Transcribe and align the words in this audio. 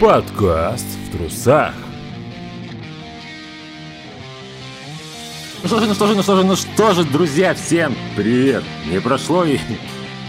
Подкаст 0.00 0.86
в 0.86 1.12
трусах. 1.12 1.74
Ну 5.62 5.68
что 5.68 5.78
же, 5.78 5.86
ну 5.88 5.92
что 5.92 6.06
же, 6.06 6.14
ну 6.14 6.22
что 6.22 6.36
же, 6.36 6.44
ну 6.44 6.56
что 6.56 6.94
же, 6.94 7.04
друзья, 7.04 7.52
всем 7.52 7.94
привет! 8.16 8.64
Не 8.90 8.98
прошло 8.98 9.44
и 9.44 9.58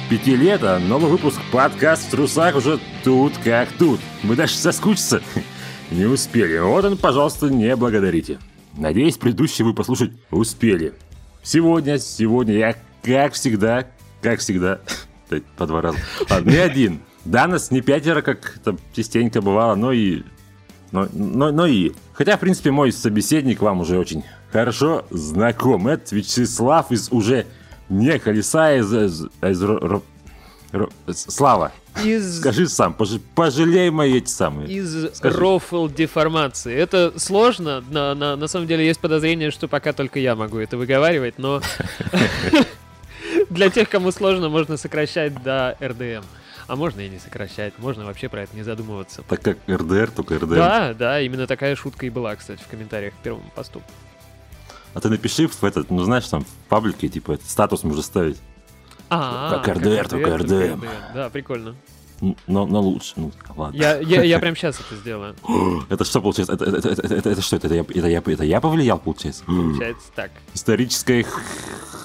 пяти 0.10 0.36
лет, 0.36 0.62
а 0.66 0.78
новый 0.78 1.10
выпуск 1.10 1.40
подкаст 1.54 2.08
в 2.08 2.12
трусах 2.12 2.58
уже 2.58 2.82
тут 3.06 3.32
как 3.46 3.70
тут. 3.80 4.02
Мы 4.24 4.36
даже 4.36 4.56
соскучиться 4.56 5.22
не 5.90 6.04
успели. 6.04 6.58
Вот 6.58 6.84
он, 6.84 6.98
пожалуйста, 6.98 7.48
не 7.48 7.74
благодарите. 7.78 8.40
Надеюсь, 8.74 9.16
предыдущий 9.16 9.64
вы 9.64 9.74
послушать 9.74 10.12
успели. 10.32 10.96
Сегодня, 11.44 11.98
сегодня 11.98 12.56
я, 12.56 12.76
как 13.04 13.36
всегда, 13.36 13.88
как 14.22 14.42
всегда, 14.42 14.82
по 15.56 15.66
два 15.66 15.82
раза, 15.82 15.98
ладно, 16.30 16.50
не 16.50 16.58
один. 16.58 17.00
Да, 17.26 17.48
нас 17.48 17.72
не 17.72 17.82
пятеро, 17.82 18.22
как 18.22 18.58
это 18.58 18.78
частенько 18.94 19.42
бывало, 19.42 19.76
но 19.76 19.92
и... 19.92 20.24
Но, 20.92 21.08
но, 21.14 21.52
но 21.52 21.68
и... 21.68 21.92
Хотя, 22.14 22.38
в 22.38 22.40
принципе, 22.40 22.72
мой 22.72 22.92
собеседник 22.92 23.62
вам 23.62 23.82
уже 23.82 23.98
очень 23.98 24.24
хорошо 24.52 25.06
знаком. 25.10 25.88
Это 25.88 26.16
Вячеслав 26.16 26.92
из 26.92 27.12
уже 27.12 27.46
не 27.90 28.20
колеса, 28.20 28.74
из... 28.76 28.94
из, 28.94 29.26
из 29.42 29.64
ро, 29.64 30.02
ро, 30.72 30.90
Слава, 31.08 31.72
из... 32.04 32.40
скажи 32.40 32.68
сам, 32.68 32.94
пож, 32.94 33.10
пожалей 33.36 33.90
мои 33.90 34.18
эти 34.18 34.30
самые. 34.30 34.70
Из 34.70 35.22
рофл 35.22 35.88
деформации. 35.88 36.74
Это 36.74 37.14
сложно, 37.18 37.84
на, 37.90 38.16
на, 38.16 38.36
на 38.36 38.48
самом 38.48 38.68
деле 38.68 38.86
есть 38.86 39.00
подозрение, 39.00 39.52
что 39.52 39.68
пока 39.68 39.94
только 39.94 40.20
я 40.20 40.36
могу 40.36 40.58
это 40.58 40.78
выговаривать, 40.78 41.38
но 41.38 41.62
для 43.50 43.70
тех, 43.70 43.90
кому 43.90 44.12
сложно, 44.12 44.50
можно 44.50 44.78
сокращать 44.78 45.42
до 45.44 45.78
РДМ. 45.82 46.24
А 46.72 46.78
можно 46.78 47.02
и 47.02 47.10
не 47.10 47.20
сокращать, 47.20 47.74
можно 47.80 48.06
вообще 48.06 48.30
про 48.30 48.44
это 48.44 48.56
не 48.56 48.64
задумываться. 48.64 49.24
Так 49.28 49.42
как 49.42 49.58
РДР, 49.68 50.10
только 50.12 50.40
РДР. 50.40 50.56
Да, 50.56 50.94
да, 50.94 51.20
именно 51.20 51.46
такая 51.46 51.76
шутка 51.76 52.06
и 52.06 52.10
была, 52.10 52.34
кстати, 52.38 52.62
в 52.62 52.68
комментариях 52.68 53.14
к 53.14 53.18
первому 53.18 53.44
посту. 53.54 53.82
А 54.94 55.02
ты 55.02 55.10
напиши 55.10 55.50
в 55.50 55.64
этот, 55.66 55.90
ну 55.90 56.02
знаешь, 56.06 56.26
там 56.30 56.46
в 56.46 56.70
паблике, 56.70 57.10
типа, 57.10 57.34
этот 57.34 57.50
статус 57.50 57.84
можно 57.84 58.02
ставить. 58.02 58.38
А, 59.10 59.60
Как 59.60 59.76
РДР, 59.76 60.08
только 60.08 60.38
РДМ. 60.38 60.86
Да, 61.14 61.30
прикольно. 61.30 61.76
Но, 62.22 62.66
но 62.66 62.80
лучше, 62.80 63.16
ну 63.18 63.34
ладно. 63.58 63.78
Я, 63.78 63.98
я, 63.98 64.24
я 64.24 64.40
прям 64.40 64.56
сейчас 64.56 64.80
это 64.80 64.96
сделаю. 64.96 65.36
Это 65.90 66.06
что 66.06 66.22
получается? 66.22 66.54
Это, 66.54 66.64
это, 66.64 66.88
это, 66.88 67.16
это, 67.16 67.30
это 67.32 67.42
что? 67.42 67.58
Это 67.58 67.68
я, 67.68 67.82
это, 67.82 68.08
я, 68.08 68.20
это 68.20 68.44
я 68.46 68.62
повлиял, 68.62 68.98
получается? 68.98 69.44
Получается 69.46 70.08
так. 70.16 70.32
Историческое 70.54 71.26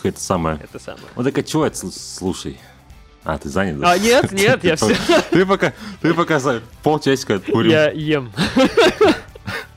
это 0.02 0.20
самое. 0.20 0.58
Это 0.60 0.80
самое. 0.80 1.06
Вот 1.14 1.22
так 1.24 1.38
а 1.38 1.42
чего 1.44 1.64
это, 1.66 1.88
слушай? 1.92 2.58
А, 3.26 3.38
ты 3.38 3.48
занят, 3.48 3.80
да? 3.80 3.90
А, 3.90 3.98
нет, 3.98 4.30
нет, 4.30 4.62
я 4.62 4.76
все. 4.76 4.94
Ты 5.32 5.44
пока, 5.44 5.72
ты 6.00 6.14
пока 6.14 6.40
полчасика 6.84 7.40
курил. 7.40 7.72
Я 7.72 7.90
ем. 7.90 8.32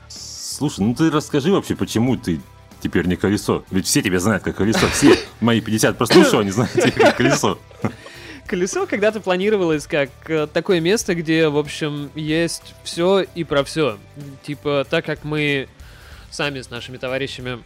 Слушай, 0.08 0.80
ну 0.84 0.94
ты 0.94 1.10
расскажи 1.10 1.50
вообще, 1.50 1.74
почему 1.74 2.16
ты 2.16 2.40
теперь 2.80 3.06
не 3.06 3.16
колесо? 3.16 3.64
Ведь 3.72 3.86
все 3.86 4.02
тебя 4.02 4.20
знают 4.20 4.44
как 4.44 4.54
колесо. 4.54 4.86
Все 4.92 5.18
мои 5.40 5.60
50 5.60 5.98
прослушиваний 5.98 6.52
знают 6.52 6.72
тебя 6.74 6.92
как 6.92 7.16
колесо. 7.16 7.58
Колесо 8.46 8.86
когда-то 8.86 9.20
планировалось 9.20 9.86
как 9.88 10.10
э, 10.26 10.46
такое 10.46 10.80
место, 10.80 11.16
где, 11.16 11.48
в 11.48 11.56
общем, 11.58 12.10
есть 12.14 12.74
все 12.84 13.20
и 13.34 13.42
про 13.42 13.64
все. 13.64 13.98
Типа, 14.44 14.86
так 14.88 15.04
как 15.04 15.24
мы 15.24 15.68
сами 16.30 16.60
с 16.60 16.70
нашими 16.70 16.98
товарищами 16.98 17.62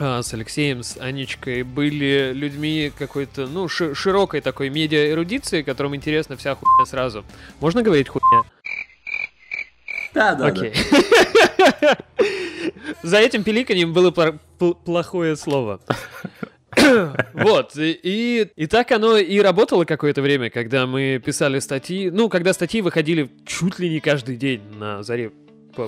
с 0.00 0.32
Алексеем, 0.32 0.82
с 0.82 0.96
Анечкой 0.98 1.62
были 1.62 2.32
людьми 2.34 2.90
какой-то, 2.98 3.46
ну, 3.46 3.68
ши- 3.68 3.94
широкой 3.94 4.40
такой 4.40 4.70
медиа-эрудиции, 4.70 5.62
которым 5.62 5.94
интересна 5.94 6.36
вся 6.36 6.54
хуйня 6.54 6.86
сразу. 6.86 7.24
Можно 7.60 7.82
говорить 7.82 8.08
хуйня? 8.08 8.44
Да, 10.14 10.34
да, 10.34 10.46
Окей. 10.46 10.72
За 13.02 13.18
этим 13.18 13.44
пиликаньем 13.44 13.92
было 13.92 14.10
плохое 14.84 15.36
слово. 15.36 15.80
Вот, 17.34 17.72
и, 17.76 18.48
и 18.54 18.66
так 18.66 18.92
оно 18.92 19.18
и 19.18 19.40
работало 19.40 19.84
какое-то 19.84 20.22
время, 20.22 20.50
когда 20.50 20.86
мы 20.86 21.20
писали 21.24 21.58
статьи. 21.58 22.10
Ну, 22.10 22.28
когда 22.28 22.52
статьи 22.52 22.80
выходили 22.80 23.28
чуть 23.44 23.80
ли 23.80 23.90
не 23.90 23.98
каждый 23.98 24.36
день 24.36 24.62
на 24.78 25.02
заре 25.02 25.32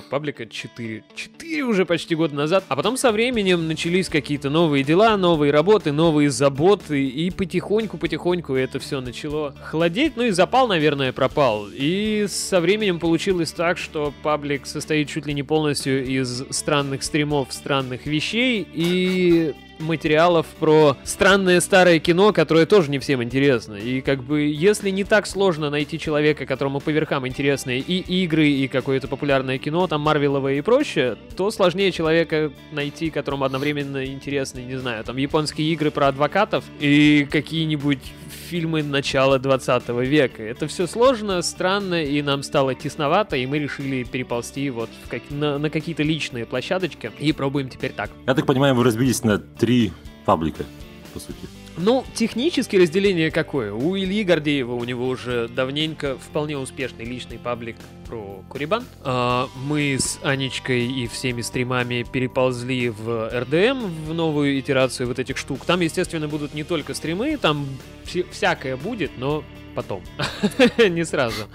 п- 0.01 0.07
паблика 0.09 0.45
4, 0.45 1.03
4 1.15 1.61
уже 1.63 1.85
почти 1.85 2.15
года 2.15 2.35
назад. 2.35 2.63
А 2.67 2.75
потом 2.75 2.97
со 2.97 3.11
временем 3.11 3.67
начались 3.67 4.09
какие-то 4.09 4.49
новые 4.49 4.83
дела, 4.83 5.17
новые 5.17 5.51
работы, 5.51 5.91
новые 5.91 6.29
заботы, 6.29 7.05
и 7.05 7.29
потихоньку-потихоньку 7.31 8.55
это 8.55 8.79
все 8.79 9.01
начало 9.01 9.53
холодеть, 9.63 10.13
ну 10.15 10.23
и 10.23 10.31
запал, 10.31 10.67
наверное, 10.67 11.11
пропал. 11.11 11.67
И 11.71 12.25
со 12.29 12.59
временем 12.61 12.99
получилось 12.99 13.51
так, 13.51 13.77
что 13.77 14.13
паблик 14.23 14.65
состоит 14.65 15.09
чуть 15.09 15.25
ли 15.25 15.33
не 15.33 15.43
полностью 15.43 16.05
из 16.05 16.43
странных 16.51 17.03
стримов, 17.03 17.51
странных 17.51 18.05
вещей, 18.05 18.65
и 18.73 19.53
материалов 19.85 20.47
про 20.59 20.97
странное 21.03 21.61
старое 21.61 21.99
кино, 21.99 22.33
которое 22.33 22.65
тоже 22.65 22.89
не 22.89 22.99
всем 22.99 23.23
интересно. 23.23 23.75
И 23.75 24.01
как 24.01 24.23
бы, 24.23 24.41
если 24.41 24.89
не 24.89 25.03
так 25.03 25.27
сложно 25.27 25.69
найти 25.69 25.99
человека, 25.99 26.45
которому 26.45 26.79
по 26.79 26.89
верхам 26.89 27.27
интересны 27.27 27.79
и 27.79 28.23
игры, 28.23 28.47
и 28.47 28.67
какое-то 28.67 29.07
популярное 29.07 29.57
кино, 29.57 29.87
там 29.87 30.01
Марвеловое 30.01 30.55
и 30.55 30.61
прочее, 30.61 31.17
то 31.35 31.51
сложнее 31.51 31.91
человека 31.91 32.51
найти, 32.71 33.09
которому 33.09 33.45
одновременно 33.45 34.05
интересны, 34.05 34.59
не 34.59 34.77
знаю, 34.77 35.03
там 35.03 35.17
японские 35.17 35.71
игры 35.73 35.91
про 35.91 36.07
адвокатов 36.07 36.63
и 36.79 37.27
какие-нибудь 37.29 37.99
фильмы 38.43 38.83
начала 38.83 39.39
20 39.39 39.89
века. 39.89 40.43
Это 40.43 40.67
все 40.67 40.85
сложно, 40.85 41.41
странно, 41.41 42.03
и 42.03 42.21
нам 42.21 42.43
стало 42.43 42.75
тесновато, 42.75 43.35
и 43.37 43.45
мы 43.47 43.57
решили 43.59 44.03
переползти 44.03 44.69
вот 44.69 44.89
в 45.05 45.09
как- 45.09 45.23
на, 45.31 45.57
на 45.57 45.69
какие-то 45.69 46.03
личные 46.03 46.45
площадочки, 46.45 47.11
и 47.19 47.31
пробуем 47.31 47.69
теперь 47.69 47.91
так. 47.91 48.11
Я 48.27 48.35
так 48.35 48.45
понимаю, 48.45 48.75
вы 48.75 48.83
разбились 48.83 49.23
на 49.23 49.39
три 49.39 49.91
паблика, 50.25 50.63
по 51.13 51.19
сути. 51.19 51.39
Ну, 51.77 52.05
технически 52.13 52.75
разделение 52.75 53.31
какое? 53.31 53.73
У 53.73 53.95
Ильи 53.97 54.23
Гордеева 54.23 54.73
у 54.73 54.83
него 54.83 55.07
уже 55.07 55.47
давненько 55.47 56.17
вполне 56.17 56.57
успешный 56.57 57.05
личный 57.05 57.39
паблик 57.39 57.77
про 58.07 58.43
Курибан. 58.49 58.85
А, 59.03 59.47
мы 59.55 59.97
с 59.99 60.19
Анечкой 60.23 60.85
и 60.85 61.07
всеми 61.07 61.41
стримами 61.41 62.05
переползли 62.11 62.89
в 62.89 63.29
РДМ, 63.33 63.85
в 64.07 64.13
новую 64.13 64.59
итерацию 64.59 65.07
вот 65.07 65.17
этих 65.19 65.37
штук. 65.37 65.65
Там, 65.65 65.79
естественно, 65.79 66.27
будут 66.27 66.53
не 66.53 66.63
только 66.63 66.93
стримы, 66.93 67.37
там 67.37 67.67
вся- 68.05 68.25
всякое 68.31 68.77
будет, 68.77 69.11
но 69.17 69.43
потом. 69.73 70.03
не 70.77 71.03
сразу. 71.05 71.47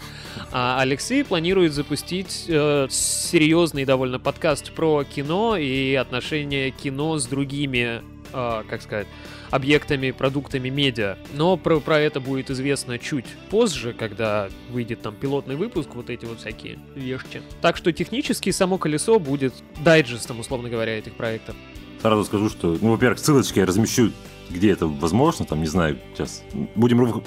А 0.50 0.80
Алексей 0.80 1.24
планирует 1.24 1.72
запустить 1.72 2.44
э, 2.48 2.86
серьезный 2.90 3.84
довольно 3.84 4.18
подкаст 4.18 4.72
про 4.72 5.04
кино 5.04 5.56
и 5.56 5.94
отношения 5.94 6.70
кино 6.70 7.18
с 7.18 7.26
другими, 7.26 8.02
э, 8.32 8.62
как 8.68 8.82
сказать, 8.82 9.06
объектами, 9.50 10.10
продуктами 10.10 10.68
медиа. 10.68 11.16
Но 11.34 11.56
про, 11.56 11.80
про 11.80 11.98
это 11.98 12.20
будет 12.20 12.50
известно 12.50 12.98
чуть 12.98 13.26
позже, 13.50 13.92
когда 13.92 14.48
выйдет 14.70 15.02
там 15.02 15.14
пилотный 15.14 15.56
выпуск, 15.56 15.90
вот 15.94 16.10
эти 16.10 16.24
вот 16.24 16.40
всякие 16.40 16.78
вещи. 16.94 17.42
Так 17.60 17.76
что 17.76 17.92
технически 17.92 18.50
само 18.50 18.78
колесо 18.78 19.18
будет 19.18 19.54
дайджестом, 19.80 20.40
условно 20.40 20.68
говоря, 20.68 20.98
этих 20.98 21.14
проектов. 21.14 21.56
Сразу 22.02 22.24
скажу, 22.24 22.48
что, 22.48 22.78
ну, 22.80 22.92
во-первых, 22.92 23.18
ссылочки 23.18 23.58
я 23.58 23.66
размещу, 23.66 24.12
где 24.50 24.70
это 24.70 24.86
возможно, 24.86 25.44
там, 25.44 25.60
не 25.60 25.66
знаю, 25.66 25.98
сейчас. 26.14 26.42
Будем... 26.76 27.22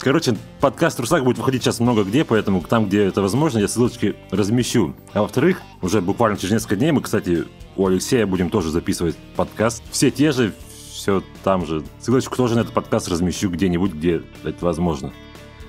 Короче, 0.00 0.36
подкаст 0.60 1.00
«Русак» 1.00 1.24
будет 1.24 1.38
выходить 1.38 1.62
сейчас 1.64 1.80
много 1.80 2.04
где, 2.04 2.24
поэтому 2.24 2.62
там, 2.62 2.86
где 2.86 3.04
это 3.04 3.20
возможно, 3.20 3.58
я 3.58 3.66
ссылочки 3.66 4.14
размещу. 4.30 4.94
А 5.12 5.22
во-вторых, 5.22 5.60
уже 5.82 6.00
буквально 6.00 6.38
через 6.38 6.52
несколько 6.52 6.76
дней 6.76 6.92
мы, 6.92 7.02
кстати, 7.02 7.44
у 7.76 7.86
Алексея 7.86 8.24
будем 8.24 8.48
тоже 8.48 8.70
записывать 8.70 9.16
подкаст. 9.34 9.82
Все 9.90 10.12
те 10.12 10.30
же, 10.30 10.54
все 10.92 11.24
там 11.42 11.66
же. 11.66 11.82
Ссылочку 12.00 12.36
тоже 12.36 12.54
на 12.54 12.60
этот 12.60 12.72
подкаст 12.72 13.08
размещу 13.08 13.50
где-нибудь, 13.50 13.92
где 13.92 14.22
это 14.44 14.64
возможно. 14.64 15.12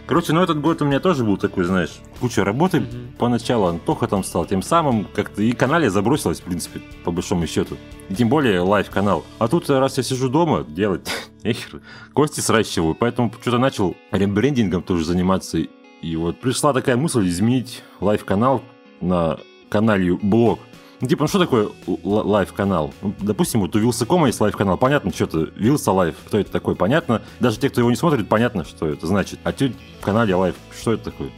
Короче, 0.09 0.33
ну 0.33 0.41
этот 0.41 0.59
год 0.59 0.81
у 0.81 0.85
меня 0.85 0.99
тоже 0.99 1.23
был 1.23 1.37
такой, 1.37 1.65
знаешь, 1.65 1.99
куча 2.19 2.43
работы. 2.43 2.79
Мгм. 2.79 3.13
Поначалу 3.19 3.67
Антоха 3.67 4.07
там 4.07 4.23
стал 4.23 4.43
тем 4.43 4.63
самым, 4.63 5.05
как-то 5.05 5.43
и 5.43 5.51
канале 5.51 5.91
забросилась, 5.91 6.39
в 6.39 6.45
принципе, 6.45 6.81
по 7.03 7.11
большому 7.11 7.45
счету. 7.45 7.77
И 8.09 8.15
тем 8.15 8.27
более 8.27 8.61
live-канал. 8.61 9.23
А 9.37 9.47
тут, 9.47 9.69
раз 9.69 9.97
я 9.97 10.03
сижу 10.03 10.27
дома, 10.27 10.63
делать 10.63 11.07
нехер, 11.43 11.81
кости 12.13 12.39
сращиваю. 12.39 12.95
Поэтому 12.95 13.31
что-то 13.39 13.59
начал 13.59 13.95
ребрендингом 14.11 14.81
тоже 14.81 15.05
заниматься. 15.05 15.59
И 15.59 16.15
вот 16.15 16.41
пришла 16.41 16.73
такая 16.73 16.97
мысль 16.97 17.27
изменить 17.27 17.83
live-канал 17.99 18.63
на 19.01 19.37
Канальи 19.69 20.15
блог. 20.15 20.59
Ну, 21.01 21.07
типа, 21.07 21.23
ну 21.23 21.27
что 21.27 21.39
такое 21.39 21.69
live-канал? 22.03 22.93
Ну, 23.01 23.13
допустим, 23.21 23.61
вот 23.61 23.75
у 23.75 23.79
Wylsacom 23.79 24.22
а 24.22 24.27
есть 24.27 24.41
live-канал. 24.41 24.77
Понятно, 24.77 25.13
что-то 25.13 25.49
Wylsa 25.55 25.93
Live, 25.93 26.15
кто 26.25 26.39
это 26.39 26.51
такой, 26.51 26.75
понятно. 26.75 27.21
Даже 27.39 27.57
те, 27.57 27.69
кто 27.69 27.79
его 27.79 27.89
не 27.89 27.95
смотрит, 27.95 28.27
понятно, 28.27 28.65
что 28.65 28.87
это 28.87 29.07
значит. 29.07 29.39
А 29.43 29.53
тут 29.53 29.71
в 29.99 30.03
Канальи 30.03 30.35
live, 30.35 30.55
что 30.77 30.93
это 30.93 31.05
такое? 31.05 31.29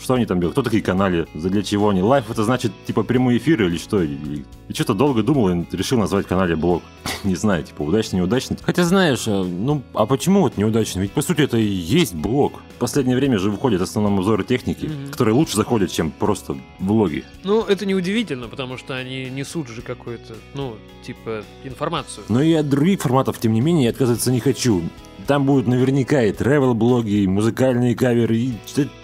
Что 0.00 0.14
они 0.14 0.26
там 0.26 0.40
делают? 0.40 0.54
Кто 0.54 0.62
такие 0.62 0.82
Канальи? 0.82 1.26
Для 1.34 1.62
чего 1.62 1.88
они? 1.90 2.02
Live 2.02 2.30
это 2.30 2.44
значит 2.44 2.72
типа 2.86 3.02
прямой 3.02 3.38
эфир 3.38 3.62
или 3.62 3.78
что? 3.78 4.02
И, 4.02 4.42
и 4.68 4.72
что-то 4.74 4.94
долго 4.94 5.22
думал 5.22 5.48
и 5.48 5.64
решил 5.76 5.98
назвать 5.98 6.26
канале 6.26 6.54
блог. 6.56 6.82
Не 7.24 7.34
знаю, 7.34 7.64
типа 7.64 7.82
удачно, 7.82 8.16
неудачно. 8.16 8.56
Хотя 8.62 8.84
знаешь, 8.84 9.26
э, 9.26 9.42
ну 9.42 9.82
а 9.94 10.06
почему 10.06 10.40
вот 10.42 10.56
неудачно? 10.56 11.00
Ведь 11.00 11.12
по 11.12 11.22
сути 11.22 11.42
это 11.42 11.56
и 11.56 11.64
есть 11.64 12.14
блог. 12.14 12.60
В 12.76 12.78
последнее 12.78 13.16
время 13.16 13.38
же 13.38 13.50
выходят 13.50 13.80
в 13.80 13.84
основном 13.84 14.18
обзоры 14.18 14.44
техники, 14.44 14.86
Мгм. 14.86 15.10
которые 15.10 15.34
лучше 15.34 15.56
заходят, 15.56 15.90
чем 15.90 16.10
просто 16.10 16.56
влоги. 16.78 17.24
Ну, 17.42 17.62
это 17.62 17.86
неудивительно, 17.86 18.48
потому 18.48 18.76
что 18.76 18.94
они 18.94 19.30
несут 19.30 19.68
же 19.68 19.80
какую-то, 19.80 20.34
ну, 20.54 20.76
типа, 21.02 21.42
информацию. 21.64 22.24
Но 22.28 22.42
и 22.42 22.52
от 22.52 22.68
других 22.68 23.00
форматов, 23.00 23.38
тем 23.38 23.54
не 23.54 23.60
менее, 23.62 23.84
я 23.84 23.90
отказываться 23.90 24.30
не 24.30 24.40
хочу. 24.40 24.82
Там 25.26 25.44
будут 25.44 25.66
наверняка 25.66 26.22
и 26.22 26.32
travel-блоги, 26.32 27.22
и 27.22 27.26
музыкальные 27.26 27.94
каверы, 27.94 28.36
и 28.36 28.54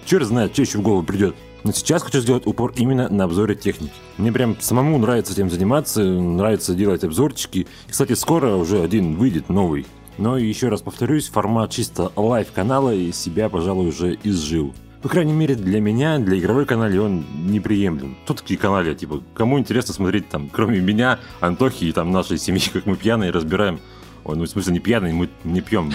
черт 0.04 0.26
знает, 0.26 0.52
что 0.52 0.62
еще 0.62 0.78
в 0.78 0.82
голову 0.82 1.02
придет. 1.02 1.34
Но 1.64 1.72
сейчас 1.72 2.02
хочу 2.02 2.20
сделать 2.20 2.46
упор 2.46 2.72
именно 2.76 3.08
на 3.08 3.24
обзоре 3.24 3.54
техники. 3.54 3.92
Мне 4.18 4.32
прям 4.32 4.56
самому 4.60 4.98
нравится 4.98 5.32
этим 5.32 5.48
заниматься, 5.48 6.02
нравится 6.02 6.74
делать 6.74 7.04
обзорчики. 7.04 7.66
Кстати, 7.88 8.14
скоро 8.14 8.56
уже 8.56 8.82
один 8.82 9.16
выйдет 9.16 9.48
новый. 9.48 9.86
Но 10.18 10.36
еще 10.36 10.68
раз 10.68 10.82
повторюсь, 10.82 11.28
формат 11.28 11.70
чисто 11.70 12.12
live-канала 12.16 12.92
из 12.94 13.16
себя, 13.16 13.48
пожалуй, 13.48 13.88
уже 13.88 14.18
изжил. 14.24 14.74
По 15.02 15.08
крайней 15.08 15.32
мере, 15.32 15.56
для 15.56 15.80
меня, 15.80 16.18
для 16.18 16.38
игровой 16.38 16.64
Канальи 16.64 17.04
он 17.04 17.24
неприемлем. 17.46 18.16
Кто 18.24 18.34
такие 18.34 18.58
Канальи? 18.58 18.94
Типа, 18.94 19.20
кому 19.34 19.58
интересно 19.58 19.94
смотреть 19.94 20.28
там, 20.28 20.48
кроме 20.48 20.80
меня, 20.80 21.18
Антохи 21.40 21.84
и 21.84 21.92
там 21.92 22.12
нашей 22.12 22.38
семьи, 22.38 22.62
как 22.72 22.86
мы 22.86 22.96
пьяные 22.96 23.30
разбираем. 23.30 23.80
Ой, 24.24 24.36
ну 24.36 24.44
в 24.44 24.48
смысле 24.48 24.72
не 24.74 24.78
пьяные, 24.80 25.12
мы 25.12 25.28
не 25.44 25.60
пьем, 25.60 25.92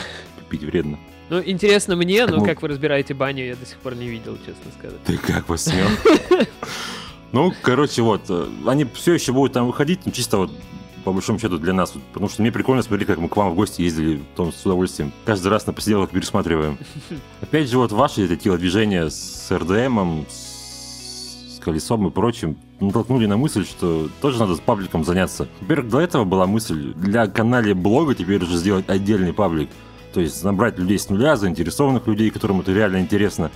пить 0.50 0.64
вредно. 0.64 0.98
Ну, 1.30 1.42
интересно 1.46 1.96
мне, 1.96 2.26
но 2.26 2.38
Ну. 2.38 2.46
как 2.46 2.62
вы 2.62 2.70
разбираете 2.70 3.14
баню, 3.14 3.46
я 3.46 3.56
до 3.56 3.66
сих 3.66 3.78
пор 3.80 3.96
не 3.96 4.08
видел, 4.08 4.38
честно 4.46 4.72
сказать. 4.78 5.04
Ты 5.06 5.18
как 5.18 5.46
посмел? 5.46 5.88
Ну, 7.34 7.54
короче, 7.62 8.02
вот, 8.04 8.22
э, 8.30 8.48
они 8.66 8.86
все 8.94 9.14
еще 9.14 9.34
будут 9.34 9.52
там 9.52 9.68
выходить, 9.68 10.00
ну, 10.06 10.14
чисто 10.14 10.38
вот 10.38 10.52
по 11.04 11.12
большому 11.12 11.40
счету 11.40 11.58
для 11.58 11.74
нас, 11.74 11.94
потому 12.14 12.30
что 12.30 12.42
мне 12.42 12.54
прикольно 12.54 12.82
смотреть, 12.82 13.08
как 13.08 13.18
мы 13.20 13.28
к 13.28 13.36
вам 13.36 13.52
в 13.52 13.56
гости 13.56 13.82
ездили, 13.82 14.16
в 14.16 14.36
том 14.38 14.54
с 14.54 14.66
удовольствием. 14.66 15.12
Каждый 15.26 15.50
раз 15.50 15.68
на 15.68 15.74
посиделках 15.74 16.12
пересматриваем. 16.12 16.78
Опять 17.42 17.70
же, 17.70 17.78
вот 17.80 17.92
ваши 17.92 18.24
эти 18.24 18.38
телодвижения 18.38 19.10
с 19.10 19.48
РДМом, 19.52 20.26
с 20.30 21.60
колесом 21.60 22.08
и 22.08 22.12
прочим, 22.12 22.58
натолкнули 22.80 23.26
на 23.26 23.38
мысль, 23.38 23.66
что 23.66 24.10
тоже 24.22 24.40
надо 24.40 24.56
с 24.56 24.60
пабликом 24.60 25.04
заняться. 25.04 25.48
Во-первых, 25.62 25.90
до 25.90 26.00
этого 26.00 26.24
была 26.24 26.46
мысль 26.46 26.94
для 26.94 27.28
канала 27.28 27.74
блога 27.74 28.16
теперь 28.16 28.44
уже 28.44 28.58
сделать 28.58 28.86
отдельный 28.88 29.34
паблик. 29.34 29.70
То 30.14 30.22
есть 30.22 30.44
набрать 30.44 30.80
людей 30.80 30.98
с 30.98 31.10
нуля, 31.10 31.36
заинтересованных 31.36 32.08
людей, 32.08 32.30
которым 32.30 32.62
это 32.62 32.72
реально 32.72 32.98
интересно 32.98 33.52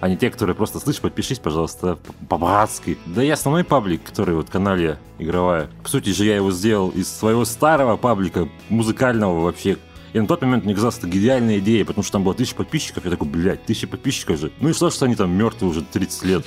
а 0.00 0.08
не 0.08 0.16
те, 0.16 0.30
которые 0.30 0.54
просто 0.54 0.78
слышь, 0.78 1.00
подпишись, 1.00 1.38
пожалуйста, 1.38 1.98
по-братски. 2.28 2.98
Да 3.06 3.22
и 3.22 3.30
основной 3.30 3.64
паблик, 3.64 4.02
который 4.04 4.34
вот 4.34 4.50
канале 4.50 4.98
игровая. 5.18 5.70
По 5.82 5.88
сути 5.88 6.10
же 6.10 6.24
я 6.24 6.36
его 6.36 6.52
сделал 6.52 6.90
из 6.90 7.08
своего 7.08 7.44
старого 7.44 7.96
паблика, 7.96 8.48
музыкального 8.68 9.40
вообще. 9.40 9.78
И 10.12 10.20
на 10.20 10.26
тот 10.26 10.40
момент 10.42 10.64
мне 10.64 10.74
казалось, 10.74 10.98
это 10.98 11.08
гениальная 11.08 11.58
идея, 11.58 11.84
потому 11.84 12.02
что 12.02 12.12
там 12.12 12.24
было 12.24 12.34
тысяча 12.34 12.54
подписчиков. 12.54 13.04
Я 13.04 13.10
такой, 13.10 13.28
блядь, 13.28 13.64
тысяча 13.64 13.86
подписчиков 13.86 14.38
же. 14.38 14.50
Ну 14.60 14.70
и 14.70 14.72
что, 14.72 14.90
что 14.90 15.04
они 15.04 15.14
там 15.14 15.30
мертвы 15.30 15.68
уже 15.68 15.82
30 15.82 16.24
лет. 16.24 16.44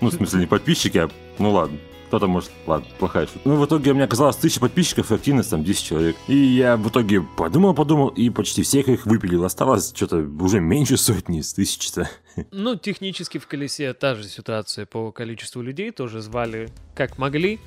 Ну, 0.00 0.08
в 0.08 0.14
смысле, 0.14 0.40
не 0.40 0.46
подписчики, 0.46 0.98
а 0.98 1.10
ну 1.42 1.50
ладно. 1.50 1.78
Кто-то 2.06 2.26
может, 2.26 2.50
ладно, 2.66 2.86
плохая 2.98 3.24
шутка. 3.24 3.40
Ну, 3.46 3.56
в 3.56 3.64
итоге 3.64 3.92
у 3.92 3.94
меня 3.94 4.04
оказалось 4.04 4.36
тысяча 4.36 4.60
подписчиков 4.60 5.10
и 5.10 5.14
активность 5.14 5.48
там 5.48 5.64
10 5.64 5.82
человек. 5.82 6.16
И 6.28 6.36
я 6.36 6.76
в 6.76 6.86
итоге 6.86 7.22
подумал-подумал 7.22 8.08
и 8.08 8.28
почти 8.28 8.62
всех 8.62 8.88
их 8.88 9.06
выпилил. 9.06 9.46
Осталось 9.46 9.94
что-то 9.96 10.18
уже 10.18 10.60
меньше 10.60 10.98
сотни 10.98 11.38
из 11.40 11.54
тысячи-то. 11.54 12.10
Ну, 12.50 12.76
технически 12.76 13.38
в 13.38 13.46
колесе 13.46 13.94
та 13.94 14.14
же 14.14 14.24
ситуация 14.24 14.84
по 14.84 15.10
количеству 15.10 15.62
людей, 15.62 15.90
тоже 15.90 16.20
звали 16.20 16.68
как 16.94 17.16
могли. 17.16 17.58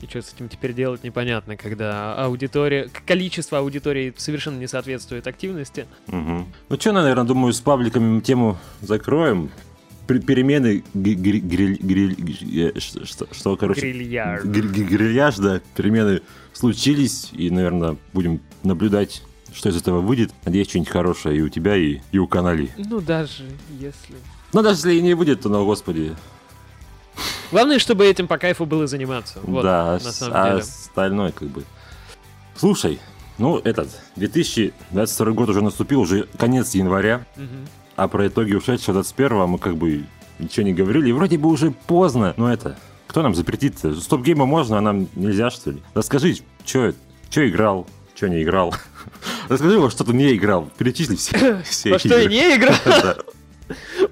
И 0.00 0.06
что 0.06 0.22
с 0.22 0.32
этим 0.32 0.48
теперь 0.48 0.72
делать, 0.72 1.04
непонятно, 1.04 1.58
когда 1.58 2.14
аудитория, 2.14 2.88
количество 3.06 3.58
аудитории 3.58 4.14
совершенно 4.16 4.58
не 4.58 4.68
соответствует 4.68 5.26
активности. 5.26 5.86
Мгм. 6.06 6.46
Ну 6.70 6.76
что, 6.80 6.92
наверное, 6.92 7.24
думаю, 7.24 7.52
с 7.52 7.60
пабликами 7.60 8.20
тему 8.20 8.58
закроем. 8.80 9.50
Перемены 10.06 10.84
гриль- 10.94 11.40
гриль- 11.40 11.78
гри- 11.80 12.72
э, 12.74 12.80
что, 12.80 13.26
что- 13.32 13.56
короче... 13.56 13.80
Грильяр. 13.80 14.46
гри- 14.46 14.68
гри- 14.68 14.84
Грильяж, 14.84 15.36
да. 15.36 15.60
Перемены 15.74 16.22
случились, 16.52 17.30
и, 17.32 17.50
наверное, 17.50 17.96
будем 18.12 18.40
наблюдать, 18.62 19.22
что 19.52 19.68
из 19.68 19.76
этого 19.76 20.00
выйдет. 20.00 20.32
Надеюсь, 20.44 20.68
что-нибудь 20.68 20.90
хорошее 20.90 21.38
и 21.38 21.40
у 21.40 21.48
тебя, 21.48 21.76
и, 21.76 22.00
и 22.12 22.18
у 22.18 22.26
канали. 22.26 22.70
Ну, 22.76 23.00
даже 23.00 23.44
если... 23.80 24.14
Но 24.52 24.62
даже 24.62 24.76
если 24.76 24.94
и 24.94 25.02
не 25.02 25.14
выйдет, 25.14 25.40
то, 25.40 25.48
ну, 25.48 25.64
господи, 25.64 26.14
Главное, 27.50 27.78
чтобы 27.78 28.06
этим 28.06 28.26
по 28.26 28.38
кайфу 28.38 28.66
было 28.66 28.86
заниматься. 28.86 29.38
Вот, 29.42 29.62
да, 29.62 29.92
на 29.92 30.12
самом 30.12 30.36
а 30.36 30.48
деле. 30.50 30.60
остальное 30.60 31.32
как 31.32 31.48
бы... 31.48 31.64
Слушай, 32.56 32.98
ну, 33.38 33.58
этот, 33.58 33.88
2022 34.16 35.30
год 35.32 35.48
уже 35.50 35.62
наступил, 35.62 36.00
уже 36.00 36.24
конец 36.38 36.74
января. 36.74 37.26
Мгм. 37.36 37.68
А 37.96 38.08
про 38.08 38.28
итоги 38.28 38.54
ушедшего 38.54 39.00
21-го 39.00 39.46
мы 39.46 39.58
как 39.58 39.76
бы 39.76 40.04
ничего 40.38 40.66
не 40.66 40.74
говорили. 40.74 41.08
И 41.08 41.12
вроде 41.12 41.38
бы 41.38 41.48
уже 41.48 41.70
поздно. 41.70 42.34
Но 42.36 42.52
это, 42.52 42.78
кто 43.06 43.22
нам 43.22 43.34
запретит-то? 43.34 43.94
Стоп-гейма 43.94 44.46
можно, 44.46 44.78
а 44.78 44.80
нам 44.80 45.08
нельзя, 45.14 45.50
что 45.50 45.70
ли? 45.70 45.82
Расскажи, 45.94 46.36
что 46.64 46.92
играл, 47.34 47.86
что 48.14 48.28
не 48.28 48.42
играл. 48.42 48.74
Расскажи, 49.48 49.78
во 49.78 49.90
что 49.90 50.04
ты 50.04 50.12
не 50.12 50.34
играл. 50.34 50.70
Перечисли 50.76 51.16
все, 51.16 51.62
все 51.64 51.90
Во 51.92 51.98
что 51.98 52.18
я 52.18 52.28
не 52.28 52.56
играл? 52.56 52.74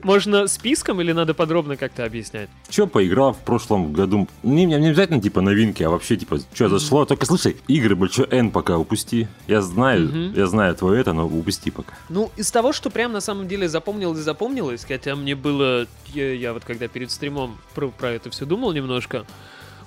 Можно 0.05 0.47
списком 0.47 1.01
или 1.01 1.12
надо 1.12 1.35
подробно 1.35 1.77
как-то 1.77 2.05
объяснять? 2.05 2.49
Че 2.69 2.87
поиграл 2.87 3.33
в 3.33 3.39
прошлом 3.39 3.93
году? 3.93 4.29
Не, 4.43 4.67
не, 4.67 4.77
не 4.79 4.89
обязательно 4.89 5.21
типа 5.21 5.41
новинки, 5.41 5.83
а 5.83 5.91
вообще 5.91 6.17
типа 6.17 6.39
что 6.55 6.69
зашло. 6.69 7.05
Только 7.06 7.27
слушай, 7.27 7.56
игры 7.67 7.97
большой 7.97 8.27
N 8.31 8.51
пока 8.51 8.79
упусти. 8.79 9.27
Я 9.49 9.62
знаю, 9.62 10.09
Мгм. 10.09 10.35
я 10.35 10.47
знаю 10.47 10.75
твое 10.75 11.01
это, 11.01 11.12
но 11.15 11.27
упусти 11.27 11.71
пока. 11.71 11.95
Ну, 12.09 12.31
из 12.37 12.51
того, 12.51 12.73
что 12.73 12.91
прям 12.91 13.12
на 13.12 13.21
самом 13.21 13.49
деле 13.49 13.69
запомнилось, 13.69 14.19
запомнилось, 14.19 14.85
хотя 14.85 15.17
мне 15.17 15.35
было, 15.35 15.87
я, 16.12 16.33
я 16.35 16.53
вот 16.53 16.65
когда 16.65 16.87
перед 16.87 17.11
стримом 17.11 17.56
про, 17.75 17.89
про 17.89 18.11
это 18.11 18.29
все 18.31 18.45
думал 18.45 18.73
немножко, 18.73 19.25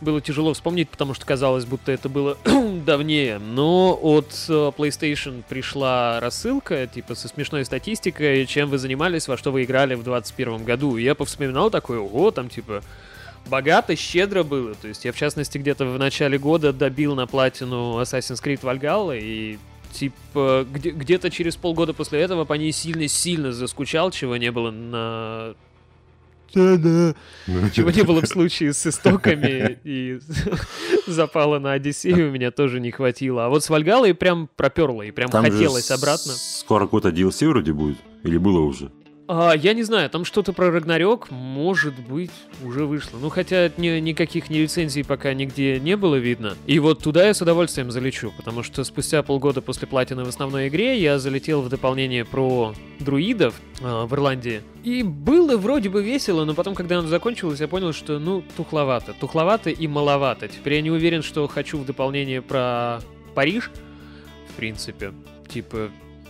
было 0.02 0.22
тяжело 0.22 0.54
вспомнить, 0.54 0.90
потому 0.90 1.14
что 1.14 1.26
казалось, 1.26 1.66
будто 1.66 1.92
это 1.92 2.10
было 2.10 2.38
давнее. 2.86 3.40
Но 3.40 3.98
от 4.02 4.32
э, 4.50 4.72
PlayStation 4.78 5.44
пришла 5.48 6.20
рассылка, 6.20 6.88
типа, 6.88 7.16
со 7.16 7.28
смешной 7.28 7.66
статистикой, 7.66 8.46
чем 8.46 8.70
вы 8.70 8.78
занимались, 8.78 9.28
во 9.28 9.38
что 9.38 9.52
вы 9.52 9.64
играли 9.64 9.96
в 9.96 10.04
2021 10.04 10.64
году. 10.64 10.98
И 10.98 11.04
я 11.04 11.16
повспоминал 11.16 11.70
такой, 11.70 11.98
ого, 11.98 12.32
там, 12.32 12.50
типа, 12.50 12.82
богато, 13.48 13.96
щедро 13.96 14.44
было. 14.44 14.76
То 14.76 14.88
есть 14.88 15.06
я, 15.06 15.12
в 15.12 15.18
частности, 15.18 15.58
где-то 15.58 15.86
в 15.86 15.98
начале 15.98 16.38
года 16.38 16.74
добил 16.74 17.16
на 17.16 17.28
платину 17.28 18.00
Assassin's 18.02 18.44
Creed 18.44 18.62
Valhalla, 18.62 19.18
и 19.20 19.58
типа 19.94 20.66
где- 20.72 20.92
где-то 20.92 21.30
через 21.30 21.56
полгода 21.56 21.94
после 21.94 22.19
этого 22.21 22.45
по 22.45 22.54
ней 22.54 22.71
сильно-сильно 22.71 23.52
заскучал, 23.52 24.12
чего 24.12 24.38
не 24.38 24.52
было 24.52 24.71
на... 24.71 25.56
Чего 26.54 27.92
не 27.92 28.04
было 28.04 28.21
в 28.21 28.27
случае 28.27 28.73
с 28.73 28.85
истоками 28.87 29.80
и 29.83 30.19
запала 31.07 31.59
на 31.59 31.73
Одиссею 31.73 32.30
у 32.30 32.31
меня 32.31 32.51
тоже 32.51 32.80
не 32.80 32.92
хватило. 32.92 33.45
А 33.45 33.49
вот 33.49 33.63
с 33.63 33.69
Вальгалой 33.69 34.13
прям 34.13 34.49
проперло 34.56 35.01
и 35.01 35.11
прям 35.11 35.30
Там 35.30 35.44
хотелось 35.44 35.92
обратно. 35.92 36.33
Скоро 36.33 36.85
какой-то 36.85 37.09
DLC 37.09 37.47
вроде 37.47 37.73
будет. 37.73 37.97
Или 38.23 38.37
было 38.37 38.59
уже? 38.59 38.92
А, 39.30 39.54
я 39.54 39.74
не 39.74 39.84
знаю, 39.84 40.10
там 40.10 40.24
что-то 40.24 40.54
про 40.54 40.72
Рагнарёк, 40.72 41.30
может 41.31 42.00
быть, 42.00 42.31
уже 42.64 42.86
вышло. 42.86 43.18
Ну, 43.22 43.30
хотя 43.30 43.69
ни- 43.76 44.00
никаких 44.00 44.50
ни 44.50 44.60
лицензий 44.60 45.04
пока 45.04 45.34
нигде 45.34 45.80
не 45.81 45.98
было 45.98 46.16
видно. 46.16 46.56
И 46.66 46.80
вот 46.80 47.04
туда 47.04 47.28
я 47.28 47.34
с 47.34 47.42
удовольствием 47.42 47.92
залечу, 47.92 48.31
потому 48.38 48.64
что 48.64 48.86
спустя 48.86 49.24
полгода 49.24 49.62
после 49.62 49.86
платины 49.86 50.24
в 50.24 50.30
основной 50.30 50.69
игре 50.69 50.98
я 51.02 51.19
залетел 51.19 51.62
в 51.62 51.68
дополнение 51.68 52.24
про 52.24 52.74
друидов 53.00 53.56
а, 53.81 54.06
в 54.06 54.14
Ирландии. 54.14 54.62
И 54.86 55.04
было 55.04 55.57
вроде 55.57 55.90
бы 55.90 56.02
весело, 56.02 56.46
но 56.46 56.54
потом, 56.54 56.74
когда 56.74 57.00
оно 57.00 57.10
закончилось, 57.10 57.60
я 57.60 57.68
понял, 57.68 57.92
что, 57.92 58.19
ну, 58.19 58.44
тухловато. 58.56 59.14
Тухловато 59.19 59.69
и 59.69 59.88
маловато. 59.88 60.48
Теперь 60.48 60.76
я 60.76 60.81
не 60.81 60.92
уверен, 60.92 61.22
что 61.22 61.46
хочу 61.48 61.78
в 61.78 61.86
дополнение 61.86 62.42
про 62.42 63.02
Париж, 63.36 63.72
в 64.50 64.54
принципе. 64.54 65.12
Типа, 65.50 65.90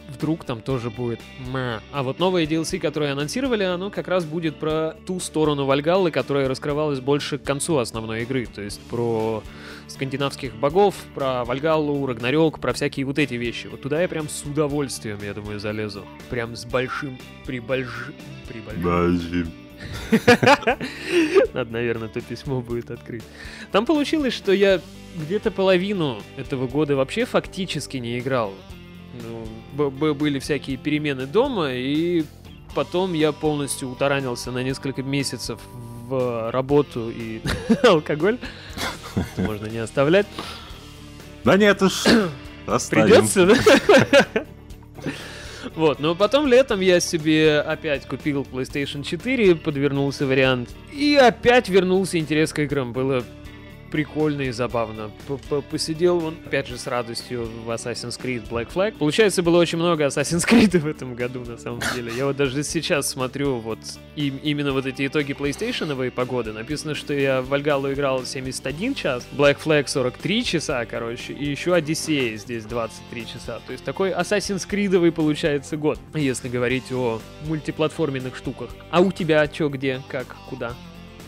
вдруг 0.09 0.43
там 0.45 0.61
тоже 0.61 0.89
будет 0.89 1.19
ма. 1.39 1.81
А 1.91 2.03
вот 2.03 2.19
новое 2.19 2.45
DLC, 2.45 2.79
которое 2.79 3.11
анонсировали, 3.11 3.63
оно 3.63 3.89
как 3.89 4.07
раз 4.07 4.25
будет 4.25 4.57
про 4.57 4.95
ту 5.05 5.19
сторону 5.19 5.65
Вальгаллы, 5.65 6.11
которая 6.11 6.47
раскрывалась 6.47 6.99
больше 6.99 7.37
к 7.37 7.43
концу 7.43 7.77
основной 7.77 8.23
игры. 8.23 8.45
То 8.45 8.61
есть 8.61 8.81
про 8.89 9.43
скандинавских 9.87 10.55
богов, 10.55 10.95
про 11.15 11.43
Вальгаллу, 11.45 12.05
Рагнарёк, 12.05 12.59
про 12.59 12.73
всякие 12.73 13.05
вот 13.05 13.19
эти 13.19 13.35
вещи. 13.35 13.67
Вот 13.67 13.81
туда 13.81 14.01
я 14.01 14.07
прям 14.07 14.29
с 14.29 14.43
удовольствием, 14.43 15.19
я 15.23 15.33
думаю, 15.33 15.59
залезу. 15.59 16.05
Прям 16.29 16.55
с 16.55 16.65
большим, 16.65 17.17
прибольж... 17.45 18.11
прибольшим... 18.47 19.51
Надо, 21.53 21.71
наверное, 21.71 22.07
то 22.07 22.19
письмо 22.21 22.61
будет 22.61 22.89
открыть. 22.89 23.23
Там 23.71 23.85
получилось, 23.85 24.33
что 24.33 24.51
я 24.51 24.81
где-то 25.15 25.51
половину 25.51 26.21
этого 26.35 26.67
года 26.67 26.95
вообще 26.95 27.25
фактически 27.25 27.97
не 27.97 28.19
играл. 28.19 28.53
Ну, 29.13 29.89
были 29.89 30.39
всякие 30.39 30.77
перемены 30.77 31.25
дома, 31.25 31.71
и 31.73 32.23
потом 32.75 33.13
я 33.13 33.31
полностью 33.31 33.89
утаранился 33.89 34.51
на 34.51 34.63
несколько 34.63 35.03
месяцев 35.03 35.59
в 36.07 36.51
работу 36.51 37.09
и 37.09 37.41
алкоголь. 37.83 38.37
Можно 39.37 39.67
не 39.67 39.79
оставлять. 39.79 40.27
Да 41.43 41.57
нет 41.57 41.81
уж. 41.81 42.03
Придется, 42.89 43.45
да? 43.45 44.25
Вот, 45.75 45.99
но 45.99 46.15
потом 46.15 46.47
летом 46.47 46.79
я 46.79 46.99
себе 46.99 47.59
опять 47.59 48.07
купил 48.07 48.47
PlayStation 48.51 49.03
4, 49.03 49.55
подвернулся 49.55 50.25
вариант, 50.25 50.69
и 50.91 51.15
опять 51.15 51.69
вернулся 51.69 52.17
интерес 52.17 52.51
к 52.51 52.59
играм. 52.59 52.93
Было 52.93 53.23
прикольно 53.91 54.41
и 54.43 54.51
забавно. 54.51 55.11
П- 55.27 55.61
Посидел 55.61 56.23
он, 56.23 56.35
опять 56.45 56.67
же, 56.67 56.77
с 56.77 56.87
радостью 56.87 57.47
в 57.65 57.69
Assassin's 57.69 58.19
Creed 58.21 58.47
Black 58.49 58.69
Flag. 58.73 58.93
Получается, 58.97 59.43
было 59.43 59.57
очень 59.59 59.77
много 59.77 60.05
Assassin's 60.05 60.47
Creed 60.47 60.77
в 60.79 60.87
этом 60.87 61.15
году, 61.15 61.41
на 61.45 61.57
самом 61.57 61.81
деле. 61.95 62.11
Я 62.15 62.25
вот 62.25 62.35
даже 62.35 62.63
сейчас 62.63 63.09
смотрю 63.09 63.57
вот 63.57 63.79
и, 64.15 64.27
именно 64.43 64.71
вот 64.73 64.85
эти 64.85 65.07
итоги 65.07 65.31
PlayStation 65.33 66.11
погоды. 66.11 66.53
Написано, 66.53 66.95
что 66.95 67.13
я 67.13 67.41
в 67.41 67.47
Вальгалу 67.49 67.91
играл 67.93 68.25
71 68.25 68.95
час, 68.95 69.27
Black 69.35 69.57
Flag 69.63 69.87
43 69.87 70.43
часа, 70.43 70.85
короче, 70.85 71.33
и 71.33 71.45
еще 71.49 71.73
Одиссея 71.73 72.37
здесь 72.37 72.65
23 72.65 73.25
часа. 73.27 73.59
То 73.65 73.71
есть 73.71 73.83
такой 73.83 74.11
Assassin's 74.11 74.67
Creed 74.69 75.11
получается 75.11 75.77
год, 75.77 75.99
если 76.13 76.49
говорить 76.49 76.91
о 76.91 77.19
мультиплатформенных 77.45 78.35
штуках. 78.35 78.69
А 78.91 79.01
у 79.01 79.11
тебя 79.11 79.45
что, 79.51 79.69
где, 79.69 80.01
как, 80.07 80.35
куда? 80.49 80.73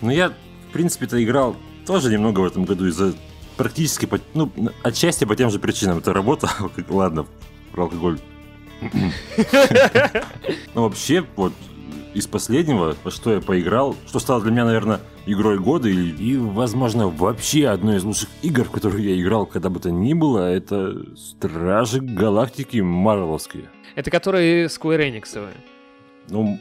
Ну, 0.01 0.11
я, 0.11 0.29
в 0.29 0.73
принципе-то, 0.73 1.21
играл 1.23 1.55
тоже 1.89 2.11
немного 2.11 2.41
в 2.41 2.45
этом 2.45 2.65
году 2.65 2.85
из-за 2.85 3.15
практически, 3.57 4.05
по, 4.05 4.19
ну, 4.35 4.51
отчасти 4.83 5.25
по 5.25 5.35
тем 5.35 5.49
же 5.49 5.57
причинам. 5.57 5.97
Это 5.97 6.13
работа, 6.13 6.47
ладно, 6.87 7.25
про 7.71 7.85
алкоголь. 7.85 8.19
Ну, 10.75 10.83
вообще, 10.83 11.25
вот, 11.35 11.51
из 12.13 12.27
последнего, 12.27 12.95
во 13.03 13.09
что 13.09 13.33
я 13.33 13.41
поиграл, 13.41 13.95
что 14.05 14.19
стало 14.19 14.39
для 14.43 14.51
меня, 14.51 14.65
наверное, 14.65 14.99
игрой 15.25 15.57
года 15.57 15.89
и, 15.89 15.95
и, 15.95 16.37
возможно, 16.37 17.07
вообще 17.07 17.67
одной 17.67 17.97
из 17.97 18.03
лучших 18.03 18.29
игр, 18.43 18.65
в 18.65 18.69
которую 18.69 19.01
я 19.01 19.19
играл, 19.19 19.47
когда 19.47 19.69
бы 19.69 19.79
то 19.79 19.89
ни 19.89 20.13
было, 20.13 20.47
это 20.47 20.95
Стражи 21.17 22.01
Галактики 22.01 22.81
Марвеловские. 22.81 23.67
Это 23.95 24.11
которые 24.11 24.67
Square 24.67 25.09
Enix. 25.09 25.49
Ну, 26.29 26.59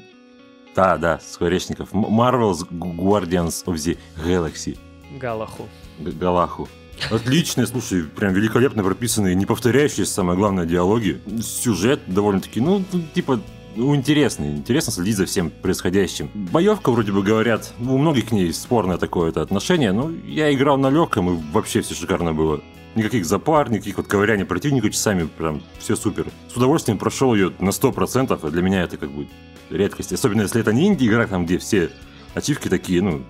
да, 0.75 0.97
да, 0.97 1.19
скворечников. 1.21 1.93
Marvel's 1.93 2.67
Guardians 2.71 3.63
of 3.67 3.75
the 3.75 3.99
Galaxy. 4.25 4.79
Галаху. 5.17 5.69
Галаху. 5.99 6.69
Отличные, 7.11 7.67
слушай, 7.67 8.03
прям 8.03 8.33
великолепно 8.35 8.83
прописанные, 8.83 9.35
не 9.35 9.47
повторяющиеся, 9.47 10.13
самое 10.13 10.37
главное, 10.37 10.67
диалоги. 10.67 11.21
Сюжет 11.41 12.01
довольно-таки, 12.07 12.61
ну, 12.61 12.85
типа, 13.15 13.41
ну, 13.77 13.95
интересный. 13.95 14.51
Интересно 14.51 14.93
следить 14.93 15.17
за 15.17 15.27
всем 15.27 15.51
происходящим. 15.51 16.31
Боевка, 16.35 16.91
вроде 16.91 17.13
бы 17.13 17.23
говорят, 17.23 17.73
у 17.79 17.97
многих 17.97 18.29
к 18.29 18.33
ней 18.33 18.53
спорное 18.53 18.99
такое 18.99 19.31
это 19.31 19.41
отношение, 19.41 19.93
но 19.93 20.11
я 20.27 20.53
играл 20.53 20.77
на 20.77 20.91
легком, 20.91 21.31
и 21.31 21.43
вообще 21.53 21.81
все 21.83 21.95
шикарно 21.95 22.35
было. 22.35 22.61
Никаких 22.97 23.25
запар, 23.25 23.71
никаких 23.71 23.99
вот 23.99 24.09
ковыряний 24.09 24.45
противника 24.45 24.91
часами, 24.91 25.29
прям 25.39 25.63
все 25.79 25.95
супер. 25.95 26.27
С 26.53 26.57
удовольствием 26.57 26.99
прошел 26.99 27.35
ее 27.35 27.53
на 27.61 27.71
100%, 27.71 28.39
а 28.43 28.51
для 28.51 28.63
меня 28.63 28.83
это 28.83 28.97
как 28.97 29.13
бы 29.13 29.29
редкость. 29.71 30.13
Особенно 30.13 30.43
если 30.43 30.61
это 30.61 30.73
не 30.73 30.89
инди-игра, 30.89 31.29
там, 31.29 31.47
где 31.47 31.59
все 31.59 31.91
ачивки 32.35 32.69
такие, 32.69 33.01
ну, 33.03 33.23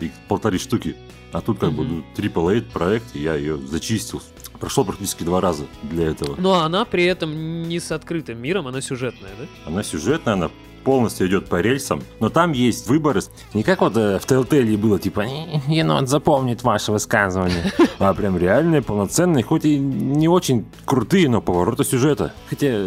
их 0.00 0.12
полторы 0.28 0.58
штуки. 0.58 0.96
А 1.32 1.40
тут 1.40 1.58
как 1.58 1.70
mm-hmm. 1.70 2.02
бы 2.02 2.04
AAA 2.16 2.72
проект, 2.72 3.14
я 3.14 3.34
ее 3.34 3.58
зачистил. 3.58 4.22
Прошел 4.60 4.84
практически 4.84 5.22
два 5.22 5.40
раза 5.40 5.66
для 5.82 6.08
этого. 6.08 6.34
Но 6.38 6.60
она 6.60 6.84
при 6.84 7.04
этом 7.04 7.68
не 7.68 7.78
с 7.78 7.92
открытым 7.92 8.38
миром, 8.38 8.66
она 8.66 8.80
сюжетная, 8.80 9.32
да? 9.38 9.46
Она 9.66 9.82
сюжетная, 9.82 10.34
она 10.34 10.50
полностью 10.86 11.26
идет 11.26 11.48
по 11.48 11.60
рельсам, 11.60 12.00
но 12.20 12.28
там 12.28 12.52
есть 12.52 12.86
выборы. 12.86 13.20
Не 13.54 13.64
как 13.64 13.80
вот 13.80 13.96
э, 13.96 14.20
в 14.20 14.24
Telltale 14.24 14.78
было, 14.78 15.00
типа, 15.00 15.24
енот 15.66 16.08
запомнит 16.08 16.62
ваше 16.62 16.92
высказывание, 16.92 17.72
а 17.98 18.14
прям 18.14 18.38
реальные, 18.38 18.82
полноценные, 18.82 19.42
хоть 19.42 19.64
и 19.64 19.76
не 19.78 20.28
очень 20.28 20.64
крутые, 20.84 21.28
но 21.28 21.42
повороты 21.42 21.82
сюжета. 21.82 22.32
Хотя 22.48 22.78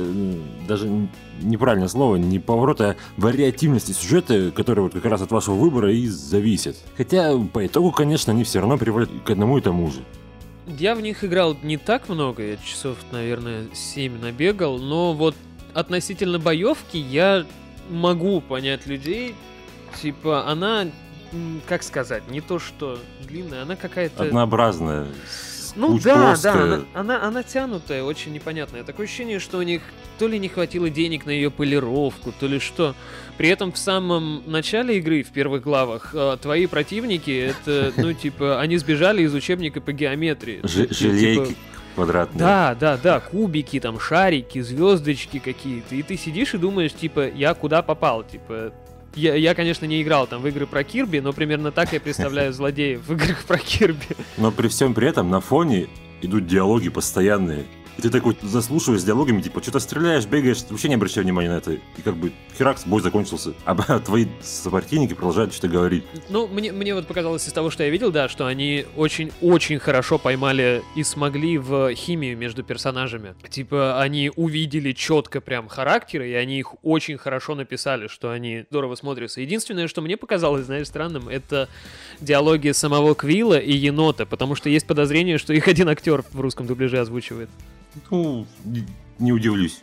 даже 0.65 1.09
неправильное 1.41 1.88
слово, 1.88 2.15
не 2.17 2.39
повороты, 2.39 2.84
а 2.84 2.96
вариативности 3.17 3.91
сюжета, 3.91 4.51
которые 4.51 4.84
вот 4.84 4.93
как 4.93 5.05
раз 5.05 5.22
от 5.22 5.31
вашего 5.31 5.55
выбора 5.55 5.91
и 5.91 6.08
зависят. 6.08 6.77
Хотя 6.98 7.38
по 7.38 7.65
итогу, 7.65 7.91
конечно, 7.91 8.34
они 8.34 8.43
все 8.43 8.60
равно 8.60 8.77
приводят 8.77 9.10
к 9.25 9.29
одному 9.29 9.58
и 9.58 9.62
тому 9.62 9.91
же. 9.91 10.00
Я 10.67 10.93
в 10.93 11.01
них 11.01 11.24
играл 11.24 11.58
не 11.63 11.77
так 11.77 12.10
много, 12.10 12.43
я 12.43 12.58
часов, 12.58 12.98
наверное, 13.12 13.65
7 13.74 14.22
набегал, 14.22 14.77
но 14.77 15.13
вот 15.13 15.36
относительно 15.74 16.38
боевки 16.38 16.98
я 16.98 17.46
могу 17.89 18.41
понять 18.41 18.86
людей. 18.86 19.36
Типа, 20.00 20.48
она, 20.48 20.88
как 21.67 21.81
сказать, 21.81 22.29
не 22.29 22.41
то 22.41 22.60
что 22.60 23.00
длинная, 23.27 23.63
она 23.63 23.75
какая-то... 23.75 24.24
Однообразная. 24.24 25.08
Ну 25.79 26.00
да, 26.00 26.36
да, 26.41 26.53
она, 26.53 26.81
она, 26.93 27.24
она 27.24 27.43
тянутая, 27.43 28.03
очень 28.03 28.33
непонятная. 28.33 28.83
Такое 28.83 29.05
ощущение, 29.05 29.39
что 29.39 29.57
у 29.57 29.62
них 29.62 29.81
то 30.17 30.27
ли 30.27 30.38
не 30.38 30.50
хватило 30.50 30.89
денег 30.89 31.25
на 31.25 31.29
ее 31.29 31.50
полировку, 31.50 32.33
то 32.38 32.48
ли 32.48 32.59
что. 32.59 32.95
При 33.38 33.48
этом 33.48 33.71
в 33.71 33.77
самом 33.77 34.43
начале 34.45 34.98
игры, 34.98 35.24
в 35.24 35.31
первых 35.31 35.63
главах, 35.63 36.12
э, 36.13 36.38
твои 36.41 36.67
противники, 36.67 37.31
это, 37.31 37.93
ну, 37.95 38.13
типа, 38.25 38.59
они 38.59 38.77
сбежали 38.77 39.24
из 39.24 39.33
учебника 39.33 39.79
по 39.79 39.93
геометрии. 39.93 40.59
Желейки. 40.63 41.45
Типа, 41.45 41.59
квадратные. 41.95 42.39
Да, 42.39 42.75
да, 42.79 42.98
да, 42.98 43.19
кубики, 43.19 43.79
там, 43.79 44.00
шарики, 44.00 44.59
звездочки 44.62 45.39
какие-то. 45.39 45.95
И 45.95 46.03
ты 46.03 46.17
сидишь 46.17 46.53
и 46.53 46.57
думаешь, 46.57 46.93
типа, 46.93 47.29
я 47.29 47.53
куда 47.53 47.81
попал? 47.81 48.24
Типа, 48.24 48.74
я, 49.19 49.35
я, 49.35 49.53
конечно, 49.53 49.85
не 49.85 50.01
играл 50.01 50.27
там 50.27 50.41
в 50.41 50.47
игры 50.47 50.65
про 50.65 50.83
Кирби, 50.83 51.19
но 51.19 51.33
примерно 51.33 51.71
так 51.71 51.93
я 51.93 51.99
представляю 51.99 52.53
злодеев 52.53 53.01
в 53.05 53.13
играх 53.13 53.43
про 53.43 53.57
Кирби. 53.57 54.15
Но 54.38 54.51
при 54.51 54.67
всем 54.67 54.93
при 54.93 55.07
этом 55.07 55.29
на 55.29 55.41
фоне 55.41 55.88
идут 56.21 56.47
диалоги 56.47 56.89
постоянные. 56.89 57.65
И 57.99 58.01
ты 58.01 58.09
такой 58.11 58.37
заслушиваешь 58.41 59.03
диалогами, 59.03 59.41
типа, 59.41 59.61
что-то 59.61 59.81
стреляешь, 59.81 60.25
бегаешь, 60.25 60.63
вообще 60.69 60.87
не 60.87 60.95
обращай 60.95 61.21
внимания 61.21 61.49
на 61.49 61.57
это. 61.57 61.73
И 61.73 62.01
как 62.01 62.15
бы 62.15 62.31
херакс, 62.57 62.85
бой 62.85 63.01
закончился. 63.01 63.53
А 63.65 63.75
твои 63.99 64.27
сопротивники 64.41 65.13
продолжают 65.13 65.51
что-то 65.51 65.67
говорить. 65.67 66.05
Ну, 66.29 66.47
мне, 66.47 66.71
мне 66.71 66.95
вот 66.95 67.07
показалось 67.07 67.45
из 67.45 67.51
того, 67.51 67.69
что 67.69 67.83
я 67.83 67.89
видел, 67.89 68.09
да, 68.09 68.29
что 68.29 68.45
они 68.45 68.85
очень-очень 68.95 69.79
хорошо 69.79 70.17
поймали 70.17 70.81
и 70.95 71.03
смогли 71.03 71.57
в 71.57 71.93
химию 71.93 72.37
между 72.37 72.63
персонажами. 72.63 73.35
Типа, 73.49 73.99
они 73.99 74.31
увидели 74.33 74.93
четко 74.93 75.41
прям 75.41 75.67
характеры, 75.67 76.29
и 76.29 76.33
они 76.35 76.59
их 76.59 76.75
очень 76.85 77.17
хорошо 77.17 77.53
написали, 77.53 78.07
что 78.07 78.31
они 78.31 78.63
здорово 78.69 78.95
смотрятся. 78.95 79.41
Единственное, 79.41 79.89
что 79.89 80.01
мне 80.01 80.15
показалось, 80.15 80.67
знаешь, 80.67 80.87
странным, 80.87 81.27
это 81.27 81.67
диалоги 82.21 82.71
самого 82.71 83.13
Квилла 83.13 83.59
и 83.59 83.73
Енота, 83.73 84.25
потому 84.25 84.55
что 84.55 84.69
есть 84.69 84.87
подозрение, 84.87 85.37
что 85.37 85.51
их 85.51 85.67
один 85.67 85.89
актер 85.89 86.23
в 86.31 86.39
русском 86.39 86.65
дубляже 86.65 86.97
озвучивает. 86.97 87.49
Ну, 88.12 88.46
не 89.17 89.31
удивлюсь. 89.31 89.81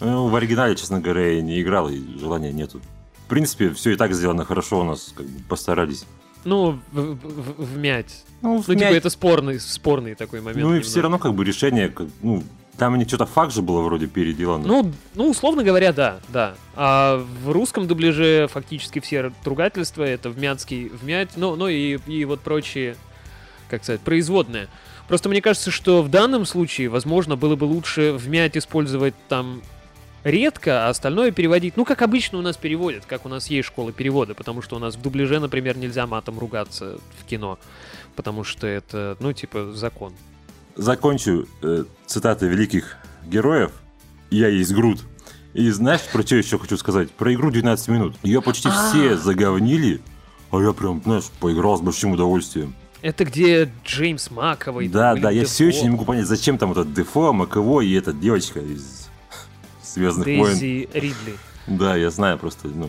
Ну, 0.00 0.28
в 0.28 0.36
оригинале, 0.36 0.76
честно 0.76 1.00
говоря, 1.00 1.32
я 1.32 1.42
не 1.42 1.60
играл, 1.60 1.88
и 1.88 2.00
желания 2.18 2.52
нету. 2.52 2.80
В 3.24 3.28
принципе, 3.28 3.70
все 3.70 3.92
и 3.92 3.96
так 3.96 4.12
сделано 4.12 4.44
хорошо, 4.44 4.80
у 4.80 4.84
нас 4.84 5.14
как 5.16 5.26
бы 5.26 5.40
постарались. 5.48 6.04
Ну, 6.44 6.78
в, 6.92 7.00
в, 7.14 7.64
вмять. 7.74 8.24
Ну, 8.42 8.58
вмять. 8.58 8.68
ну, 8.68 8.74
типа, 8.74 8.92
это 8.92 9.08
спорный, 9.08 9.58
спорный 9.60 10.14
такой 10.14 10.40
момент. 10.40 10.60
Ну, 10.60 10.66
и 10.66 10.72
немного. 10.72 10.84
все 10.84 11.00
равно, 11.00 11.18
как 11.18 11.34
бы, 11.34 11.42
решение, 11.42 11.88
как, 11.88 12.08
ну, 12.20 12.42
там 12.76 12.94
они 12.94 13.06
что-то 13.06 13.24
факт 13.26 13.52
же 13.52 13.62
было 13.62 13.80
вроде 13.82 14.06
переделано. 14.06 14.66
Ну, 14.66 14.92
ну, 15.14 15.30
условно 15.30 15.62
говоря, 15.62 15.92
да, 15.92 16.18
да. 16.28 16.54
А 16.74 17.24
в 17.44 17.50
русском 17.50 17.86
дубляже 17.86 18.48
фактически 18.50 18.98
все 18.98 19.32
ругательства, 19.44 20.02
это 20.02 20.28
вмятский 20.28 20.88
вмять, 20.88 21.30
ну, 21.36 21.56
ну 21.56 21.68
и, 21.68 21.98
и 22.06 22.24
вот 22.24 22.40
прочие, 22.40 22.96
как 23.68 23.84
сказать, 23.84 24.00
производные. 24.00 24.68
Просто 25.08 25.28
мне 25.28 25.42
кажется, 25.42 25.70
что 25.70 26.02
в 26.02 26.08
данном 26.08 26.46
случае, 26.46 26.88
возможно, 26.88 27.36
было 27.36 27.56
бы 27.56 27.64
лучше 27.64 28.12
вмять 28.12 28.56
использовать 28.56 29.14
там 29.28 29.62
редко, 30.24 30.86
а 30.86 30.88
остальное 30.88 31.30
переводить, 31.30 31.76
ну, 31.76 31.84
как 31.84 32.02
обычно 32.02 32.38
у 32.38 32.42
нас 32.42 32.56
переводят, 32.56 33.04
как 33.04 33.26
у 33.26 33.28
нас 33.28 33.48
есть 33.48 33.68
школа 33.68 33.92
перевода, 33.92 34.34
потому 34.34 34.62
что 34.62 34.76
у 34.76 34.78
нас 34.78 34.96
в 34.96 35.02
дубляже, 35.02 35.38
например, 35.38 35.76
нельзя 35.76 36.06
матом 36.06 36.38
ругаться 36.38 36.98
в 37.20 37.24
кино, 37.26 37.58
потому 38.16 38.42
что 38.44 38.66
это, 38.66 39.16
ну, 39.20 39.32
типа, 39.32 39.72
закон. 39.74 40.14
Закончу 40.76 41.46
э, 41.62 41.84
цитаты 42.06 42.46
великих 42.46 42.96
героев. 43.26 43.70
Я 44.30 44.48
есть 44.48 44.72
Грут. 44.72 45.00
И 45.52 45.70
знаешь, 45.70 46.00
про 46.12 46.22
что 46.22 46.34
еще 46.34 46.58
хочу 46.58 46.76
сказать? 46.76 47.10
Про 47.12 47.32
игру 47.34 47.50
12 47.50 47.88
минут. 47.88 48.16
Ее 48.24 48.42
почти 48.42 48.68
А-а-а. 48.68 48.90
все 48.90 49.16
заговнили, 49.16 50.00
а 50.50 50.60
я 50.60 50.72
прям, 50.72 51.00
знаешь, 51.04 51.26
поиграл 51.38 51.76
с 51.76 51.80
большим 51.80 52.12
удовольствием. 52.12 52.74
Это 53.04 53.26
где 53.26 53.70
Джеймс 53.84 54.30
Маковый. 54.30 54.88
Да, 54.88 55.14
да, 55.14 55.30
я 55.30 55.40
Дефо. 55.40 55.52
все 55.52 55.68
еще 55.68 55.82
не 55.82 55.90
могу 55.90 56.06
понять, 56.06 56.24
зачем 56.26 56.56
там 56.56 56.72
этот 56.72 56.94
Дефо, 56.94 57.34
Маковой 57.34 57.86
и 57.86 57.92
эта 57.92 58.14
девочка 58.14 58.60
из 58.60 59.10
Звездных 59.82 60.26
войн. 60.26 60.58
Дейзи 60.58 60.88
Ридли. 60.94 61.36
Да, 61.66 61.96
я 61.96 62.08
знаю 62.08 62.38
просто, 62.38 62.68
ну... 62.68 62.88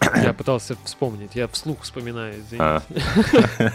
Я 0.00 0.32
пытался 0.32 0.76
вспомнить, 0.84 1.34
я 1.34 1.48
вслух 1.48 1.80
вспоминаю, 1.80 2.34
извините. 2.34 2.58
А. 2.60 2.82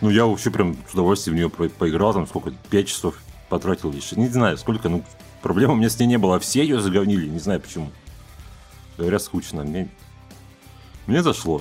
Ну, 0.00 0.08
я 0.08 0.24
вообще 0.24 0.50
прям 0.50 0.74
с 0.88 0.94
удовольствием 0.94 1.34
в 1.34 1.38
нее 1.38 1.50
поиграл, 1.50 2.14
там 2.14 2.26
сколько, 2.26 2.50
5 2.70 2.88
часов 2.88 3.14
потратил 3.50 3.92
еще. 3.92 4.16
Не 4.16 4.28
знаю, 4.28 4.56
сколько, 4.56 4.88
ну, 4.88 5.04
проблем 5.42 5.72
у 5.72 5.74
меня 5.74 5.90
с 5.90 5.98
ней 5.98 6.06
не 6.06 6.16
было, 6.16 6.36
а 6.36 6.38
все 6.38 6.62
ее 6.62 6.80
заговнили, 6.80 7.28
не 7.28 7.40
знаю 7.40 7.60
почему. 7.60 7.90
говоря, 8.96 9.18
скучно. 9.18 9.64
Мне, 9.64 9.90
мне 11.06 11.22
зашло. 11.22 11.60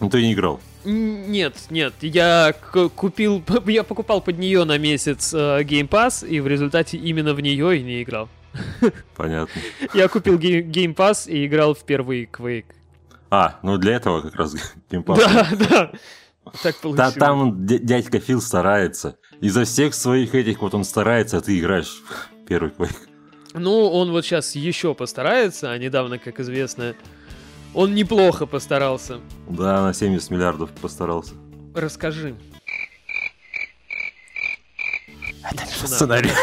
Ну, 0.00 0.08
ты 0.08 0.22
не 0.22 0.32
играл. 0.32 0.60
Нет, 0.84 1.54
нет, 1.70 1.92
я 2.00 2.54
купил, 2.94 3.42
я 3.66 3.82
покупал 3.82 4.20
под 4.20 4.38
нее 4.38 4.64
на 4.64 4.78
месяц 4.78 5.34
э, 5.34 5.62
Game 5.62 5.88
Pass, 5.88 6.26
и 6.26 6.40
в 6.40 6.46
результате 6.46 6.96
именно 6.96 7.34
в 7.34 7.40
нее 7.40 7.78
и 7.78 7.82
не 7.82 8.02
играл. 8.02 8.28
Понятно. 9.16 9.60
Я 9.94 10.08
купил 10.08 10.38
Game 10.38 10.94
Pass 10.94 11.28
и 11.30 11.46
играл 11.46 11.74
в 11.74 11.84
первый 11.84 12.28
Quake. 12.32 12.66
А, 13.30 13.58
ну 13.62 13.76
для 13.76 13.96
этого 13.96 14.22
как 14.22 14.36
раз 14.36 14.54
геймпад. 14.90 15.18
Да, 15.18 15.48
да. 15.68 15.92
Так 16.62 16.76
Та- 16.76 16.80
получилось. 16.82 17.14
там 17.14 17.52
дя- 17.66 17.78
дядька 17.78 18.20
Фил 18.20 18.40
старается. 18.40 19.18
Изо 19.42 19.64
всех 19.64 19.94
своих 19.94 20.34
этих 20.34 20.62
вот 20.62 20.74
он 20.74 20.84
старается, 20.84 21.36
а 21.36 21.40
ты 21.42 21.58
играешь 21.58 22.02
в 22.08 22.46
первый 22.46 22.70
Quake. 22.70 22.96
Ну, 23.52 23.88
он 23.90 24.12
вот 24.12 24.24
сейчас 24.24 24.54
еще 24.54 24.94
постарается, 24.94 25.70
а 25.72 25.78
недавно, 25.78 26.18
как 26.18 26.40
известно, 26.40 26.94
он 27.74 27.94
неплохо 27.94 28.46
постарался. 28.46 29.20
Да, 29.48 29.82
на 29.82 29.92
70 29.94 30.30
миллиардов 30.30 30.70
постарался. 30.70 31.34
Расскажи. 31.74 32.34
Это 35.50 35.64
не 35.64 35.86
сценарий. 35.86 36.30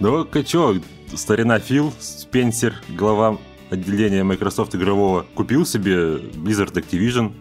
Ну-ка, 0.00 0.42
чё, 0.44 0.76
старина 1.14 1.58
Фил, 1.58 1.92
Спенсер, 1.98 2.74
глава 2.88 3.38
отделения 3.70 4.22
Microsoft 4.22 4.74
игрового, 4.74 5.24
купил 5.34 5.64
себе 5.64 6.16
Blizzard 6.16 6.72
Activision, 6.74 7.32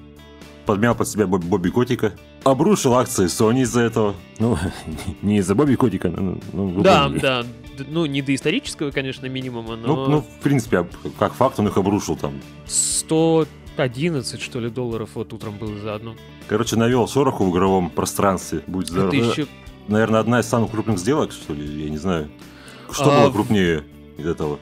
подмял 0.66 0.96
под 0.96 1.08
себя 1.08 1.28
Боб- 1.28 1.44
Бобби 1.44 1.70
Котика, 1.70 2.14
обрушил 2.44 2.94
акции 2.94 3.26
Sony 3.26 3.62
из-за 3.62 3.82
этого. 3.82 4.16
Ну, 4.40 4.58
не 5.22 5.38
из-за 5.40 5.56
Бобби 5.56 5.76
Котика, 5.76 6.10
ну, 6.10 6.40
ну, 6.54 6.68
вы 6.68 6.84
Да, 6.84 7.10
да. 7.10 7.44
Ну, 7.88 8.06
не 8.06 8.22
до 8.22 8.34
исторического, 8.36 8.92
конечно, 8.92 9.26
минимума, 9.28 9.76
но 9.76 9.88
Ну, 9.88 10.08
ну, 10.10 10.22
в 10.22 10.42
принципе, 10.42 10.88
как 11.20 11.34
факт 11.34 11.60
он 11.60 11.68
их 11.68 11.78
обрушил 11.78 12.16
там. 12.16 12.40
111, 12.66 14.42
что 14.42 14.60
ли, 14.60 14.70
долларов 14.70 15.12
вот 15.16 15.34
утром 15.34 15.58
было 15.58 15.78
за 15.80 15.96
одну. 15.96 16.16
Короче, 16.48 16.76
навел 16.76 17.08
шороху 17.08 17.46
в 17.46 17.52
игровом 17.52 17.90
пространстве. 17.90 18.64
Будь 18.68 18.88
здоров. 18.88 19.14
Это 19.14 19.24
еще... 19.24 19.48
Наверное, 19.88 20.20
одна 20.22 20.40
из 20.40 20.46
самых 20.46 20.72
крупных 20.72 20.98
сделок, 20.98 21.32
что 21.32 21.54
ли, 21.54 21.84
я 21.84 21.90
не 21.90 21.98
знаю. 21.98 22.30
Что 22.92 23.12
А, 23.12 23.22
было 23.24 23.32
крупнее 23.32 23.84
из 24.18 24.26
этого? 24.26 24.60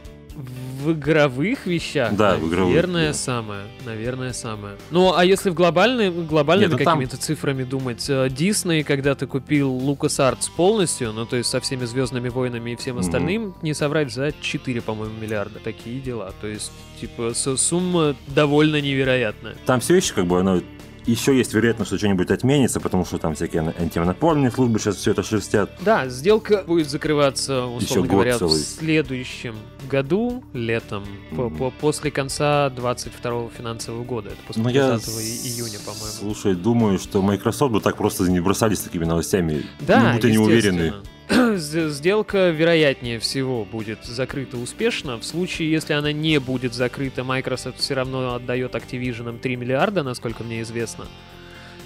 В 0.82 0.94
игровых 0.94 1.66
вещах, 1.68 2.16
Да, 2.16 2.36
в 2.36 2.48
игровых, 2.48 2.70
наверное, 2.74 3.08
да. 3.08 3.14
самое. 3.14 3.62
Наверное, 3.86 4.34
самое. 4.34 4.76
Ну, 4.90 5.14
а 5.16 5.24
если 5.24 5.50
в 5.50 5.54
глобальной, 5.54 6.10
глобальными 6.12 6.70
Нет, 6.72 6.80
ну 6.80 6.84
там- 6.86 6.98
какими-то 6.98 7.18
цифрами 7.18 7.64
думать, 7.64 8.06
э, 8.10 8.30
Дисней, 8.30 8.84
когда 8.84 9.14
ты 9.16 9.28
купил 9.28 9.72
LucasArts 9.80 10.50
полностью, 10.56 11.14
ну, 11.14 11.26
то 11.26 11.36
есть 11.36 11.50
со 11.50 11.60
всеми 11.60 11.86
Звездными 11.86 12.30
войнами 12.30 12.72
и 12.72 12.76
всем 12.76 12.98
остальным, 12.98 13.54
не 13.62 13.74
соврать, 13.74 14.12
за 14.12 14.32
4, 14.42 14.82
по-моему, 14.82 15.14
миллиарда. 15.20 15.60
Такие 15.64 16.00
дела. 16.00 16.34
То 16.42 16.48
есть, 16.48 16.72
типа, 17.00 17.34
сумма 17.34 18.16
довольно 18.28 18.82
невероятная. 18.82 19.56
Там 19.66 19.80
все 19.80 19.96
еще 19.96 20.14
как 20.14 20.26
бы 20.26 20.40
оно 20.40 20.62
еще 21.06 21.38
есть 21.38 21.54
вероятность, 21.54 21.90
что 21.90 21.98
что-нибудь 21.98 22.30
отменится, 22.32 22.80
потому 22.80 23.06
что 23.06 23.18
там 23.18 23.36
всякие 23.36 23.62
ан- 23.62 23.74
антимонопольные 23.80 24.52
службы 24.52 24.80
сейчас 24.80 24.98
все 24.98 25.12
это 25.12 25.24
шерстят. 25.24 25.72
Да, 25.82 26.08
сделка 26.08 26.64
будет 26.68 26.90
закрываться, 26.90 27.66
условно 27.66 27.84
Еще 27.84 28.00
год 28.02 28.10
говоря, 28.10 28.36
в 28.36 28.40
целый. 28.40 28.60
следующем 28.60 29.56
году, 29.90 30.44
летом, 30.54 31.04
по- 31.36 31.50
Мгм. 31.50 31.58
по- 31.58 31.72
после 31.72 32.12
конца 32.12 32.70
22 32.70 33.50
финансового 33.58 34.04
года. 34.04 34.30
Это 34.30 34.38
после 34.48 34.64
Ну, 34.64 34.70
я 34.70 34.92
30 34.98 35.20
и- 35.22 35.50
июня, 35.50 35.80
по-моему. 35.86 36.12
Слушай, 36.20 36.56
думаю, 36.56 37.00
что 37.00 37.22
Microsoft 37.22 37.74
бы 37.74 37.82
так 37.82 37.98
просто 37.98 38.24
не 38.30 38.40
бросались 38.40 38.80
такими 38.80 39.06
новостями. 39.06 39.64
Да, 39.80 40.14
будто 40.14 40.30
не 40.30 40.38
уверены. 40.38 40.94
Сделка, 41.58 42.50
вероятнее 42.50 43.20
всего, 43.20 43.64
будет 43.66 44.04
закрыта 44.06 44.58
успешно. 44.58 45.18
В 45.18 45.24
случае, 45.24 45.72
если 45.72 45.94
она 45.94 46.12
не 46.12 46.40
будет 46.40 46.74
закрыта, 46.74 47.24
Microsoft 47.24 47.80
все 47.80 47.94
равно 47.94 48.36
отдает 48.36 48.76
Activision 48.76 49.40
3 49.40 49.56
миллиарда, 49.56 50.04
насколько 50.04 50.44
мне 50.44 50.62
известно. 50.62 51.06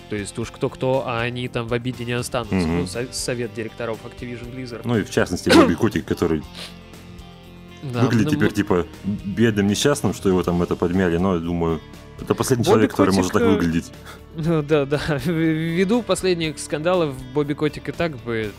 То 0.10 0.16
есть 0.16 0.38
уж 0.38 0.52
кто-кто, 0.52 1.04
а 1.08 1.22
они 1.22 1.48
там 1.48 1.68
в 1.68 1.74
обиде 1.74 2.06
не 2.06 2.14
останутся. 2.14 2.56
Мгм. 2.56 2.78
Ну, 2.82 2.88
со- 2.88 3.12
совет 3.12 3.54
директоров 3.54 4.00
Activision 4.06 4.54
Blizzard. 4.56 4.82
Ну 4.84 4.98
и 5.00 5.04
в 5.04 5.10
частности, 5.10 5.50
Бобби 5.50 5.74
Котик, 5.80 6.06
который 6.06 6.44
Да, 7.84 8.02
выглядит 8.02 8.26
ну, 8.26 8.32
теперь 8.32 8.50
м- 8.50 8.54
типа 8.54 8.88
бедным 9.04 9.68
несчастным, 9.68 10.14
что 10.14 10.30
его 10.30 10.44
там 10.44 10.62
это 10.62 10.76
подмяли, 10.76 11.18
но 11.18 11.36
я 11.36 11.40
думаю, 11.40 11.82
это 12.22 12.34
последний 12.36 12.64
Бобби 12.64 12.74
человек, 12.74 12.92
который 12.92 13.14
может 13.14 13.32
так 13.32 13.42
э, 13.42 13.50
выглядеть. 13.50 13.92
Ну 14.38 14.62
да, 14.62 14.86
да. 14.86 15.00
Ввиду 15.26 16.02
последних 16.02 16.60
скандалов 16.60 17.16
Бобби 17.34 17.54
Котик 17.54 17.88
и 17.90 17.92
так 17.92 18.18
бы 18.18 18.52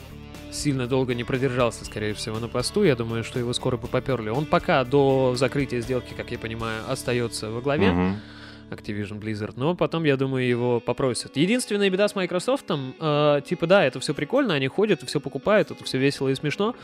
сильно 0.57 0.87
долго 0.87 1.14
не 1.14 1.25
продержался, 1.25 1.85
скорее 1.85 2.14
всего, 2.14 2.38
на 2.38 2.49
посту. 2.49 2.83
Я 2.83 2.97
думаю, 2.97 3.25
что 3.25 3.38
его 3.38 3.53
скоро 3.53 3.77
бы 3.77 3.87
поперли. 3.88 4.31
Он 4.31 4.47
пока 4.47 4.85
до 4.85 5.35
закрытия 5.37 5.81
сделки, 5.81 6.14
как 6.16 6.31
я 6.31 6.38
понимаю, 6.38 6.83
остается 6.88 7.51
во 7.51 7.61
главе 7.61 7.92
Мгм. 7.92 8.16
Activision 8.71 9.21
Blizzard, 9.21 9.53
но 9.57 9.75
потом, 9.75 10.05
я 10.05 10.16
думаю, 10.16 10.47
его 10.47 10.81
попросят. 10.81 11.37
Единственная 11.37 11.88
беда 11.88 12.09
с 12.09 12.14
Microsoft, 12.16 12.64
э, 12.69 13.40
типа, 13.47 13.66
да, 13.66 13.85
это 13.85 14.01
все 14.01 14.12
прикольно, 14.12 14.55
они 14.55 14.66
ходят, 14.66 15.03
все 15.07 15.21
покупают, 15.21 15.71
это 15.71 15.85
все 15.85 15.99
весело 15.99 16.29
и 16.29 16.35
смешно. 16.35 16.75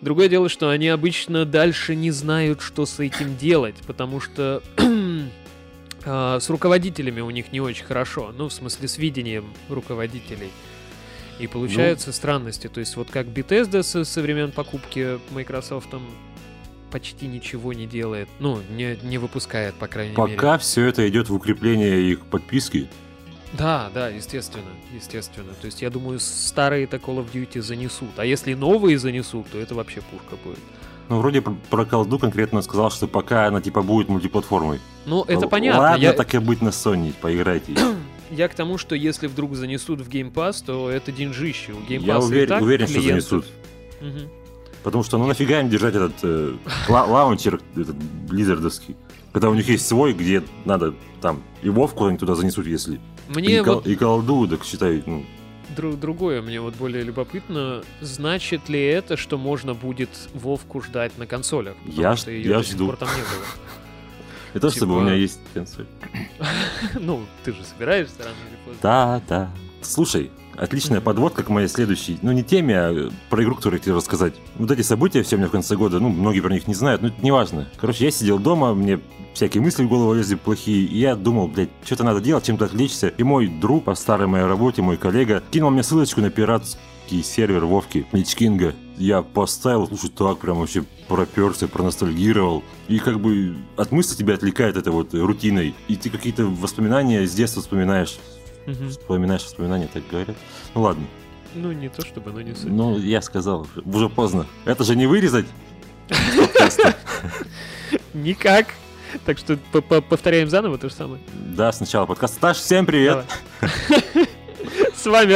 Другое 0.00 0.28
дело, 0.28 0.48
что 0.48 0.68
они 0.70 0.88
обычно 0.88 1.44
дальше 1.44 1.96
не 1.96 2.12
знают, 2.12 2.60
что 2.60 2.86
с 2.86 3.00
этим 3.00 3.36
делать, 3.36 3.76
потому 3.86 4.20
что 4.20 4.62
э, 6.04 6.38
с 6.40 6.50
руководителями 6.50 7.20
у 7.20 7.30
них 7.30 7.52
не 7.52 7.60
очень 7.60 7.84
хорошо, 7.84 8.32
ну, 8.36 8.48
в 8.48 8.52
смысле, 8.52 8.86
с 8.86 8.98
видением 8.98 9.46
руководителей. 9.68 10.50
И 11.38 11.46
получаются 11.46 12.12
странности. 12.12 12.68
То 12.68 12.80
есть 12.80 12.96
вот 12.96 13.10
как 13.10 13.26
Bethesda 13.26 13.82
со, 13.82 14.04
со 14.04 14.22
времен 14.22 14.52
покупки 14.52 15.18
Microsoft 15.32 15.88
почти 16.90 17.26
ничего 17.26 17.72
не 17.72 17.86
делает. 17.86 18.28
Ну, 18.38 18.60
не, 18.70 18.96
не 19.02 19.18
выпускает, 19.18 19.74
по 19.74 19.88
крайней 19.88 20.16
мере. 20.16 20.36
Пока 20.36 20.58
все 20.58 20.86
это 20.86 21.08
идет 21.08 21.28
в 21.28 21.34
укрепление 21.34 22.00
их 22.02 22.20
подписки, 22.26 22.88
Да, 23.52 23.90
да, 23.92 24.08
естественно, 24.08 24.70
естественно. 24.94 25.52
То 25.60 25.66
есть 25.66 25.82
я 25.82 25.90
думаю, 25.90 26.20
старые-то 26.20 26.98
Call 26.98 27.18
of 27.24 27.32
Duty 27.32 27.60
занесут. 27.62 28.10
А 28.18 28.24
если 28.24 28.54
новые 28.54 28.96
занесут, 28.98 29.48
то 29.50 29.58
это 29.58 29.74
вообще 29.74 30.02
пушка 30.02 30.36
будет. 30.44 30.58
ну, 31.08 31.18
вроде 31.18 31.40
про, 31.42 31.54
про 31.68 31.84
колду 31.84 32.18
конкретно 32.20 32.62
сказал, 32.62 32.90
что 32.92 33.08
пока 33.08 33.46
она 33.46 33.60
типа 33.60 33.82
будет 33.82 34.08
мультиплатформой. 34.08 34.80
Ну, 35.04 35.22
это 35.24 35.44
Л- 35.44 35.48
понятно. 35.48 35.80
Ладно, 35.82 36.02
я, 36.02 36.12
так 36.12 36.32
и 36.34 36.38
быть 36.38 36.62
на 36.62 36.68
Sony, 36.70 37.12
поиграйте. 37.20 37.74
я 38.34 38.48
к 38.48 38.54
тому, 38.54 38.78
что 38.78 38.94
если 38.94 39.26
вдруг 39.26 39.54
занесут 39.54 40.00
в 40.00 40.08
Game 40.08 40.32
Pass, 40.32 40.62
то 40.64 40.90
это 40.90 41.12
деньжище. 41.12 41.72
У 41.72 41.76
Game 41.78 42.00
Pass 42.00 42.06
Я 42.06 42.16
и 42.16 42.20
уверен, 42.20 42.48
так 42.48 42.62
уверен 42.62 42.86
что 42.88 43.00
занесут. 43.00 43.46
Мгм. 44.00 44.28
Потому 44.82 45.02
что, 45.04 45.16
ну 45.18 45.26
нафига 45.26 45.60
им 45.60 45.70
держать 45.70 45.94
этот 45.94 46.12
э, 46.22 46.54
ла- 46.88 47.04
лаунчер, 47.06 47.60
этот 47.74 47.96
близзардовский, 47.96 48.96
когда 49.32 49.48
у 49.48 49.54
них 49.54 49.66
есть 49.68 49.86
свой, 49.86 50.12
где 50.12 50.42
надо 50.66 50.94
там 51.22 51.42
и 51.62 51.70
Вовку 51.70 52.04
они 52.04 52.18
туда 52.18 52.34
занесут, 52.34 52.66
если. 52.66 53.00
Мне 53.28 53.56
и, 53.56 53.60
вот 53.60 53.86
и 53.86 53.96
колду, 53.96 54.46
так 54.46 54.62
считай, 54.64 55.02
ну, 55.06 55.24
дру- 55.74 55.96
другое, 55.96 56.42
мне 56.42 56.60
вот 56.60 56.74
более 56.74 57.02
любопытно, 57.02 57.82
значит 58.02 58.68
ли 58.68 58.78
это, 58.84 59.16
что 59.16 59.38
можно 59.38 59.72
будет 59.72 60.10
Вовку 60.34 60.82
ждать 60.82 61.16
на 61.16 61.26
консолях? 61.26 61.76
Потому 61.86 62.02
Я 62.02 62.16
что 62.16 62.30
её 62.30 62.50
я 62.50 62.58
до 62.58 62.64
сих 62.64 62.74
жду. 62.74 62.86
пор 62.88 62.96
там 62.96 63.08
не 63.08 63.22
было. 63.22 63.46
это 64.54 64.70
чтобы 64.70 64.94
у 64.94 64.98
Типа- 65.00 65.06
меня 65.06 65.14
есть 65.16 65.40
консоль. 65.52 65.86
Ну, 67.00 67.20
ты 67.44 67.52
же 67.52 67.64
собираешься 67.64 68.18
рано 68.20 68.34
или 68.48 68.56
поздно. 68.64 68.80
Да, 68.82 69.22
да. 69.28 69.50
Слушай, 69.82 70.30
отличная 70.56 71.00
подводка 71.00 71.42
к 71.42 71.48
моей 71.50 71.68
следующей, 71.68 72.18
ну 72.22 72.32
не 72.32 72.42
теме, 72.42 72.78
а 72.78 73.10
про 73.28 73.42
игру, 73.42 73.54
которую 73.56 73.78
я 73.78 73.80
хотел 73.80 73.96
рассказать. 73.96 74.34
Вот 74.56 74.70
эти 74.70 74.82
события 74.82 75.22
все 75.22 75.36
у 75.36 75.38
меня 75.38 75.48
в 75.48 75.52
конце 75.52 75.76
года, 75.76 75.98
ну 76.00 76.08
многие 76.08 76.40
про 76.40 76.52
них 76.52 76.66
не 76.66 76.74
знают, 76.74 77.02
но 77.02 77.08
это 77.08 77.20
не 77.22 77.30
важно. 77.32 77.68
Короче, 77.78 78.04
я 78.04 78.10
сидел 78.10 78.38
дома, 78.38 78.74
мне 78.74 79.00
всякие 79.34 79.62
мысли 79.62 79.82
в 79.84 79.88
голову 79.88 80.14
лезли 80.14 80.36
плохие, 80.36 80.86
и 80.86 80.98
я 80.98 81.16
думал, 81.16 81.48
блядь, 81.48 81.70
что-то 81.84 82.04
надо 82.04 82.20
делать, 82.20 82.44
чем-то 82.44 82.66
отвлечься. 82.66 83.08
И 83.08 83.22
мой 83.24 83.48
друг 83.48 83.84
по 83.84 83.94
старой 83.94 84.26
моей 84.26 84.46
работе, 84.46 84.80
мой 84.80 84.96
коллега, 84.96 85.42
кинул 85.50 85.70
мне 85.70 85.82
ссылочку 85.82 86.20
на 86.20 86.30
пиратский 86.30 87.22
сервер 87.22 87.64
Вовки, 87.66 88.06
Личкинга. 88.12 88.74
Я 88.96 89.22
поставил, 89.22 89.86
слушай, 89.88 90.10
так 90.10 90.38
прям 90.38 90.58
вообще 90.58 90.84
проперся, 91.08 91.68
проностальгировал. 91.68 92.62
И 92.88 92.98
как 92.98 93.20
бы 93.20 93.56
от 93.76 93.92
мысли 93.92 94.16
тебя 94.16 94.34
отвлекает 94.34 94.76
это 94.76 94.90
вот 94.92 95.14
рутиной. 95.14 95.74
И 95.88 95.96
ты 95.96 96.10
какие-то 96.10 96.44
воспоминания 96.46 97.26
с 97.26 97.34
детства 97.34 97.62
вспоминаешь. 97.62 98.18
Мгм. 98.66 98.90
Вспоминаешь 98.90 99.44
воспоминания, 99.44 99.88
так 99.92 100.02
говорят. 100.10 100.36
Ну 100.74 100.82
ладно. 100.82 101.04
Ну, 101.54 101.70
не 101.72 101.88
то 101.88 102.04
чтобы, 102.04 102.32
но 102.32 102.40
не 102.40 102.54
суть. 102.54 102.70
Ну, 102.70 102.98
я 102.98 103.20
сказал, 103.22 103.66
уже- 103.84 104.08
поздно. 104.08 104.46
Это 104.64 104.84
же 104.84 104.96
не 104.96 105.06
вырезать. 105.06 105.46
Никак. 108.14 108.68
Так 109.24 109.38
что 109.38 109.56
по- 109.72 109.80
по- 109.80 110.00
повторяем 110.00 110.48
заново 110.48 110.78
то 110.78 110.88
же 110.88 110.94
самое. 110.94 111.20
Да, 111.32 111.72
сначала 111.72 112.06
подкаст. 112.06 112.38
Таш, 112.40 112.56
всем 112.58 112.86
привет. 112.86 113.24
С 115.04 115.06
вами 115.06 115.34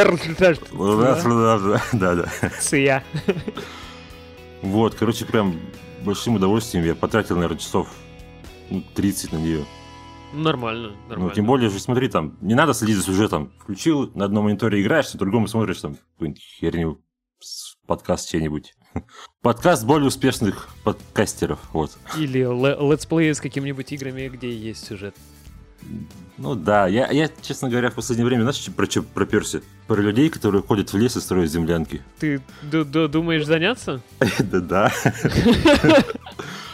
Да, 1.92 2.14
да. 2.14 2.28
Ция. 2.59 3.04
Вот, 4.62 4.94
короче, 4.94 5.26
прям 5.26 5.61
большим 6.02 6.37
удовольствием 6.37 6.87
я 6.87 6.94
потратил, 6.94 7.35
наверное, 7.35 7.59
часов 7.59 7.88
ну, 8.70 8.83
30 8.94 9.33
на 9.33 9.37
нее. 9.37 9.66
Нормально, 10.33 10.88
Ну, 10.88 11.09
нормально. 11.11 11.35
тем 11.35 11.44
более 11.44 11.68
же, 11.68 11.78
смотри, 11.81 12.09
там, 12.09 12.38
не 12.40 12.54
надо 12.54 12.72
следить 12.72 12.96
за 12.96 13.02
сюжетом. 13.02 13.52
Включил, 13.59 14.11
на 14.14 14.24
одном 14.24 14.44
мониторе 14.44 14.81
играешь, 14.81 15.12
на 15.12 15.18
другом 15.18 15.46
смотришь 15.46 15.83
там 15.83 15.96
какую-нибудь 16.14 16.42
херню, 16.42 17.02
подкаст 17.87 18.31
чей-нибудь. 18.31 18.74
Подкаст 19.42 19.85
более 19.85 20.09
успешных 20.09 20.68
подкастеров, 20.83 21.59
вот. 21.74 21.92
Или 22.16 22.38
ле- 22.38 22.90
летсплеи 22.90 23.33
с 23.33 23.40
какими-нибудь 23.40 23.92
играми, 23.92 24.28
где 24.28 24.50
есть 24.50 24.87
сюжет. 24.87 25.14
Ну 26.37 26.55
да, 26.55 26.87
я, 26.87 27.11
я, 27.11 27.29
честно 27.43 27.69
говоря, 27.69 27.91
в 27.91 27.95
последнее 27.95 28.25
время, 28.27 28.43
знаешь, 28.43 28.64
про 28.77 28.87
что 28.88 29.03
проперся? 29.03 29.61
Про 29.88 30.01
людей, 30.01 30.29
которые 30.31 30.62
ходят 30.62 30.93
в 30.93 30.97
лес 30.97 31.17
и 31.17 31.21
строят 31.21 31.51
землянки. 31.51 32.01
Ты 32.21 32.41
ду- 32.62 32.85
ду- 32.85 33.09
думаешь 33.09 33.45
заняться? 33.45 34.01
Да-да. 34.38 34.93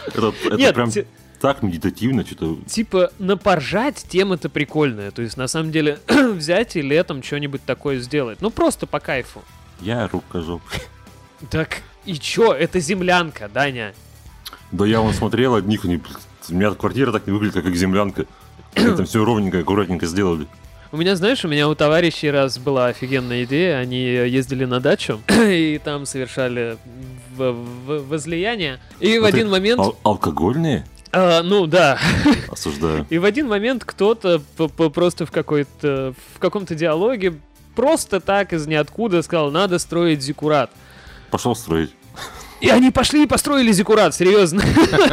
Это 0.07 0.33
это 0.45 0.73
прям 0.75 0.91
так 1.41 1.63
медитативно, 1.63 2.25
что-то... 2.25 2.59
типа 2.67 3.11
напоржать 3.19 4.05
тема-то 4.09 4.49
прикольная. 4.49 5.11
То 5.11 5.23
есть, 5.23 5.37
на 5.37 5.47
самом 5.47 5.73
деле, 5.73 5.99
взять 6.09 6.77
и 6.77 6.83
летом 6.83 7.23
что-нибудь 7.23 7.63
такое 7.65 7.99
сделать. 8.01 8.39
Ну, 8.41 8.51
просто 8.51 8.87
по 8.87 9.01
кайфу. 9.01 9.43
Я 9.81 10.09
рукожоп. 10.09 10.63
Так 11.51 11.83
и 12.05 12.15
чё? 12.15 12.53
Это 12.53 12.81
землянка, 12.81 13.49
Даня. 13.53 13.95
Да 14.73 14.87
я 14.87 15.01
вон 15.01 15.13
смотрел 15.13 15.55
одних, 15.55 15.85
у 15.85 15.89
меня 15.89 16.71
квартира 16.73 17.13
так 17.13 17.27
не 17.27 17.33
выглядит, 17.33 17.63
как 17.63 17.75
землянка. 17.77 18.27
Там 18.75 19.05
все 19.07 19.25
ровненько, 19.25 19.59
аккуратненько 19.61 20.07
сделали. 20.07 20.47
У 20.93 20.97
меня, 20.97 21.17
знаешь, 21.17 21.45
у 21.45 21.49
меня 21.49 21.69
у 21.69 21.75
товарищей 21.75 22.31
раз 22.31 22.59
была 22.59 22.87
офигенная 22.87 23.45
идея. 23.45 23.79
Они 23.79 24.01
ездили 24.01 24.65
на 24.65 24.79
дачу 24.81 25.21
и 25.29 25.81
там 25.83 26.07
совершали 26.07 26.77
в- 27.37 27.53
в- 27.53 28.09
возлияние. 28.09 28.79
И 29.01 29.19
в 29.19 29.23
Вот 29.23 29.29
один 29.35 29.49
и 29.49 29.51
момент... 29.51 29.81
ал- 29.81 29.99
алкогольные? 30.05 30.87
а, 31.11 31.43
ну 31.43 31.67
да. 31.67 31.99
Осуждаю. 32.51 33.07
И 33.11 33.19
в 33.19 33.25
один 33.25 33.49
момент 33.49 33.85
кто-то 33.85 34.41
просто 34.95 35.27
в 35.27 35.33
какой-то 35.33 36.15
в 36.35 36.39
каком-то 36.39 36.75
диалоге 36.77 37.35
просто 37.75 38.21
так 38.21 38.53
из 38.53 38.67
ниоткуда 38.69 39.23
сказал, 39.23 39.51
надо 39.51 39.79
строить 39.81 40.23
зиккурат. 40.23 40.71
Пошел 41.33 41.57
строить. 41.57 41.91
И 42.65 42.71
они 42.71 42.91
пошли 42.91 43.25
и 43.25 43.27
построили 43.27 43.73
зиккурат, 43.73 44.15
серьезно. 44.15 44.63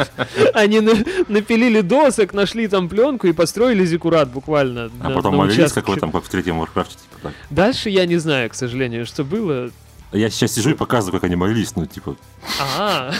Они 0.54 0.80
на- 0.80 1.04
напилили 1.28 1.80
досок, 1.80 2.32
нашли 2.34 2.68
там 2.68 2.88
пленку 2.88 3.26
и 3.26 3.32
построили 3.32 3.84
зиккурат 3.84 4.30
буквально. 4.30 4.90
А 5.00 5.10
потом 5.10 5.32
на 5.32 5.38
молились, 5.38 5.58
участке. 5.58 5.82
как 5.82 6.24
в 6.24 6.28
третьем 6.28 6.58
Warcraft 6.58 6.90
е. 6.90 6.98
Типа. 7.16 7.32
Дальше 7.50 7.90
я 7.90 8.06
не 8.06 8.16
знаю, 8.18 8.50
к 8.50 8.54
сожалению, 8.54 9.06
что 9.06 9.24
было. 9.24 9.70
Я 10.12 10.28
сейчас 10.30 10.52
сижу 10.52 10.70
и 10.70 10.74
показываю, 10.74 11.20
как 11.20 11.24
они 11.24 11.36
молились, 11.36 11.74
ну, 11.76 11.86
типа... 11.86 12.16
А. 12.78 13.12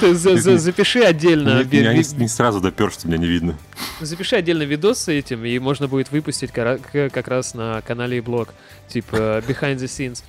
Ты 0.00 0.14
за- 0.14 0.36
за- 0.36 0.58
запиши 0.58 1.00
отдельно. 1.00 1.62
ви- 1.62 1.80
не, 1.80 2.18
не 2.22 2.28
сразу 2.28 2.60
допер, 2.60 2.92
что 2.92 3.08
меня 3.08 3.16
не 3.18 3.26
видно. 3.26 3.56
Запиши 4.00 4.36
отдельно 4.36 4.62
видос 4.64 4.98
с 4.98 5.08
этим, 5.08 5.44
и 5.44 5.58
можно 5.58 5.88
будет 5.88 6.10
выпустить 6.12 6.52
как 6.52 7.28
раз 7.28 7.54
на 7.54 7.80
канале 7.82 8.18
и 8.18 8.20
блог. 8.20 8.50
Типа 8.88 9.42
Behind 9.46 9.76
the 9.76 9.84
Scenes. 9.86 10.22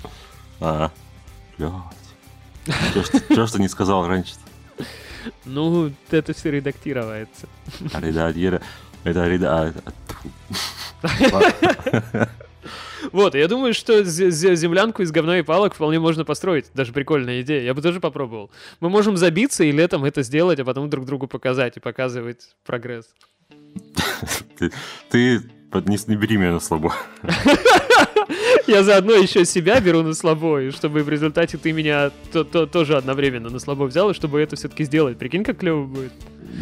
А, 0.60 0.91
блядь. 1.57 1.71
Ж 2.65 3.52
ты 3.52 3.60
не 3.60 3.67
сказал 3.67 4.08
раньше? 4.08 4.34
Ну, 5.45 5.91
это 6.10 6.34
все 6.34 6.52
редактировается. 6.52 7.47
Редактира. 7.93 8.62
Это 9.04 9.28
реда... 9.28 9.74
а, 9.74 9.91
тьфу. 10.08 10.30
Вот, 13.12 13.34
я 13.34 13.47
думаю, 13.47 13.74
что 13.74 14.02
зе- 14.02 14.30
зе- 14.30 14.56
землянку 14.56 15.02
из 15.02 15.12
говна 15.12 15.39
и 15.39 15.41
палок 15.41 15.74
вполне 15.74 16.00
можно 16.00 16.24
построить. 16.24 16.67
Даже 16.76 16.93
прикольная 16.93 17.41
идея. 17.41 17.63
Я 17.63 17.74
бы 17.74 17.82
тоже 17.82 18.00
попробовал. 18.00 18.52
Мы 18.80 18.89
можем 18.89 19.17
забиться 19.17 19.63
и 19.63 19.71
летом 19.71 20.06
это 20.06 20.21
сделать, 20.21 20.60
а 20.60 20.65
потом 20.65 20.89
друг 20.89 21.06
другу 21.06 21.28
показать 21.28 21.78
и 21.78 21.80
показывать 21.80 22.56
прогресс. 22.63 23.08
Ты, 25.10 25.41
не, 25.74 25.97
не 26.08 26.15
бери 26.15 26.38
меня 26.38 26.52
на 26.52 26.60
слабо. 26.60 26.93
Я 28.67 28.84
заодно 28.84 29.13
еще 29.13 29.45
себя 29.45 29.79
беру 29.79 30.01
на 30.03 30.13
слабо, 30.13 30.62
и 30.62 30.71
чтобы 30.71 31.03
в 31.03 31.10
результате 31.10 31.57
ты 31.57 31.71
меня 31.71 32.12
то- 32.31 32.43
то- 32.43 32.65
тоже 32.65 32.97
одновременно 32.97 33.49
на 33.49 33.60
слабо 33.60 33.84
взял, 33.86 34.10
и 34.10 34.13
чтобы 34.13 34.39
это 34.41 34.55
все-таки 34.55 34.84
сделать. 34.84 35.17
Прикинь, 35.17 35.43
как 35.43 35.57
клево 35.60 35.84
будет. 35.86 36.13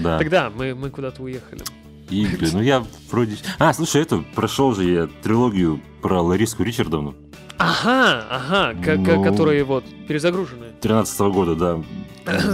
Да. 0.04 0.18
Тогда 0.18 0.50
мы, 0.56 0.76
мы 0.76 0.90
куда-то 0.90 1.22
уехали. 1.24 1.62
Игры. 2.10 2.48
Ну 2.54 2.62
я 2.62 2.84
вроде... 3.12 3.38
А, 3.60 3.72
слушай, 3.74 4.02
это 4.02 4.24
прошел 4.36 4.74
же 4.74 4.84
я 4.84 5.08
трилогию 5.22 5.80
про 6.02 6.22
Лариску 6.22 6.64
Ричардовну 6.64 7.14
Ага, 7.58 8.26
ага, 8.30 8.74
ка- 8.84 8.96
Ну. 8.96 9.24
которые 9.24 9.64
вот 9.64 9.84
перезагруженные. 10.08 10.72
13 10.82 11.20
года, 11.32 11.56
да. 11.56 11.84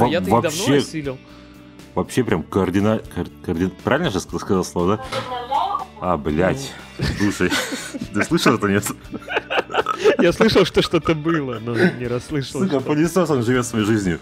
Я-то 0.07 0.25
их 0.29 0.41
давно 0.41 0.75
осилил. 0.75 1.17
вообще 1.93 2.23
прям 2.23 2.43
координа... 2.43 2.99
кор- 3.13 3.27
координ- 3.45 3.71
Правильно 3.83 4.09
же 4.09 4.17
ска- 4.17 4.39
сказал 4.39 4.63
слово, 4.65 4.97
да? 4.97 5.03
А, 6.07 6.17
блядь. 6.17 6.71
Слушай, 7.17 7.49
ты 8.13 8.23
слышал 8.23 8.53
это, 8.53 8.67
нет? 8.67 8.85
Я 10.19 10.31
слышал, 10.33 10.63
что 10.63 10.83
что-то 10.83 11.15
было, 11.15 11.57
но 11.59 11.75
не 11.75 12.05
расслышал. 12.05 12.61
Сука, 12.61 12.79
пылесос, 12.79 13.27
он 13.31 13.41
живет 13.41 13.65
своей 13.65 13.85
жизнью. 13.87 14.19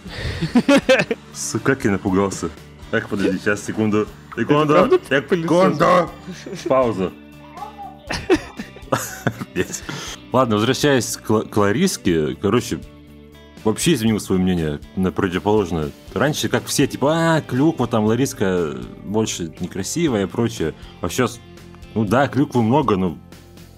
Сука, 1.34 1.76
как 1.76 1.84
я 1.84 1.92
напугался. 1.92 2.50
Так, 2.90 3.10
подожди, 3.10 3.38
сейчас, 3.38 3.66
секунду. 3.66 4.08
Секунду, 4.34 4.98
секунду. 5.10 6.10
Пауза. 6.70 7.12
Ладно, 10.32 10.56
возвращаясь 10.56 11.18
к 11.18 11.58
Лариске, 11.58 12.38
короче, 12.42 12.80
вообще 13.66 13.96
изменил 13.96 14.22
свое 14.22 14.42
мнение 14.42 14.80
на 14.96 15.12
противоположное. 15.12 15.92
Раньше, 16.14 16.48
как 16.48 16.66
все, 16.68 16.88
типа, 16.88 17.36
а, 17.36 17.42
клюква, 17.42 17.88
там, 17.88 18.06
Лариска 18.06 18.78
больше 19.04 19.54
некрасивая 19.60 20.24
и 20.24 20.28
прочее. 20.28 20.74
А 21.02 21.10
сейчас, 21.10 21.42
ну 21.96 22.06
да, 22.06 22.28
клюквы 22.28 22.64
много, 22.64 22.96
но 22.96 23.18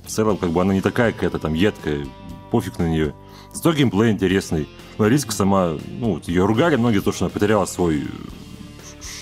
в 0.06 0.10
целом, 0.10 0.38
как 0.38 0.52
бы, 0.52 0.62
она 0.62 0.74
не 0.74 0.82
такая 0.82 1.12
какая-то 1.12 1.40
там 1.40 1.54
едкая, 1.54 2.06
пофиг 2.52 2.80
на 2.80 2.88
нее. 2.88 3.14
Зато 3.54 3.74
геймплей 3.74 4.12
интересный. 4.12 4.68
Лариска 4.98 5.32
сама, 5.32 5.78
ну, 6.00 6.22
ее 6.26 6.46
ругали 6.46 6.76
многие 6.76 7.00
то, 7.00 7.12
что 7.12 7.26
она 7.26 7.32
потеряла 7.32 7.66
свой 7.66 8.04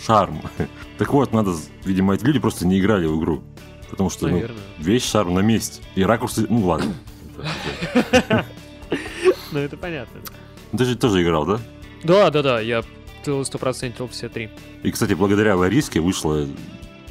шарм. 0.06 0.42
Так 1.00 1.12
вот, 1.12 1.34
надо, 1.34 1.56
видимо, 1.86 2.14
эти 2.14 2.24
люди 2.24 2.38
просто 2.40 2.68
не 2.68 2.80
играли 2.80 3.08
в 3.08 3.18
игру. 3.20 3.42
Потому 3.90 4.12
что, 4.12 4.28
ну, 4.28 4.34
Наверное. 4.34 4.58
весь 4.78 5.04
шарм 5.04 5.34
на 5.34 5.40
месте. 5.40 5.82
И 5.96 6.04
ракурсы, 6.04 6.46
ну 6.50 6.66
ладно. 6.66 6.94
Ну, 9.52 9.60
это 9.60 9.78
понятно. 9.78 10.20
Ну, 10.72 10.78
Ты 10.80 10.86
же 10.86 10.96
тоже 10.96 11.22
играл, 11.22 11.46
да? 11.46 11.60
Да, 12.04 12.32
да, 12.32 12.42
да, 12.42 12.60
я 12.60 12.84
стопроцентил 13.44 14.08
все 14.08 14.28
три. 14.30 14.50
И, 14.82 14.92
кстати, 14.92 15.14
благодаря 15.14 15.56
Лариске 15.56 16.00
вышла 16.00 16.48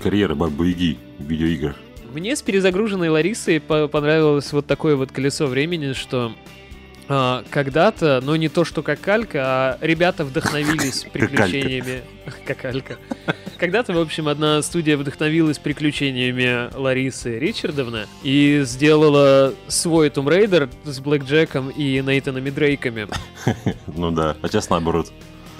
карьера 0.02 0.34
Бабы 0.34 0.68
Яги 0.68 0.98
в 1.18 1.24
видеоиграх. 1.24 1.76
Мне 2.12 2.36
с 2.36 2.42
перезагруженной 2.42 3.08
Ларисой 3.08 3.60
по- 3.60 3.88
понравилось 3.88 4.52
вот 4.52 4.66
такое 4.66 4.96
вот 4.96 5.12
колесо 5.12 5.46
времени, 5.46 5.94
что 5.94 6.32
а, 7.08 7.44
когда-то, 7.50 8.20
но 8.22 8.36
не 8.36 8.48
то 8.48 8.64
что 8.64 8.82
как 8.82 9.00
калька, 9.00 9.40
а 9.42 9.78
ребята 9.80 10.24
вдохновились 10.24 11.06
приключениями... 11.12 12.02
Как 12.46 12.58
калька. 12.58 12.96
Когда-то, 13.58 13.92
в 13.92 13.98
общем, 13.98 14.28
одна 14.28 14.62
студия 14.62 14.96
вдохновилась 14.96 15.58
приключениями 15.58 16.72
Ларисы 16.74 17.38
Ричардовны 17.38 18.06
и 18.22 18.62
сделала 18.64 19.52
свой 19.66 20.08
Tomb 20.08 20.28
Raider 20.28 20.70
с 20.84 21.00
Блэк 21.00 21.24
Джеком 21.24 21.70
и 21.70 22.00
Нейтанами 22.00 22.50
Дрейками. 22.50 23.08
Ну 23.94 24.10
да, 24.10 24.36
а 24.40 24.48
сейчас 24.48 24.70
наоборот. 24.70 25.12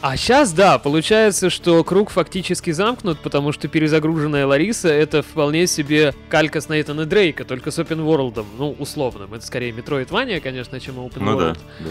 А 0.02 0.16
сейчас, 0.16 0.52
да, 0.52 0.78
получается, 0.78 1.48
что 1.48 1.84
круг 1.84 2.10
фактически 2.10 2.72
замкнут, 2.72 3.20
потому 3.20 3.52
что 3.52 3.68
перезагруженная 3.68 4.46
Лариса— 4.48 4.88
это 4.92 5.22
вполне 5.22 5.68
себе 5.68 6.12
калька 6.28 6.60
с 6.60 6.68
Нейтана 6.68 7.06
Дрейка, 7.06 7.44
только 7.44 7.70
с 7.70 7.78
open 7.78 8.04
world, 8.04 8.44
ну, 8.58 8.72
условным. 8.80 9.32
Это 9.32 9.46
скорее 9.46 9.70
Metroidvania, 9.70 10.40
конечно, 10.40 10.80
чем 10.80 10.96
open 10.98 11.20
Ну 11.20 11.38
да, 11.38 11.50
world. 11.50 11.58
да. 11.80 11.90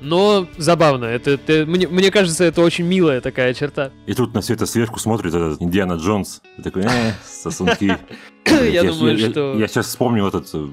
Но 0.00 0.46
забавно, 0.56 1.04
это, 1.04 1.32
это- 1.32 1.66
мне, 1.66 1.86
мне 1.86 2.10
кажется, 2.10 2.44
это 2.44 2.62
очень 2.62 2.86
милая 2.86 3.20
такая 3.20 3.52
черта. 3.52 3.90
И 4.06 4.14
тут 4.14 4.32
на 4.34 4.40
все 4.40 4.54
это 4.54 4.64
сверху 4.64 4.98
смотрит 4.98 5.34
этот 5.34 5.60
Индиана 5.60 5.94
Джонс. 5.94 6.40
И 6.58 6.62
такой, 6.62 6.84
э, 6.84 7.12
сосунки. 7.26 7.98
Я 8.46 8.84
думаю, 8.84 9.18
что- 9.18 9.58
Я 9.58 9.68
сейчас 9.68 9.86
вспомнил 9.86 10.28
этот 10.28 10.48
э, 10.54 10.66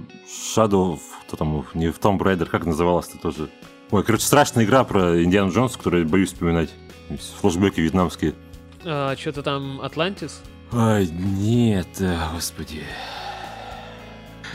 Shadow, 0.56 0.98
кто 1.28 1.36
там, 1.36 1.66
не 1.74 1.92
в 1.92 2.00
Tomb 2.00 2.18
Raider, 2.18 2.46
как 2.46 2.66
называлось-то 2.66 3.18
тоже. 3.18 3.50
Ой, 3.92 4.04
короче, 4.06 4.26
страшная 4.26 4.64
игра 4.64 4.86
про 4.86 5.22
Индиану 5.22 5.52
Джонс, 5.52 5.76
которую 5.76 6.04
я 6.04 6.10
боюсь 6.10 6.30
вспоминать. 6.30 6.70
Флэшбеки 7.42 7.82
вьетнамские. 7.82 8.34
что-то 8.82 9.44
там 9.44 9.82
Атлантис? 9.82 10.42
Ай, 10.72 11.08
нет, 11.08 11.88
э, 12.00 12.18
господи. 12.34 12.84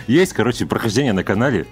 Есть, 0.07 0.33
короче, 0.33 0.65
прохождение 0.65 1.13
на 1.13 1.23
канале. 1.23 1.67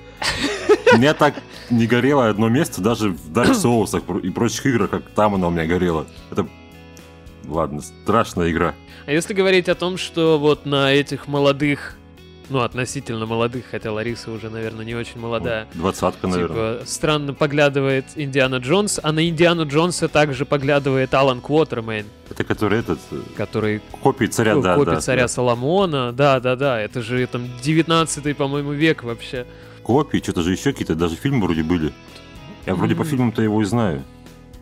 У 0.93 0.99
меня 0.99 1.15
так 1.15 1.35
не 1.71 1.87
горело 1.87 2.29
одно 2.29 2.51
место, 2.51 2.83
даже 2.83 3.11
в 3.11 3.33
Dark 3.33 3.53
Souls 3.53 4.21
и 4.21 4.31
прочих 4.31 4.67
играх, 4.67 4.91
как 4.91 5.09
там 5.11 5.35
оно 5.35 5.49
у 5.49 5.51
меня 5.51 5.65
горело. 5.65 6.07
Это, 6.31 6.47
ладно, 7.47 7.81
страшная 7.81 8.51
игра. 8.51 8.75
А 9.07 9.13
если 9.13 9.33
говорить 9.33 9.71
о 9.71 9.75
том, 9.75 9.97
что 9.97 10.39
вот 10.39 10.67
на 10.67 10.93
этих 10.93 11.29
молодых, 11.29 11.97
ну, 12.49 12.61
относительно 12.61 13.27
молодых, 13.27 13.65
хотя 13.71 13.93
Лариса 13.93 14.31
уже, 14.31 14.51
наверное, 14.51 14.85
не 14.85 14.95
очень 14.95 15.21
молодая, 15.21 15.67
Двадцатка, 15.75 16.27
наверное. 16.27 16.75
Типа, 16.75 16.87
странно 16.87 17.35
поглядывает 17.35 18.05
Индиана 18.17 18.57
Джонс, 18.57 19.01
а 19.03 19.13
на 19.13 19.29
Индиану 19.29 19.67
Джонса 19.67 20.09
также 20.09 20.45
поглядывает 20.45 21.15
Алан 21.15 21.41
Квотермейн, 21.41 22.07
Это 22.31 22.45
который 22.45 22.81
этот, 22.81 22.99
э, 23.11 23.21
который 23.37 23.81
копии 24.03 24.27
царя, 24.27 24.57
да, 24.57 24.77
копия 24.77 24.93
да. 24.93 25.01
царя 25.01 25.23
да. 25.23 25.29
Соломона. 25.29 26.13
Да, 26.13 26.41
да, 26.41 26.57
да, 26.57 26.81
это 26.81 27.03
же 27.03 27.27
там 27.27 27.49
19 27.63 28.37
по-моему, 28.37 28.73
век 28.73 29.03
вообще. 29.05 29.47
Копии, 29.83 30.19
что-то 30.19 30.43
же 30.43 30.53
еще 30.53 30.73
какие-то, 30.73 30.95
даже 30.95 31.17
фильмы 31.17 31.45
вроде 31.45 31.63
были. 31.63 31.93
Я 32.67 32.75
вроде 32.75 32.95
по 32.95 33.03
М. 33.03 33.07
фильмам-то 33.07 33.43
его 33.43 33.61
и 33.61 33.65
знаю. 33.65 34.03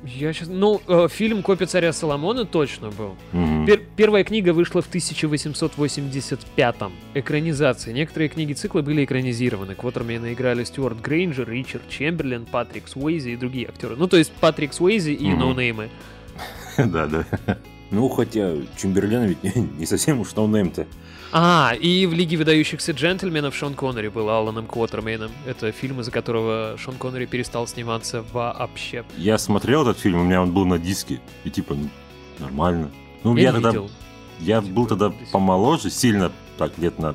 Я 0.04 0.32
сейчас... 0.32 0.48
Ну, 0.48 0.80
э, 0.88 1.06
фильм 1.08 1.42
«Копия 1.42 1.66
царя 1.66 1.92
Соломона» 1.92 2.44
точно 2.44 2.90
был. 2.90 3.16
Мгм. 3.32 3.66
Пер- 3.66 3.82
первая 3.96 4.24
книга 4.24 4.52
вышла 4.52 4.82
в 4.82 4.90
1885-м. 4.92 6.92
Экранизация. 7.14 7.94
Некоторые 7.94 8.28
книги 8.28 8.52
цикла 8.52 8.82
были 8.82 9.04
экранизированы. 9.04 9.74
Квотермена 9.74 10.32
играли 10.32 10.64
Стюарт 10.64 11.00
Грейнджер, 11.00 11.48
Ричард 11.48 11.88
Чемберлен, 11.88 12.46
Патрик 12.46 12.88
Суэйзи 12.88 13.30
и 13.30 13.36
другие 13.36 13.68
актеры. 13.68 13.96
Ну, 13.96 14.08
то 14.08 14.16
есть 14.16 14.32
Патрик 14.32 14.72
Суэйзи 14.72 15.12
и 15.12 15.28
Мгм. 15.28 15.38
ноунеймы. 15.38 15.88
Да, 16.78 17.06
да. 17.06 17.24
Ну, 17.90 18.08
хотя 18.08 18.54
Чемберлен 18.76 19.24
ведь 19.26 19.42
не, 19.44 19.52
не 19.78 19.86
совсем 19.86 20.20
уж 20.20 20.34
ноунейм-то. 20.34 20.86
А, 21.34 21.72
и 21.80 22.04
в 22.06 22.12
«Лиге 22.12 22.36
выдающихся 22.36 22.92
джентльменов» 22.92 23.54
Шон 23.56 23.72
Коннери 23.74 24.08
был 24.08 24.28
Аланом 24.28 24.66
Квотермейном. 24.66 25.30
Это 25.46 25.72
фильм, 25.72 26.00
из-за 26.00 26.10
которого 26.10 26.76
Шон 26.78 26.96
Коннери 26.96 27.24
перестал 27.24 27.66
сниматься 27.66 28.22
вообще. 28.32 29.04
Я 29.16 29.38
смотрел 29.38 29.82
этот 29.82 29.98
фильм, 29.98 30.20
у 30.20 30.24
меня 30.24 30.42
он 30.42 30.52
был 30.52 30.66
на 30.66 30.78
диске, 30.78 31.20
и 31.44 31.50
типа, 31.50 31.74
ну, 31.74 31.88
нормально. 32.38 32.90
Ну, 33.24 33.34
Я 33.36 33.44
я, 33.44 33.52
тогда, 33.52 33.68
видел. 33.70 33.90
я 34.40 34.60
Типа, 34.60 34.72
был 34.74 34.86
тогда 34.86 35.12
помоложе, 35.32 35.90
сильно, 35.90 36.30
так, 36.58 36.76
лет 36.76 36.98
на, 36.98 37.14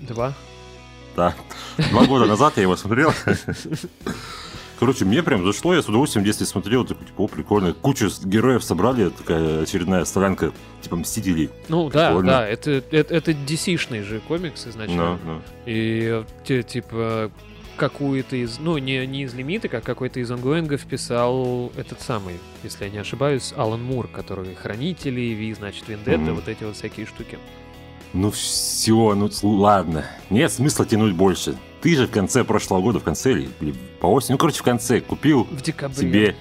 Два. 0.00 0.34
да, 1.14 1.34
два 1.90 2.04
года 2.06 2.26
назад 2.26 2.54
я 2.56 2.62
его 2.62 2.74
смотрел. 2.76 3.12
Короче, 4.78 5.04
мне 5.04 5.22
прям 5.22 5.44
зашло, 5.44 5.74
я 5.74 5.82
с 5.82 5.88
удовольствием 5.88 6.22
в 6.24 6.26
детстве 6.26 6.46
смотрел, 6.46 6.84
такой, 6.84 7.06
типа, 7.06 7.22
о, 7.22 7.28
прикольно. 7.28 7.72
Кучу 7.74 8.08
героев 8.24 8.64
собрали, 8.64 9.08
такая 9.10 9.62
очередная 9.62 10.04
солянка, 10.04 10.52
типа, 10.82 10.96
Мстителей. 10.96 11.50
Ну 11.68 11.88
да, 11.90 12.08
Прикольно. 12.08 12.30
да, 12.32 12.48
это, 12.48 12.82
это, 12.90 13.14
это 13.14 13.30
DC-шный 13.30 14.02
же 14.02 14.20
комикс 14.20 14.66
изначально. 14.66 15.18
Ну, 15.24 15.32
ну. 15.34 15.42
И 15.66 16.24
типа 16.44 17.30
какую-то 17.76 18.36
из, 18.36 18.58
ну 18.60 18.78
не, 18.78 19.04
не 19.06 19.22
из 19.24 19.34
лимита, 19.34 19.68
как 19.68 19.82
какой-то 19.84 20.20
из 20.20 20.30
онгоингов 20.30 20.84
писал 20.86 21.72
этот 21.76 22.00
самый, 22.00 22.34
если 22.62 22.84
я 22.84 22.90
не 22.90 22.98
ошибаюсь, 22.98 23.52
Алан 23.56 23.82
Мур, 23.82 24.06
который 24.08 24.54
Хранители, 24.54 25.20
Ви, 25.20 25.52
значит, 25.54 25.88
Вендетта, 25.88 26.18
Мгм. 26.20 26.34
вот 26.36 26.48
эти 26.48 26.62
вот 26.64 26.76
всякие 26.76 27.06
штуки. 27.06 27.38
Ну 28.12 28.30
все, 28.30 29.14
ну 29.14 29.28
ладно. 29.42 30.04
Нет 30.30 30.52
смысла 30.52 30.86
тянуть 30.86 31.14
больше. 31.14 31.56
Ты 31.84 31.96
же 31.96 32.06
в 32.06 32.10
конце 32.10 32.44
прошлого 32.44 32.80
года, 32.80 32.98
в 32.98 33.04
конце 33.04 33.32
или, 33.32 33.48
или 33.60 33.74
по 34.00 34.06
осени, 34.06 34.32
ну 34.32 34.38
короче 34.38 34.60
в 34.60 34.62
конце 34.62 35.02
купил 35.02 35.44
В 35.44 35.60
декабре. 35.60 35.94
себе 35.94 36.36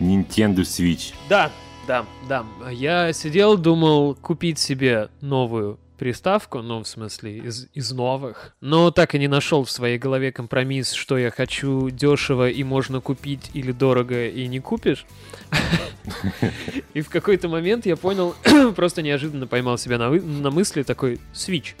Nintendo 0.00 0.60
Switch. 0.60 1.12
Да, 1.28 1.50
да, 1.86 2.06
да. 2.26 2.46
Я 2.70 3.12
сидел, 3.12 3.58
думал 3.58 4.14
купить 4.14 4.58
себе 4.58 5.10
новую 5.20 5.78
приставку, 5.98 6.62
ну, 6.62 6.84
в 6.84 6.88
смысле, 6.88 7.36
из, 7.36 7.68
из 7.74 7.92
новых, 7.92 8.56
но 8.62 8.90
так 8.90 9.14
и 9.14 9.18
не 9.18 9.28
нашел 9.28 9.62
в 9.62 9.70
своей 9.70 9.98
голове 9.98 10.32
компромисс, 10.32 10.92
что 10.92 11.18
я 11.18 11.30
хочу 11.30 11.90
дешево 11.90 12.48
и 12.48 12.64
можно 12.64 13.02
купить 13.02 13.50
или 13.52 13.72
дорого 13.72 14.26
и 14.26 14.46
не 14.46 14.58
купишь. 14.58 15.04
И 16.94 17.02
в 17.02 17.10
какой-то 17.10 17.48
момент 17.48 17.84
я 17.84 17.96
понял, 17.96 18.34
просто 18.74 19.02
неожиданно 19.02 19.46
поймал 19.46 19.76
себя 19.76 19.98
на 19.98 20.50
мысли 20.50 20.82
такой 20.82 21.20
Switch. 21.34 21.74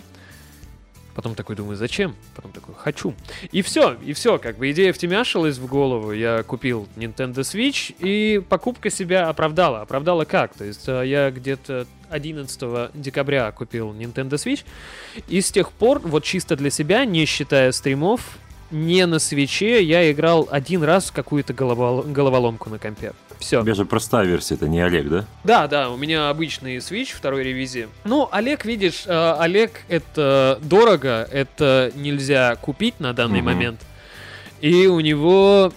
Потом 1.18 1.34
такой 1.34 1.56
думаю, 1.56 1.76
зачем? 1.76 2.14
Потом 2.36 2.52
такой, 2.52 2.76
хочу. 2.76 3.12
И 3.50 3.62
все, 3.62 3.94
и 3.94 4.12
все, 4.12 4.38
как 4.38 4.56
бы 4.56 4.70
идея 4.70 4.92
втемяшилась 4.92 5.58
в 5.58 5.66
голову. 5.66 6.12
Я 6.12 6.44
купил 6.44 6.86
Nintendo 6.94 7.38
Switch, 7.38 7.92
и 7.98 8.38
покупка 8.38 8.88
себя 8.88 9.28
оправдала. 9.28 9.80
Оправдала 9.80 10.24
как? 10.24 10.54
То 10.54 10.62
есть 10.62 10.88
э, 10.88 11.02
я 11.08 11.32
где-то 11.32 11.88
11 12.10 12.92
декабря 12.94 13.50
купил 13.50 13.92
Nintendo 13.94 14.34
Switch, 14.34 14.64
и 15.26 15.40
с 15.40 15.50
тех 15.50 15.72
пор, 15.72 15.98
вот 15.98 16.22
чисто 16.22 16.54
для 16.54 16.70
себя, 16.70 17.04
не 17.04 17.24
считая 17.24 17.72
стримов, 17.72 18.38
не 18.70 19.06
на 19.06 19.18
свече, 19.18 19.82
я 19.82 20.10
играл 20.12 20.48
один 20.50 20.82
раз 20.82 21.06
в 21.10 21.12
какую-то 21.12 21.52
головол- 21.52 22.10
головоломку 22.10 22.68
на 22.70 22.78
компе. 22.78 23.12
Все. 23.38 23.60
У 23.60 23.62
тебя 23.62 23.74
же 23.74 23.84
простая 23.84 24.26
версия, 24.26 24.56
это 24.56 24.68
не 24.68 24.80
Олег, 24.80 25.08
да? 25.08 25.24
Да, 25.44 25.68
да, 25.68 25.90
у 25.90 25.96
меня 25.96 26.28
обычный 26.28 26.78
Switch 26.78 27.14
второй 27.14 27.44
ревизии. 27.44 27.88
Ну, 28.04 28.28
Олег, 28.32 28.64
видишь, 28.64 29.04
э, 29.06 29.34
Олег 29.38 29.82
это 29.88 30.58
дорого, 30.62 31.28
это 31.30 31.92
нельзя 31.94 32.56
купить 32.56 32.98
на 33.00 33.12
данный 33.12 33.38
Мгм. 33.40 33.46
момент. 33.46 33.80
И 34.60 34.86
у 34.88 34.98
него 34.98 35.72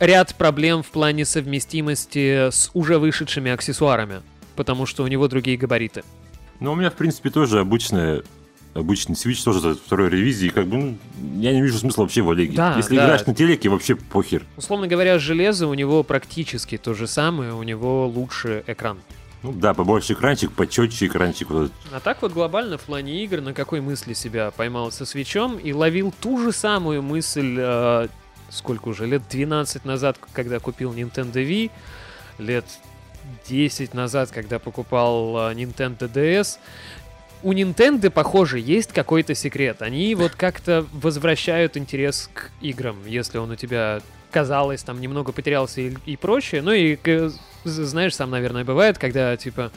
ряд 0.00 0.34
проблем 0.36 0.82
в 0.82 0.90
плане 0.90 1.24
совместимости 1.26 2.48
с 2.50 2.70
уже 2.72 2.98
вышедшими 2.98 3.50
аксессуарами, 3.52 4.22
потому 4.56 4.86
что 4.86 5.02
у 5.02 5.06
него 5.06 5.28
другие 5.28 5.58
габариты. 5.58 6.02
Ну, 6.60 6.72
у 6.72 6.74
меня, 6.74 6.88
в 6.90 6.94
принципе, 6.94 7.28
тоже 7.28 7.60
обычная 7.60 8.22
обычный 8.78 9.14
Switch 9.14 9.42
тоже 9.44 9.60
за 9.60 9.74
второй 9.74 10.10
ревизии, 10.10 10.48
как 10.48 10.66
бы, 10.66 10.76
ну, 10.76 10.98
я 11.40 11.52
не 11.52 11.62
вижу 11.62 11.78
смысла 11.78 12.02
вообще 12.02 12.22
в 12.22 12.30
Олеге. 12.30 12.56
Да, 12.56 12.74
Если 12.76 12.96
да. 12.96 13.04
играешь 13.04 13.26
на 13.26 13.34
телеке, 13.34 13.68
вообще 13.68 13.96
похер. 13.96 14.44
Условно 14.56 14.86
говоря, 14.86 15.18
железо 15.18 15.66
у 15.66 15.74
него 15.74 16.02
практически 16.02 16.78
то 16.78 16.94
же 16.94 17.06
самое, 17.06 17.54
у 17.54 17.62
него 17.62 18.06
лучше 18.06 18.64
экран. 18.66 18.98
Ну 19.42 19.52
да, 19.52 19.74
побольше 19.74 20.14
экранчик, 20.14 20.50
почетче 20.52 21.06
экранчик. 21.06 21.50
Вот. 21.50 21.72
А 21.92 22.00
так 22.00 22.22
вот 22.22 22.32
глобально 22.32 22.78
в 22.78 22.82
плане 22.82 23.22
игр 23.22 23.40
на 23.40 23.52
какой 23.54 23.80
мысли 23.80 24.12
себя 24.12 24.50
поймал 24.50 24.90
со 24.90 25.04
свечом 25.04 25.56
и 25.56 25.72
ловил 25.72 26.12
ту 26.20 26.38
же 26.42 26.52
самую 26.52 27.02
мысль, 27.02 27.56
э, 27.58 28.08
сколько 28.50 28.88
уже, 28.88 29.06
лет 29.06 29.22
12 29.30 29.84
назад, 29.84 30.18
когда 30.32 30.58
купил 30.58 30.92
Nintendo 30.92 31.34
Wii, 31.34 31.70
лет 32.38 32.64
10 33.48 33.94
назад, 33.94 34.30
когда 34.32 34.58
покупал 34.58 35.50
э, 35.50 35.54
Nintendo 35.54 36.10
DS. 36.12 36.58
У 37.46 37.52
Nintendo, 37.52 38.10
похоже, 38.10 38.58
есть 38.58 38.92
какой-то 38.92 39.36
секрет. 39.36 39.80
Они 39.80 40.16
вот 40.16 40.32
как-то 40.34 40.84
возвращают 40.92 41.76
интерес 41.76 42.28
к 42.34 42.50
играм, 42.60 42.96
если 43.06 43.38
он 43.38 43.52
у 43.52 43.54
тебя 43.54 44.00
казалось, 44.32 44.82
там 44.82 45.00
немного 45.00 45.30
потерялся 45.30 45.80
и, 45.80 45.94
и 46.06 46.16
прочее. 46.16 46.60
Ну 46.60 46.72
и, 46.72 46.98
знаешь, 47.62 48.16
сам, 48.16 48.30
наверное, 48.30 48.64
бывает, 48.64 48.98
когда, 48.98 49.36
типа, 49.36 49.70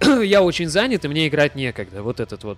я 0.24 0.40
очень 0.42 0.70
занят, 0.70 1.04
и 1.04 1.08
мне 1.08 1.28
играть 1.28 1.54
некогда. 1.54 2.02
Вот 2.02 2.18
этот 2.18 2.44
вот 2.44 2.56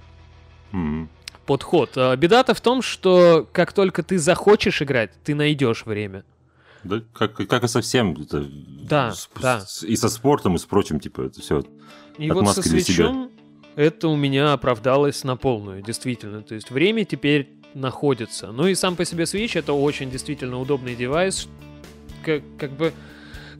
М. 0.73 1.09
подход. 1.47 1.90
А, 1.97 2.14
Беда-то 2.14 2.55
в 2.55 2.61
том, 2.61 2.81
что 2.81 3.49
как 3.53 3.73
только 3.73 4.05
ты 4.05 4.19
захочешь 4.21 4.81
играть, 4.83 5.11
ты 5.25 5.35
найдешь 5.35 5.85
время. 5.85 6.23
Да, 6.85 7.03
как, 7.12 7.35
как 7.49 7.64
и 7.64 7.67
совсем. 7.67 8.12
Это, 8.23 8.47
Да, 8.88 9.11
с- 9.11 9.29
да. 9.43 9.61
с- 9.67 9.83
и 9.83 9.97
со 9.97 10.09
спортом, 10.09 10.55
и 10.55 10.59
с 10.59 10.64
прочим, 10.64 11.01
типа, 11.01 11.23
это 11.23 11.40
все. 11.40 11.64
И 12.19 12.31
вот 12.31 12.55
со 12.55 12.62
для 12.62 12.79
себя. 12.79 13.29
Это 13.76 14.08
у 14.08 14.16
меня 14.16 14.52
оправдалось 14.52 15.24
на 15.24 15.37
полную, 15.37 15.82
действительно. 15.82 16.42
То 16.42 16.54
есть 16.54 16.70
время 16.70 17.04
теперь 17.04 17.48
находится. 17.74 18.52
Ну 18.52 18.66
и 18.66 18.74
сам 18.74 18.96
по 18.96 19.04
себе 19.04 19.24
Switch 19.24 19.58
это 19.58 19.72
очень 19.72 20.10
действительно 20.10 20.60
удобный 20.60 20.94
девайс. 20.94 21.48
Как, 22.24 22.42
как 22.58 22.70
бы 22.72 22.92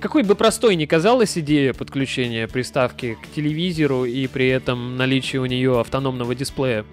какой 0.01 0.23
бы 0.23 0.35
простой 0.35 0.77
ни 0.77 0.87
казалась 0.87 1.39
идея 1.39 1.73
подключения 1.73 2.47
приставки 2.49 3.17
к 3.23 3.35
телевизору 3.35 4.05
и 4.05 4.27
при 4.27 4.49
этом 4.49 4.97
наличие 4.97 5.41
у 5.41 5.47
нее 5.47 5.81
автономного 5.81 6.35
дисплея. 6.35 6.85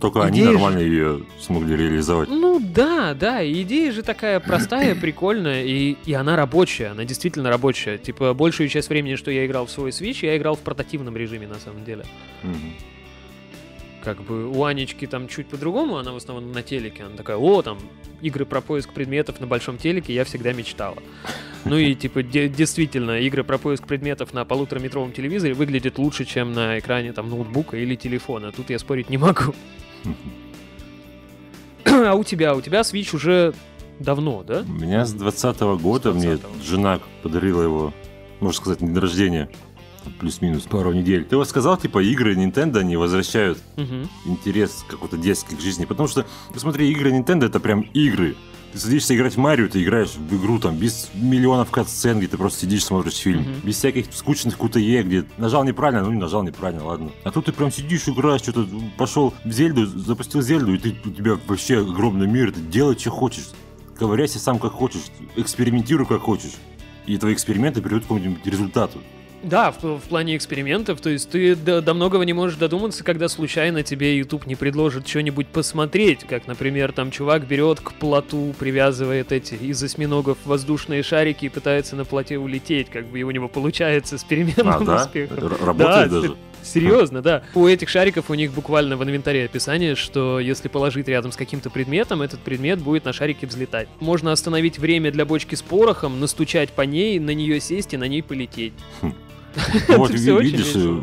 Только 0.00 0.22
они 0.24 0.38
Идея 0.40 0.46
же- 0.48 0.52
нормально 0.54 0.78
ее 0.78 1.20
смогли 1.40 1.76
реализовать. 1.76 2.28
Ну 2.28 2.60
да, 2.60 3.14
да, 3.14 3.46
идея 3.48 3.92
же 3.92 4.02
такая 4.02 4.40
простая, 4.40 4.94
прикольная, 5.00 5.62
и, 5.64 5.96
и 6.04 6.12
она 6.14 6.36
рабочая, 6.36 6.88
она 6.88 7.04
действительно 7.04 7.48
рабочая. 7.50 7.98
Типа, 7.98 8.34
большую 8.34 8.68
часть 8.68 8.88
времени, 8.88 9.14
что 9.16 9.30
я 9.30 9.46
играл 9.46 9.66
в 9.66 9.70
свой 9.70 9.90
Switch, 9.90 10.18
я 10.26 10.36
играл 10.36 10.56
в 10.56 10.60
портативном 10.60 11.16
режиме, 11.16 11.46
на 11.46 11.58
самом 11.60 11.84
деле. 11.84 12.04
Мгм. 12.42 12.74
Как 14.04 14.20
бы 14.22 14.48
у 14.48 14.64
Анечки 14.64 15.06
там 15.06 15.28
чуть 15.28 15.46
по-другому, 15.48 15.96
она 15.96 16.12
в 16.12 16.16
основном 16.16 16.52
на 16.52 16.62
телеке. 16.62 17.04
Она 17.04 17.16
такая, 17.16 17.36
о, 17.38 17.62
там, 17.62 17.78
игры 18.20 18.44
про 18.44 18.60
поиск 18.60 18.92
предметов 18.92 19.40
на 19.40 19.46
большом 19.46 19.78
телеке, 19.78 20.12
я 20.14 20.24
всегда 20.24 20.52
мечтала. 20.52 20.98
Ну 21.64 21.78
и, 21.78 21.94
типа, 21.94 22.22
де- 22.22 22.48
действительно, 22.48 23.18
игры 23.20 23.42
про 23.44 23.56
поиск 23.56 23.86
предметов 23.86 24.34
на 24.34 24.44
полутораметровом 24.44 25.12
телевизоре 25.12 25.54
выглядят 25.54 25.98
лучше, 25.98 26.26
чем 26.26 26.52
на 26.52 26.78
экране 26.78 27.12
там 27.14 27.30
ноутбука 27.30 27.78
или 27.78 27.94
телефона. 27.96 28.52
Тут 28.52 28.68
я 28.70 28.78
спорить 28.78 29.08
не 29.08 29.16
могу. 29.16 29.54
А 31.86 32.14
у 32.14 32.24
тебя? 32.24 32.54
У 32.54 32.60
тебя 32.60 32.80
Switch 32.80 33.14
уже 33.14 33.54
давно, 33.98 34.42
да? 34.42 34.64
У 34.68 34.72
меня 34.72 35.04
с 35.06 35.12
20 35.12 35.60
года 35.80 36.12
С 36.12 36.16
мне 36.16 36.32
20-го. 36.34 36.62
жена 36.62 37.00
подарила 37.22 37.62
его, 37.62 37.92
можно 38.40 38.56
сказать, 38.60 38.80
на 38.80 38.88
день 38.88 38.98
рождения. 38.98 39.48
Плюс-минус 40.18 40.62
пару 40.62 40.92
недель. 40.92 41.24
Ты 41.24 41.36
вот 41.36 41.48
сказал, 41.48 41.76
типа, 41.76 42.02
игры 42.02 42.34
Nintendo 42.34 42.82
не 42.84 42.96
возвращают 42.96 43.58
Мгм. 43.76 44.08
интерес 44.26 44.84
какой-то 44.88 45.16
детский 45.16 45.56
к 45.56 45.60
жизни. 45.60 45.84
Потому 45.84 46.08
что, 46.08 46.26
ну, 46.52 46.60
смотри, 46.60 46.90
игры 46.90 47.10
Nintendo 47.10 47.46
это 47.46 47.60
прям 47.60 47.82
игры. 47.94 48.36
Ты 48.72 48.80
садишься 48.80 49.14
играть 49.14 49.34
в 49.34 49.38
Марио, 49.38 49.68
ты 49.68 49.80
играешь 49.84 50.14
в 50.16 50.36
игру 50.36 50.58
там 50.58 50.76
без 50.76 51.08
миллионов 51.14 51.70
кат-сцен, 51.70 52.18
где 52.18 52.26
ты 52.26 52.36
просто 52.36 52.62
сидишь, 52.62 52.84
смотришь 52.84 53.14
фильм. 53.14 53.42
Мгм. 53.42 53.60
Без 53.62 53.76
всяких 53.76 54.06
скучных 54.12 54.58
QTE, 54.58 55.02
где 55.04 55.24
нажал 55.38 55.62
неправильно, 55.62 56.02
ну 56.04 56.10
не 56.10 56.18
нажал 56.18 56.42
неправильно, 56.42 56.84
ладно. 56.84 57.10
А 57.22 57.30
тут 57.30 57.44
ты 57.44 57.52
прям 57.52 57.70
сидишь, 57.70 58.08
играешь, 58.08 58.40
что-то 58.42 58.66
пошел 58.98 59.32
в 59.44 59.52
Зельду, 59.52 59.86
запустил 59.86 60.42
Зельду, 60.42 60.74
и 60.74 60.78
ты, 60.78 60.96
у 61.04 61.10
тебя 61.10 61.38
вообще 61.46 61.82
огромный 61.82 62.26
мир, 62.26 62.50
ты 62.50 62.60
делай, 62.60 62.98
что 62.98 63.10
хочешь. 63.10 63.44
Ковыряйся 63.96 64.40
сам 64.40 64.58
как 64.58 64.72
хочешь, 64.72 65.02
экспериментируй 65.36 66.04
как 66.06 66.22
хочешь. 66.22 66.54
И 67.06 67.16
твои 67.16 67.32
эксперименты 67.34 67.80
приведут 67.80 68.04
к 68.04 68.08
какому-нибудь 68.08 68.44
результату. 68.44 68.98
Да, 69.44 69.70
в, 69.72 69.82
в 69.82 70.02
плане 70.08 70.36
экспериментов, 70.36 71.00
то 71.00 71.10
есть 71.10 71.30
ты 71.30 71.54
до, 71.54 71.80
до 71.82 71.94
многого 71.94 72.24
не 72.24 72.32
можешь 72.32 72.56
додуматься, 72.58 73.04
когда 73.04 73.28
случайно 73.28 73.82
тебе 73.82 74.16
YouTube 74.18 74.46
не 74.46 74.56
предложит 74.56 75.06
что-нибудь 75.06 75.46
посмотреть, 75.48 76.20
как, 76.24 76.46
например, 76.46 76.92
там 76.92 77.10
чувак 77.10 77.46
берет 77.46 77.80
к 77.80 77.92
плоту, 77.92 78.54
привязывает 78.58 79.32
эти 79.32 79.54
из 79.54 79.82
осьминогов 79.82 80.38
воздушные 80.44 81.02
шарики 81.02 81.44
и 81.46 81.48
пытается 81.48 81.94
на 81.96 82.04
плоте 82.04 82.38
улететь, 82.38 82.88
как 82.90 83.06
бы 83.06 83.20
и 83.20 83.22
у 83.22 83.30
него 83.30 83.48
получается 83.48 84.18
с 84.18 84.24
переменным 84.24 84.68
А, 84.68 84.80
да? 84.80 85.02
успехом. 85.04 85.38
Р- 85.38 85.58
Работает 85.64 86.10
Да, 86.10 86.20
даже. 86.20 86.36
Серьезно, 86.62 87.20
да. 87.20 87.42
У 87.54 87.66
этих 87.66 87.90
шариков 87.90 88.30
у 88.30 88.34
них 88.34 88.52
буквально 88.54 88.96
в 88.96 89.04
инвентаре 89.04 89.44
описание, 89.44 89.94
что 89.96 90.40
если 90.40 90.68
положить 90.68 91.06
рядом 91.08 91.30
с 91.30 91.36
каким-то 91.36 91.68
предметом, 91.68 92.22
этот 92.22 92.40
предмет 92.40 92.80
будет 92.80 93.04
на 93.04 93.12
шарике 93.12 93.46
взлетать. 93.46 93.86
Можно 94.00 94.32
остановить 94.32 94.78
время 94.78 95.10
для 95.12 95.26
бочки 95.26 95.54
с 95.56 95.60
порохом, 95.60 96.20
настучать 96.20 96.70
по 96.70 96.80
ней, 96.80 97.18
на 97.18 97.34
нее 97.34 97.60
сесть 97.60 97.92
и 97.92 97.98
на 97.98 98.08
ней 98.08 98.22
полететь. 98.22 98.72
Ну 99.02 99.12
Вот 99.88 100.12
всё 100.12 100.36
очень 100.36 100.50
видишь, 100.50 100.72
э, 100.74 101.02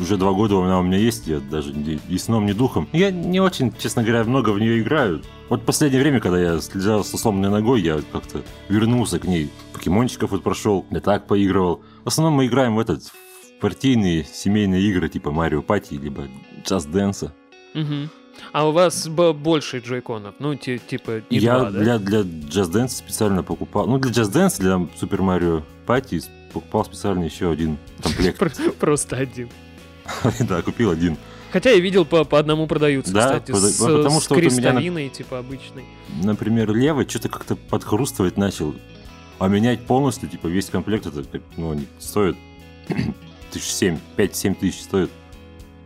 уже 0.00 0.16
два 0.16 0.32
года 0.32 0.58
она 0.62 0.78
у 0.78 0.82
меня 0.82 0.98
есть, 0.98 1.26
я 1.26 1.40
даже 1.40 1.72
ни, 1.72 1.98
ни 2.08 2.16
сном, 2.16 2.46
ни 2.46 2.52
духом. 2.52 2.88
Я 2.92 3.10
не 3.10 3.40
очень, 3.40 3.72
честно 3.78 4.02
говоря, 4.02 4.24
много 4.24 4.50
в 4.50 4.60
нее 4.60 4.80
играю. 4.80 5.22
Вот 5.48 5.64
последнее 5.64 6.00
время, 6.02 6.20
когда 6.20 6.40
я 6.40 6.60
слезал 6.60 7.04
со 7.04 7.16
сломанной 7.16 7.50
ногой, 7.50 7.82
я 7.82 8.00
как-то 8.12 8.42
вернулся 8.68 9.18
к 9.18 9.24
ней. 9.24 9.50
Покемончиков 9.72 10.30
вот 10.30 10.42
прошел, 10.42 10.86
я 10.90 11.00
так 11.00 11.26
поигрывал. 11.26 11.82
В 12.04 12.08
основном 12.08 12.34
мы 12.34 12.46
играем 12.46 12.76
в 12.76 12.78
этот 12.80 13.04
в 13.04 13.60
партийные 13.60 14.24
семейные 14.24 14.82
игры 14.82 15.08
типа 15.08 15.32
Марио 15.32 15.62
Пати, 15.62 15.94
либо 15.94 16.28
Just 16.64 16.92
Dance. 16.92 17.30
Мгм. 17.74 18.10
А 18.52 18.68
у 18.68 18.72
вас 18.72 19.06
больше 19.08 19.78
джойконов? 19.78 20.34
Ну, 20.38 20.54
ти- 20.54 20.78
типа, 20.78 21.22
не 21.30 21.38
я 21.38 21.58
два, 21.58 21.70
да? 21.70 21.80
для, 21.80 21.98
для 21.98 22.18
Just 22.20 22.72
Dance 22.72 22.88
специально 22.88 23.42
покупал. 23.42 23.86
Ну, 23.86 23.98
для 23.98 24.10
Just 24.10 24.32
Dance, 24.32 24.58
для 24.60 24.72
Super 25.00 25.18
Mario 25.20 25.62
Party 25.86 26.22
покупал 26.52 26.84
специально 26.84 27.24
еще 27.24 27.50
один 27.50 27.78
комплект. 28.02 28.38
Про- 28.38 28.70
Просто 28.78 29.16
один. 29.16 29.48
Да, 30.40 30.62
купил 30.62 30.90
один. 30.90 31.16
Хотя 31.52 31.70
я 31.70 31.80
видел, 31.80 32.04
по, 32.04 32.24
по 32.24 32.38
одному 32.38 32.66
продаются, 32.66 33.12
Да, 33.12 33.24
кстати, 33.26 33.52
пода- 33.52 33.68
с, 33.68 33.78
потому 33.78 34.20
с 34.20 34.24
что 34.24 34.34
вот 34.34 34.42
меня 34.44 35.08
типа, 35.08 35.38
обычной. 35.38 35.84
Например, 36.22 36.74
левый 36.74 37.08
что-то 37.08 37.28
как-то 37.28 37.56
подхрустывать 37.56 38.36
начал. 38.36 38.74
А 39.38 39.48
менять 39.48 39.80
полностью, 39.86 40.28
типа, 40.28 40.48
весь 40.48 40.66
комплект, 40.66 41.06
это, 41.06 41.24
ну, 41.56 41.70
они 41.70 41.86
стоят 41.98 42.36
тысяч 43.50 43.70
семь, 43.70 43.98
пять-семь 44.16 44.54
тысяч 44.54 44.82
стоит. 44.82 45.10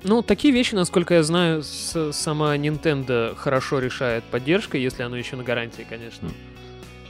Ну, 0.04 0.22
такие 0.22 0.52
вещи, 0.52 0.74
насколько 0.74 1.14
я 1.14 1.22
знаю, 1.22 1.62
с- 1.62 2.12
сама 2.12 2.56
Nintendo 2.56 3.34
хорошо 3.36 3.78
решает 3.78 4.24
поддержкой, 4.24 4.82
если 4.82 5.02
оно 5.02 5.16
еще 5.16 5.36
на 5.36 5.44
гарантии, 5.44 5.86
конечно. 5.88 6.28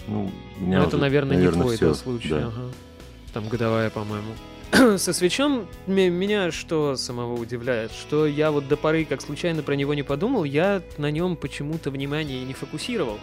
Ну, 0.06 0.30
Но 0.60 0.66
меня 0.66 0.78
это, 0.80 0.88
уже, 0.88 0.96
наверное, 0.98 1.36
не 1.36 1.48
твой 1.50 1.78
да, 1.78 1.94
случай. 1.94 2.28
да. 2.28 2.48
ага. 2.48 2.70
Там 3.32 3.48
годовая, 3.48 3.88
по-моему. 3.88 4.32
Со 4.98 5.12
свечом 5.12 5.66
ме- 5.86 6.10
меня 6.10 6.50
что 6.50 6.96
самого 6.96 7.38
удивляет, 7.40 7.92
что 7.92 8.26
я 8.26 8.50
вот 8.50 8.68
до 8.68 8.76
поры, 8.76 9.04
как 9.04 9.22
случайно 9.22 9.62
про 9.62 9.74
него 9.74 9.94
не 9.94 10.02
подумал, 10.02 10.44
я 10.44 10.82
на 10.98 11.10
нем 11.10 11.36
почему-то 11.36 11.90
внимание 11.90 12.44
не 12.44 12.52
фокусировал. 12.54 13.18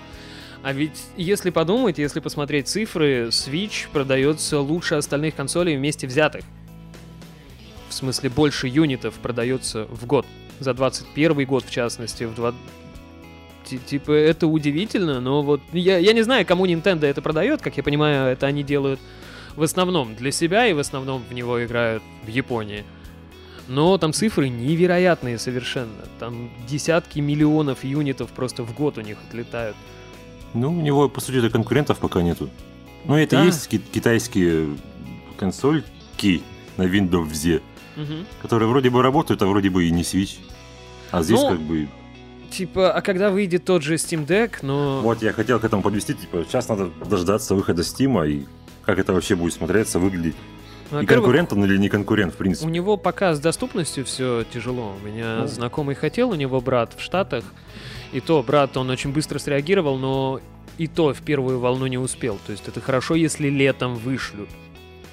А 0.63 0.73
ведь 0.73 0.99
если 1.15 1.51
подумать, 1.51 1.97
если 1.99 2.19
посмотреть 2.19 2.67
цифры, 2.67 3.27
Switch 3.27 3.87
продается 3.93 4.59
лучше 4.59 4.95
остальных 4.95 5.35
консолей 5.35 5.77
вместе 5.77 6.05
взятых. 6.07 6.43
В 7.89 7.93
смысле, 7.93 8.29
больше 8.29 8.67
юнитов 8.67 9.15
продается 9.15 9.85
в 9.89 10.05
год. 10.05 10.25
За 10.59 10.73
21 10.73 11.45
год, 11.45 11.65
в 11.65 11.71
частности, 11.71 12.23
в 12.25 12.35
два... 12.35 12.53
Ти- 13.65 13.79
Типа, 13.79 14.11
это 14.11 14.47
удивительно, 14.47 15.19
но 15.21 15.41
вот 15.41 15.61
я, 15.73 15.97
я 15.97 16.13
не 16.13 16.21
знаю, 16.23 16.45
кому 16.45 16.65
Nintendo 16.65 17.05
это 17.05 17.21
продает, 17.21 17.61
как 17.61 17.77
я 17.77 17.83
понимаю, 17.83 18.31
это 18.31 18.47
они 18.47 18.63
делают 18.63 18.99
в 19.55 19.63
основном 19.63 20.15
для 20.15 20.31
себя 20.31 20.67
и 20.67 20.73
в 20.73 20.79
основном 20.79 21.23
в 21.29 21.33
него 21.33 21.63
играют 21.63 22.03
в 22.25 22.27
Японии. 22.29 22.83
Но 23.67 23.97
там 23.97 24.13
цифры 24.13 24.49
невероятные 24.49 25.37
совершенно. 25.37 25.91
Там 26.19 26.49
десятки 26.67 27.19
миллионов 27.19 27.83
юнитов 27.83 28.29
просто 28.31 28.63
в 28.63 28.73
год 28.73 28.97
у 28.97 29.01
них 29.01 29.17
отлетают. 29.27 29.75
Ну, 30.55 30.69
у 30.71 30.81
него, 30.81 31.07
по 31.09 31.21
сути, 31.21 31.47
конкурентов 31.49 31.99
пока 31.99 32.21
нету. 32.23 32.49
Ну, 33.05 33.15
это 33.15 33.35
Да. 33.37 33.43
есть 33.45 33.67
ки- 33.67 33.77
китайские 33.77 34.69
консольки 35.37 36.41
на 36.77 36.83
Windows, 36.83 37.61
Мгм. 37.99 38.25
которые 38.41 38.69
вроде 38.69 38.89
бы 38.89 39.01
работают, 39.01 39.41
а 39.41 39.45
вроде 39.47 39.69
бы 39.69 39.85
и 39.85 39.91
не 39.91 40.01
Switch. 40.03 40.37
А 41.11 41.21
здесь 41.23 41.39
Ну, 41.41 41.49
как 41.49 41.59
бы... 41.59 41.87
Типа, 42.51 42.91
а 42.91 43.01
когда 43.01 43.29
выйдет 43.29 43.65
тот 43.65 43.83
же 43.83 43.95
Steam 43.95 44.25
Deck, 44.25 44.57
но... 44.63 45.01
Вот 45.01 45.21
я 45.21 45.33
хотел 45.33 45.59
к 45.59 45.63
этому 45.63 45.81
подвести, 45.83 46.13
типа, 46.15 46.45
сейчас 46.47 46.67
надо 46.69 46.89
дождаться 47.05 47.53
выхода 47.55 47.83
Стима 47.83 48.25
и 48.25 48.43
как 48.85 48.97
это 48.97 49.13
вообще 49.13 49.35
будет 49.35 49.53
смотреться, 49.53 49.99
выглядеть. 49.99 50.35
И 50.99 51.05
конкурент 51.05 51.53
он 51.53 51.63
или 51.65 51.77
не 51.77 51.89
конкурент, 51.89 52.33
в 52.33 52.37
У 52.37 52.39
принципе. 52.39 52.71
него 52.71 52.97
пока 52.97 53.35
с 53.35 53.39
доступностью 53.39 54.03
все 54.05 54.43
тяжело. 54.51 54.95
У 54.99 55.05
меня 55.07 55.41
Ну. 55.41 55.47
знакомый 55.47 55.93
хотел, 55.93 56.31
у 56.31 56.35
него 56.35 56.59
брат 56.61 56.93
в 56.97 57.01
Штатах. 57.01 57.43
И 58.13 58.19
то, 58.21 58.41
брат, 58.41 58.75
он 58.77 58.89
очень 58.89 59.11
быстро 59.13 59.37
среагировал, 59.37 59.97
но 59.99 60.41
и 60.79 60.87
то 60.87 61.13
в 61.13 61.21
первую 61.21 61.59
волну 61.59 61.85
не 61.85 61.99
успел. 61.99 62.39
То 62.47 62.51
есть 62.53 62.67
это 62.67 62.81
хорошо, 62.81 63.13
если 63.13 63.49
летом 63.49 63.93
вышлют. 63.95 64.49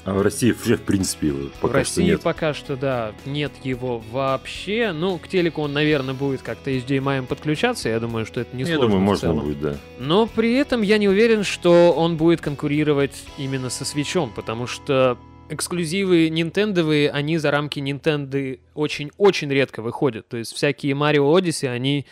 А 0.06 0.12
в 0.12 0.22
России 0.22 0.52
вообще, 0.52 0.76
в 0.76 0.82
принципе, 0.82 1.26
его 1.26 1.48
в 1.48 1.50
пока 1.60 1.84
что 1.84 1.98
России 1.98 2.04
нет. 2.04 2.22
пока 2.22 2.54
что, 2.54 2.76
да, 2.76 3.12
нет 3.24 3.50
его 3.64 3.98
вообще. 4.12 4.92
Ну, 4.92 5.18
к 5.18 5.26
телеку 5.26 5.62
он, 5.62 5.72
наверное, 5.72 6.14
будет 6.14 6.42
как-то 6.42 6.70
HDMI 6.70 7.26
подключаться. 7.26 7.88
Я 7.88 7.98
думаю, 7.98 8.24
что 8.24 8.40
это 8.40 8.56
не 8.56 8.62
Я 8.62 8.76
сложно 8.76 8.82
думаю, 8.82 9.00
в 9.00 9.02
можно 9.02 9.34
будет, 9.34 9.60
да. 9.60 9.76
Но 9.98 10.28
при 10.28 10.54
этом 10.54 10.82
я 10.82 10.98
не 10.98 11.08
уверен, 11.08 11.42
что 11.42 11.92
он 11.92 12.16
будет 12.16 12.40
конкурировать 12.40 13.24
именно 13.36 13.68
со 13.68 13.84
свечом, 13.84 14.30
потому 14.30 14.68
что 14.68 15.18
эксклюзивы 15.48 16.28
нинтендовые, 16.28 17.10
они 17.10 17.36
за 17.38 17.50
рамки 17.50 17.80
Nintendo 17.80 18.60
очень-очень 18.74 19.50
редко 19.50 19.82
выходят. 19.82 20.28
То 20.28 20.36
есть 20.36 20.54
всякие 20.54 20.92
Mario 20.92 21.36
Odyssey, 21.36 21.68
они... 21.68 22.06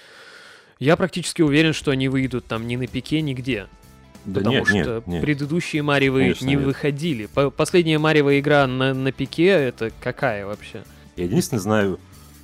Я 0.81 0.97
практически 0.97 1.43
уверен, 1.43 1.73
что 1.73 1.93
они 1.93 2.09
выйдут 2.09 2.47
там 2.47 2.67
ни 2.67 2.75
на 2.75 2.89
пике, 2.89 3.21
нигде. 3.21 3.69
Да 4.25 4.41
потому 4.41 4.55
нет, 4.57 4.67
что 4.67 4.77
нет, 4.77 5.07
нет. 5.07 5.23
предыдущие 5.23 5.83
Мариевы 5.83 6.21
Конечно, 6.21 6.47
не 6.47 6.55
нет. 6.55 6.65
выходили. 6.65 7.27
По- 7.27 7.51
Последняя 7.51 7.99
Мариева 7.99 8.39
игра 8.39 8.67
на, 8.67 8.95
на 8.95 9.13
пике, 9.13 9.49
это 9.49 9.91
какая 10.01 10.47
вообще? 10.47 10.83
Я 11.17 11.25
единственное 11.25 11.61
знаю, 11.61 12.01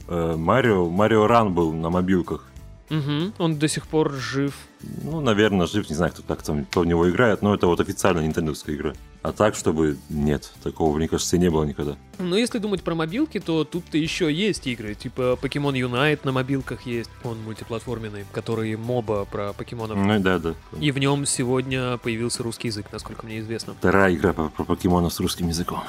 э, 0.08 0.34
Марио, 0.36 0.88
Марио 0.90 1.26
Ран 1.26 1.54
был 1.54 1.72
на 1.72 1.88
мобилках. 1.90 2.49
Мгм, 2.90 3.32
он 3.38 3.56
до 3.56 3.68
сих 3.68 3.86
пор 3.86 4.12
жив. 4.12 4.54
Ну, 5.02 5.20
наверное, 5.20 5.66
жив, 5.66 5.88
не 5.88 5.94
знаю, 5.96 6.12
кто, 6.12 6.22
как 6.22 6.42
там, 6.42 6.64
кто 6.64 6.80
в 6.80 6.86
него 6.86 7.08
играет, 7.08 7.40
но 7.40 7.54
это 7.54 7.68
вот 7.68 7.80
официально 7.80 8.20
нинтендовская 8.20 8.74
игра. 8.74 8.94
А 9.22 9.32
так, 9.32 9.54
чтобы 9.54 9.96
нет, 10.08 10.52
такого, 10.62 10.96
мне 10.96 11.06
кажется, 11.06 11.36
и 11.36 11.38
не 11.38 11.50
было 11.50 11.64
никогда. 11.64 11.96
Но 12.18 12.36
если 12.36 12.58
думать 12.58 12.82
про 12.82 12.94
мобилки, 12.94 13.38
то 13.38 13.64
тут-то 13.64 13.96
еще 13.96 14.32
есть 14.32 14.66
игры, 14.66 14.94
типа 14.94 15.38
Pokemon 15.40 15.74
Unite 15.74 16.20
на 16.24 16.32
мобилках 16.32 16.82
есть, 16.82 17.10
он 17.22 17.40
мультиплатформенный, 17.42 18.24
который 18.32 18.74
моба 18.76 19.24
про 19.24 19.52
покемонов. 19.52 19.96
Ну, 19.96 20.20
да, 20.20 20.38
да. 20.38 20.54
И 20.80 20.90
в 20.90 20.98
нем 20.98 21.26
сегодня 21.26 21.96
появился 21.98 22.42
русский 22.42 22.68
язык, 22.68 22.86
насколько 22.90 23.24
мне 23.24 23.38
известно. 23.38 23.74
Вторая 23.74 24.14
игра 24.14 24.32
про 24.32 24.64
покемонов 24.64 25.12
с 25.12 25.20
русским 25.20 25.48
языком. 25.48 25.80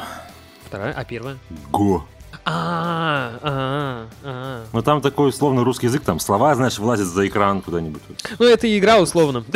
Вторая, 0.67 0.93
а 0.93 1.03
первая? 1.03 1.37
Го. 1.71 2.05
А, 2.43 3.39
а, 3.41 4.07
а. 4.23 4.63
Ну, 4.73 4.81
там 4.81 5.01
такой 5.01 5.29
условно 5.29 5.63
русский 5.63 5.87
язык, 5.87 6.03
там 6.03 6.19
слова, 6.19 6.55
знаешь, 6.55 6.79
влазят 6.79 7.07
за 7.07 7.27
экран 7.27 7.61
куда-нибудь. 7.61 8.01
Ну, 8.39 8.45
это 8.45 8.67
и 8.67 8.79
игра 8.79 8.99
условно. 8.99 9.45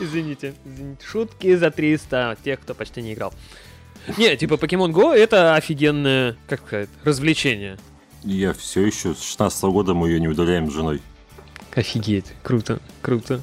Извините, 0.00 0.54
извините. 0.66 0.98
Шутки 1.04 1.56
за 1.56 1.70
300 1.70 2.38
тех, 2.44 2.60
кто 2.60 2.74
почти 2.74 3.02
не 3.02 3.14
играл. 3.14 3.32
Не, 4.16 4.36
типа 4.36 4.54
Pokemon 4.54 4.92
Go 4.92 5.12
это 5.12 5.56
офигенное, 5.56 6.36
как 6.46 6.60
сказать, 6.66 6.88
развлечение. 7.04 7.78
Я 8.22 8.52
все 8.52 8.86
еще 8.86 9.14
с 9.14 9.22
16 9.22 9.64
года 9.64 9.94
мы 9.94 10.08
ее 10.08 10.20
не 10.20 10.28
удаляем 10.28 10.70
с 10.70 10.74
женой. 10.74 11.00
Офигеть, 11.74 12.32
круто, 12.42 12.80
круто. 13.02 13.42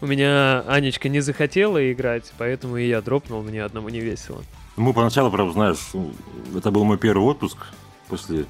У 0.00 0.06
меня 0.06 0.60
Анечка 0.68 1.08
не 1.08 1.20
захотела 1.20 1.92
играть, 1.92 2.32
поэтому 2.38 2.76
и 2.76 2.86
я 2.88 3.00
дропнул, 3.00 3.42
мне 3.42 3.62
одному 3.64 3.88
не 3.88 4.00
весело. 4.00 4.42
Мы 4.76 4.92
поначалу, 4.92 5.30
правда, 5.30 5.52
знаешь, 5.54 5.78
это 6.54 6.70
был 6.70 6.84
мой 6.84 6.98
первый 6.98 7.24
отпуск 7.24 7.56
после, 8.08 8.44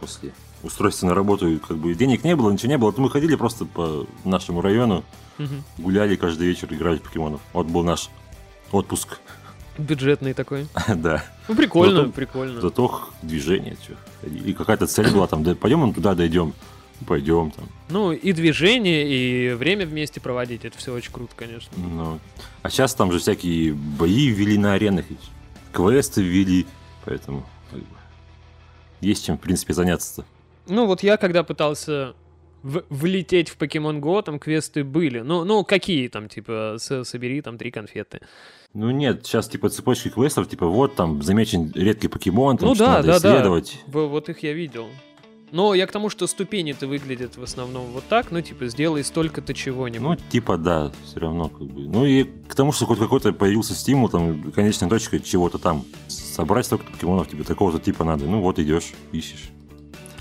после 0.00 0.32
устройства 0.64 1.06
на 1.06 1.14
работу, 1.14 1.48
и 1.48 1.58
как 1.58 1.76
бы 1.76 1.94
денег 1.94 2.24
не 2.24 2.34
было, 2.34 2.50
ничего 2.50 2.70
не 2.70 2.78
было, 2.78 2.92
то 2.92 3.00
мы 3.00 3.10
ходили 3.10 3.36
просто 3.36 3.64
по 3.64 4.06
нашему 4.24 4.60
району, 4.60 5.04
Мгм. 5.38 5.62
гуляли 5.78 6.16
каждый 6.16 6.48
вечер, 6.48 6.66
играли 6.74 6.98
в 6.98 7.02
покемонов. 7.02 7.40
Вот 7.52 7.66
был 7.66 7.84
наш 7.84 8.08
отпуск, 8.72 9.18
Бюджетный 9.78 10.34
такой. 10.34 10.66
да. 10.88 11.22
Ну, 11.46 11.54
прикольно, 11.54 12.00
Зато- 12.00 12.10
прикольно. 12.12 12.60
Зато 12.60 13.00
движение. 13.22 13.76
И 14.24 14.52
какая-то 14.52 14.88
цель 14.88 15.12
была 15.12 15.28
там, 15.28 15.44
да, 15.44 15.54
пойдем 15.54 15.94
туда 15.94 16.16
дойдем, 16.16 16.52
пойдем 17.06 17.50
там. 17.50 17.66
Ну, 17.90 18.12
и 18.12 18.32
движение, 18.32 19.06
и 19.08 19.54
время 19.54 19.86
вместе 19.86 20.20
проводить, 20.20 20.64
это 20.64 20.76
все 20.78 20.92
очень 20.92 21.12
круто, 21.12 21.32
конечно. 21.36 21.70
Ну, 21.76 22.18
а 22.62 22.70
сейчас 22.70 22.94
там 22.94 23.12
же 23.12 23.18
всякие 23.18 23.72
бои 23.72 24.28
ввели 24.28 24.58
на 24.58 24.74
аренах, 24.74 25.04
квесты 25.72 26.22
ввели, 26.22 26.66
поэтому 27.04 27.46
есть 29.00 29.24
чем, 29.26 29.38
в 29.38 29.40
принципе, 29.40 29.74
заняться-то. 29.74 30.24
Ну, 30.66 30.86
вот 30.86 31.02
я 31.02 31.16
когда 31.16 31.44
пытался 31.44 32.14
в- 32.62 32.82
влететь 32.90 33.48
в 33.48 33.56
Pokemon 33.58 34.00
Go, 34.00 34.22
там 34.22 34.38
квесты 34.38 34.82
были. 34.84 35.20
Ну, 35.20 35.44
ну 35.44 35.64
какие 35.64 36.08
там, 36.08 36.28
типа, 36.28 36.76
собери 36.78 37.40
там 37.40 37.56
три 37.58 37.70
конфеты. 37.70 38.20
Ну 38.74 38.90
нет, 38.90 39.24
сейчас 39.24 39.48
типа 39.48 39.70
цепочки 39.70 40.08
квестов, 40.10 40.48
типа 40.48 40.66
вот 40.66 40.94
там 40.94 41.22
замечен 41.22 41.72
редкий 41.74 42.08
покемон, 42.08 42.58
там 42.58 42.68
Ну 42.68 42.74
что 42.74 42.84
да, 42.84 42.92
надо 42.94 43.06
да, 43.06 43.20
да. 43.20 43.28
исследовать. 43.30 43.78
В- 43.86 44.06
вот 44.08 44.28
их 44.28 44.42
я 44.42 44.52
видел. 44.52 44.88
Но 45.50 45.74
я 45.74 45.86
к 45.86 45.92
тому, 45.92 46.10
что 46.10 46.26
ступени-то 46.26 46.86
выглядят 46.86 47.36
в 47.36 47.42
основном 47.42 47.86
вот 47.86 48.04
так, 48.08 48.30
ну, 48.30 48.40
типа, 48.40 48.66
сделай 48.66 49.02
столько-то 49.02 49.54
чего-нибудь. 49.54 50.18
Ну, 50.20 50.30
типа, 50.30 50.58
да, 50.58 50.92
все 51.04 51.20
равно 51.20 51.48
как 51.48 51.66
бы. 51.66 51.82
Ну 51.82 52.04
и 52.04 52.24
к 52.24 52.54
тому, 52.54 52.72
что 52.72 52.86
хоть 52.86 52.98
какой-то 52.98 53.32
появился 53.32 53.74
стимул, 53.74 54.08
там, 54.08 54.52
конечная 54.52 54.88
точка 54.88 55.20
чего-то 55.20 55.58
там. 55.58 55.84
Собрать 56.08 56.66
столько 56.66 56.84
покемонов 56.84 57.28
тебе 57.28 57.44
такого-то 57.44 57.78
типа 57.78 58.04
надо. 58.04 58.26
Ну 58.26 58.40
вот 58.40 58.58
идешь, 58.58 58.92
ищешь. 59.12 59.50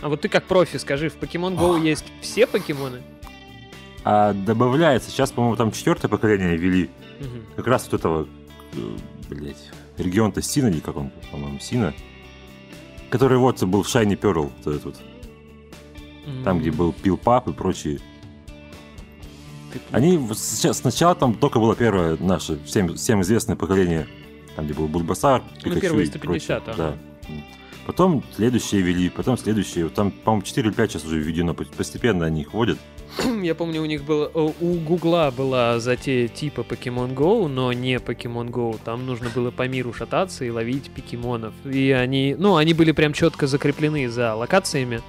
А 0.01 0.09
вот 0.09 0.21
ты 0.21 0.29
как 0.29 0.45
профи, 0.45 0.77
скажи, 0.77 1.09
в 1.09 1.17
Pokemon 1.17 1.57
Go 1.57 1.81
есть 1.81 2.05
все 2.21 2.47
покемоны? 2.47 3.01
А 4.03 4.33
добавляется, 4.33 5.09
сейчас, 5.09 5.31
по-моему, 5.31 5.57
там 5.57 5.71
четвертое 5.71 6.07
поколение 6.07 6.55
ввели. 6.55 6.89
Мгм. 7.19 7.45
Как 7.55 7.67
раз 7.67 7.83
вот 7.85 7.99
этого, 7.99 8.27
э, 8.73 8.97
блять, 9.29 9.57
регион-то 9.97 10.41
Сина, 10.41 10.67
или 10.67 10.79
как 10.79 10.95
он, 10.97 11.11
по-моему, 11.31 11.59
Сина. 11.59 11.93
Который 13.09 13.37
вот 13.37 13.61
был 13.63 13.83
в 13.83 13.87
Shiny 13.87 14.17
Pearl, 14.17 14.51
вот 14.63 14.67
этот 14.67 14.85
вот. 14.85 14.95
Там, 16.43 16.59
где 16.59 16.71
был 16.71 16.91
Пил 16.93 17.17
Пап 17.17 17.47
и 17.47 17.53
прочие. 17.53 17.99
Они 19.91 20.19
сначала 20.33 21.15
там 21.15 21.33
только 21.35 21.59
было 21.59 21.75
первое 21.75 22.17
наше, 22.19 22.59
всем, 22.65 22.95
всем 22.95 23.21
известное 23.21 23.55
поколение, 23.55 24.07
там, 24.55 24.65
где 24.65 24.73
был 24.73 24.87
Бульбасар, 24.87 25.41
Пикачу 25.57 25.75
Ну, 25.75 25.79
первые 25.81 26.03
и 26.05 26.07
150, 26.07 26.63
прочее. 26.65 26.83
ага. 26.85 26.97
Да. 27.27 27.33
Потом 27.85 28.23
следующие 28.35 28.81
вели, 28.81 29.09
потом 29.09 29.37
следующие. 29.37 29.87
Там, 29.89 30.11
по-моему, 30.11 30.41
4 30.45 30.67
или 30.67 30.75
5 30.75 30.91
сейчас 30.91 31.05
уже 31.05 31.19
введено, 31.19 31.53
по- 31.53 31.63
постепенно 31.63 32.25
они 32.25 32.41
их 32.41 32.53
вводят. 32.53 32.77
Я 33.41 33.55
помню, 33.55 33.81
у 33.81 33.85
них 33.85 34.03
было... 34.03 34.27
о, 34.33 34.53
У 34.59 34.73
Гугла 34.79 35.31
была 35.35 35.79
затея 35.79 36.27
типа 36.27 36.61
Pokemon 36.61 37.13
Go, 37.15 37.47
но 37.47 37.71
не 37.71 37.95
Pokemon 37.95 38.49
Go. 38.49 38.77
Там 38.83 39.05
нужно 39.05 39.29
было 39.33 39.51
по 39.51 39.67
миру 39.69 39.93
шататься 39.93 40.43
и 40.43 40.49
ловить 40.49 40.91
покемонов. 40.91 41.53
И 41.65 41.91
они... 41.91 42.35
Ну, 42.37 42.57
они 42.57 42.73
были 42.73 42.91
прям 42.91 43.13
четко 43.13 43.47
закреплены 43.47 44.09
за 44.09 44.35
локациями. 44.35 45.01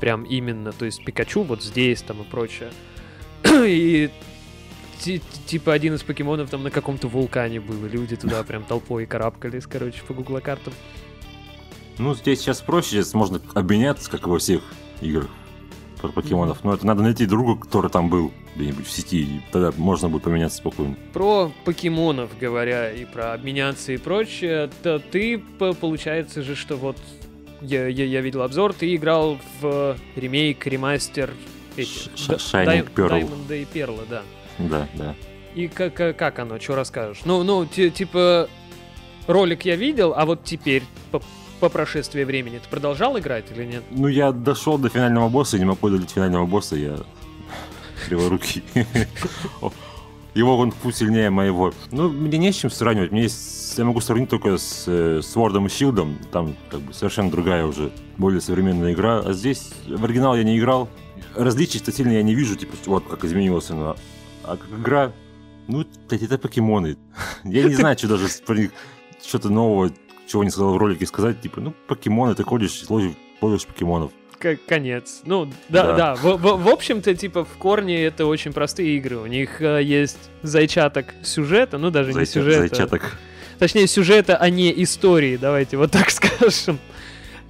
Прям 0.00 0.24
именно. 0.24 0.72
То 0.72 0.84
есть 0.84 1.04
Пикачу 1.04 1.42
вот 1.42 1.62
здесь 1.62 2.02
там 2.02 2.22
и 2.22 2.24
прочее. 2.24 2.70
И 3.44 4.10
ти- 4.98 5.22
типа 5.46 5.72
один 5.72 5.94
из 5.94 6.02
покемонов 6.02 6.50
там 6.50 6.62
на 6.62 6.70
каком-то 6.70 7.08
вулкане 7.08 7.60
был, 7.60 7.86
и 7.86 7.88
люди 7.88 8.16
туда 8.16 8.42
прям 8.42 8.64
толпой 8.64 9.06
карабкались, 9.06 9.66
короче, 9.66 10.02
по 10.06 10.14
гугла 10.14 10.40
картам. 10.40 10.72
Ну, 11.98 12.14
здесь 12.14 12.40
сейчас 12.40 12.60
проще, 12.60 13.00
здесь 13.02 13.14
можно 13.14 13.40
обменяться, 13.54 14.10
как 14.10 14.26
и 14.26 14.30
во 14.30 14.38
всех 14.38 14.62
играх 15.00 15.28
про 16.00 16.08
покемонов. 16.08 16.62
Но 16.62 16.74
это 16.74 16.86
надо 16.86 17.02
найти 17.02 17.26
друга, 17.26 17.58
который 17.60 17.90
там 17.90 18.10
был 18.10 18.32
где-нибудь 18.54 18.86
в 18.86 18.90
сети, 18.90 19.22
и 19.22 19.40
тогда 19.52 19.72
можно 19.76 20.08
будет 20.08 20.22
поменяться 20.24 20.58
спокойно. 20.58 20.96
Про 21.12 21.52
покемонов 21.64 22.30
говоря 22.38 22.92
и 22.92 23.04
про 23.04 23.32
обменяться 23.32 23.92
и 23.92 23.96
прочее, 23.96 24.70
то 24.82 24.98
ты, 24.98 25.38
получается 25.38 26.42
же, 26.42 26.54
что 26.54 26.76
вот 26.76 26.96
я, 27.60 27.86
я, 27.88 28.04
я 28.04 28.20
видел 28.20 28.42
обзор, 28.42 28.72
ты 28.72 28.94
играл 28.94 29.38
в 29.60 29.96
ремейк, 30.14 30.66
ремастер 30.66 31.32
эти, 31.76 31.88
Shining 31.88 32.88
Pearl. 32.94 33.10
Diamond 33.10 33.62
и 33.62 33.64
Перла, 33.64 34.04
да. 34.08 34.22
Да, 34.58 34.88
да. 34.94 35.14
И 35.54 35.68
как, 35.68 35.94
как, 35.94 36.38
оно, 36.38 36.58
что 36.60 36.74
расскажешь? 36.74 37.22
Ну, 37.24 37.42
ну, 37.42 37.64
ти- 37.66 37.90
типа, 37.90 38.48
ролик 39.26 39.64
я 39.64 39.76
видел, 39.76 40.12
а 40.16 40.26
вот 40.26 40.44
теперь, 40.44 40.82
по, 41.10 41.22
по 41.60 41.68
прошествии 41.68 42.24
времени, 42.24 42.58
ты 42.58 42.68
продолжал 42.68 43.18
играть 43.18 43.46
или 43.54 43.64
нет? 43.64 43.82
Ну, 43.90 44.08
я 44.08 44.32
дошел 44.32 44.76
до 44.78 44.88
финального 44.88 45.28
босса, 45.28 45.58
не 45.58 45.64
могу 45.64 45.86
одолеть 45.86 46.10
финального 46.10 46.46
босса, 46.46 46.76
я 46.76 46.98
криворукий. 48.06 48.62
Его 50.36 50.58
он 50.58 50.70
фу 50.70 50.92
сильнее 50.92 51.30
моего. 51.30 51.72
Ну, 51.90 52.10
мне 52.10 52.36
не 52.36 52.52
с 52.52 52.56
чем 52.56 52.70
сравнивать. 52.70 53.10
Мне 53.10 53.22
есть... 53.22 53.78
Я 53.78 53.86
могу 53.86 54.02
сравнить 54.02 54.28
только 54.28 54.58
с 54.58 54.84
э, 54.86 55.20
Sword'ом 55.20 55.64
и 55.64 55.68
Shield'ом. 55.68 56.14
Там 56.30 56.54
как 56.70 56.80
бы 56.80 56.92
совершенно 56.92 57.30
другая 57.30 57.64
уже, 57.64 57.90
более 58.18 58.42
современная 58.42 58.92
игра. 58.92 59.20
А 59.20 59.32
здесь 59.32 59.70
в 59.88 60.04
оригинал 60.04 60.36
я 60.36 60.44
не 60.44 60.58
играл. 60.58 60.90
Различий-то 61.34 61.90
сильно 61.90 62.12
я 62.12 62.22
не 62.22 62.34
вижу, 62.34 62.54
типа, 62.54 62.74
вот 62.84 63.08
как 63.08 63.24
изменилось 63.24 63.70
оно. 63.70 63.96
А 64.44 64.58
как 64.58 64.68
игра, 64.78 65.12
ну, 65.68 65.86
это 66.10 66.36
покемоны. 66.36 66.98
Я 67.44 67.64
не 67.64 67.74
знаю, 67.74 67.96
что 67.96 68.08
даже 68.08 68.26
про 68.44 68.56
них 68.56 68.72
что-то 69.26 69.48
нового, 69.48 69.90
чего 70.26 70.44
не 70.44 70.50
сказал 70.50 70.74
в 70.74 70.76
ролике 70.76 71.06
сказать. 71.06 71.40
Типа, 71.40 71.62
ну, 71.62 71.72
покемоны, 71.88 72.34
ты 72.34 72.44
ходишь, 72.44 72.84
ловишь, 72.90 73.14
ловишь 73.40 73.66
покемонов. 73.66 74.12
Конец. 74.68 75.22
Ну, 75.24 75.46
да, 75.68 75.82
Да. 75.84 75.96
да. 75.96 76.14
В, 76.14 76.36
в- 76.36 76.62
в 76.64 76.68
общем-то, 76.68 77.14
типа, 77.14 77.44
в 77.44 77.56
корне 77.58 78.04
это 78.04 78.26
очень 78.26 78.52
простые 78.52 78.96
игры. 78.96 79.16
У 79.18 79.26
них 79.26 79.60
э, 79.62 79.82
есть 79.82 80.18
зайчаток 80.42 81.06
сюжета, 81.22 81.78
ну, 81.78 81.90
даже 81.90 82.12
не 82.12 82.20
Зайча- 82.20 82.26
сюжета. 82.26 82.58
Зайчаток. 82.60 83.16
Точнее, 83.58 83.86
сюжета, 83.86 84.36
а 84.36 84.50
не 84.50 84.70
истории, 84.82 85.36
давайте 85.36 85.76
вот 85.76 85.90
так 85.90 86.10
скажем. 86.10 86.78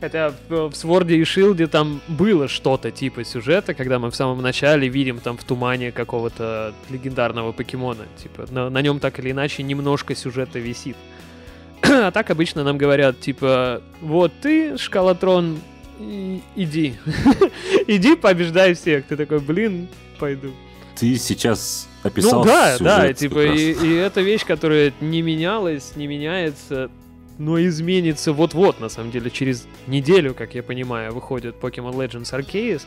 Хотя 0.01 0.33
в, 0.49 0.53
Sword 0.73 1.11
и 1.11 1.23
Shield 1.23 1.67
там 1.69 2.01
было 2.07 2.49
что-то 2.49 2.91
типа 2.91 3.25
сюжета, 3.25 3.73
когда 3.75 3.99
мы 3.99 4.11
в 4.11 4.15
самом 4.17 4.43
начале 4.43 4.89
видим 4.89 5.19
там 5.21 5.39
в 5.39 5.45
тумане 5.45 5.91
какого-то 5.91 6.75
легендарного 6.91 7.53
покемона. 7.53 8.05
Типа, 8.23 8.47
на, 8.51 8.69
на 8.71 8.83
нем 8.83 9.01
так 9.01 9.19
или 9.19 9.31
иначе 9.31 9.63
немножко 9.63 10.15
сюжета 10.15 10.59
висит. 10.59 10.97
А 11.83 12.11
так 12.11 12.31
обычно 12.31 12.63
нам 12.63 12.77
говорят, 12.79 13.21
типа, 13.21 13.81
вот 14.03 14.33
ты, 14.43 14.77
Шкалатрон, 14.77 15.61
иди. 15.99 16.95
иди, 17.87 18.17
побеждай 18.17 18.75
всех. 18.75 19.07
Ты 19.07 19.17
такой, 19.17 19.41
блин, 19.41 19.89
пойду. 20.19 20.53
Ты 20.97 21.17
сейчас 21.17 21.89
описал 22.03 22.41
Ну 22.41 22.47
да, 22.47 22.79
да, 22.79 23.13
типа, 23.13 23.55
и, 23.55 23.73
и 23.73 23.95
это 23.95 24.23
вещь, 24.23 24.45
которая 24.47 24.93
не 25.01 25.21
менялась, 25.21 25.93
не 25.95 26.07
меняется, 26.07 26.91
но 27.39 27.61
изменится 27.61 28.33
вот-вот, 28.33 28.81
на 28.81 28.89
самом 28.89 29.11
деле, 29.11 29.31
через 29.31 29.67
неделю, 29.87 30.35
как 30.35 30.55
я 30.55 30.63
понимаю, 30.63 31.13
выходит 31.13 31.57
Pokemon 31.61 31.95
Legends 31.95 32.33
Arceus. 32.33 32.83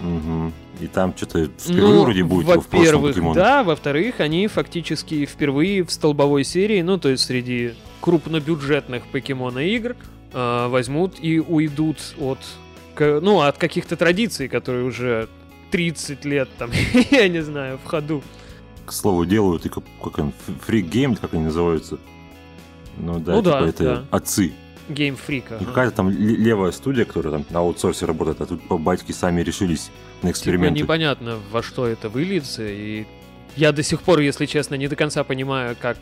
Мгм. 0.00 0.52
И 0.80 0.88
там 0.88 1.14
что-то 1.16 1.44
впервые 1.44 1.94
Ну, 1.94 2.02
вроде 2.02 2.24
будет 2.24 2.46
во-первых, 2.46 3.34
да, 3.34 3.62
во-вторых, 3.62 4.18
они 4.18 4.48
фактически 4.48 5.26
впервые 5.26 5.84
в 5.84 5.92
столбовой 5.92 6.42
серии, 6.42 6.82
ну, 6.82 6.98
то 6.98 7.08
есть 7.08 7.24
среди 7.24 7.74
крупнобюджетных 8.00 9.06
покемона 9.06 9.60
игр, 9.60 9.94
а, 10.34 10.68
возьмут 10.68 11.14
и 11.20 11.40
уйдут 11.40 11.98
от, 12.18 12.38
к- 12.94 13.20
ну, 13.20 13.40
от 13.40 13.58
каких-то 13.58 13.96
традиций, 13.96 14.48
которые 14.48 14.84
уже 14.84 15.28
30 15.70 16.24
лет 16.24 16.48
там, 16.58 16.70
я 17.10 17.28
не 17.28 17.42
знаю, 17.42 17.78
в 17.82 17.86
ходу. 17.88 18.22
К 18.86 18.92
слову, 18.92 19.24
делают 19.24 19.64
и 19.66 19.68
как, 19.68 19.84
как 20.02 20.18
он, 20.18 20.32
фрик 20.66 20.86
гейм, 20.86 21.16
как 21.16 21.34
они 21.34 21.44
называются. 21.44 21.98
Ну 22.98 23.18
да, 23.20 23.32
Ну 23.36 23.42
типа 23.42 23.60
да, 23.60 23.66
это 23.68 23.84
да. 23.84 24.04
отцы. 24.10 24.52
Game 24.88 25.16
Freak. 25.26 25.44
Ага. 25.50 25.64
какая-то 25.64 25.96
там 25.96 26.10
ле- 26.10 26.36
левая 26.36 26.72
студия, 26.72 27.04
которая 27.04 27.32
там 27.32 27.46
на 27.50 27.60
аутсорсе 27.60 28.04
работает, 28.04 28.40
а 28.40 28.46
тут 28.46 28.66
по 28.68 28.76
батьки 28.76 29.12
сами 29.12 29.40
решились 29.40 29.90
на 30.22 30.28
Типа 30.28 30.30
эксперименты. 30.32 30.80
непонятно, 30.80 31.38
во 31.52 31.62
что 31.62 31.86
это 31.86 32.08
выльется, 32.08 32.64
и 32.66 33.06
я 33.56 33.72
до 33.72 33.82
сих 33.84 34.02
пор, 34.02 34.18
если 34.20 34.44
честно, 34.46 34.74
не 34.74 34.88
до 34.88 34.96
конца 34.96 35.22
понимаю, 35.24 35.76
как 35.80 35.96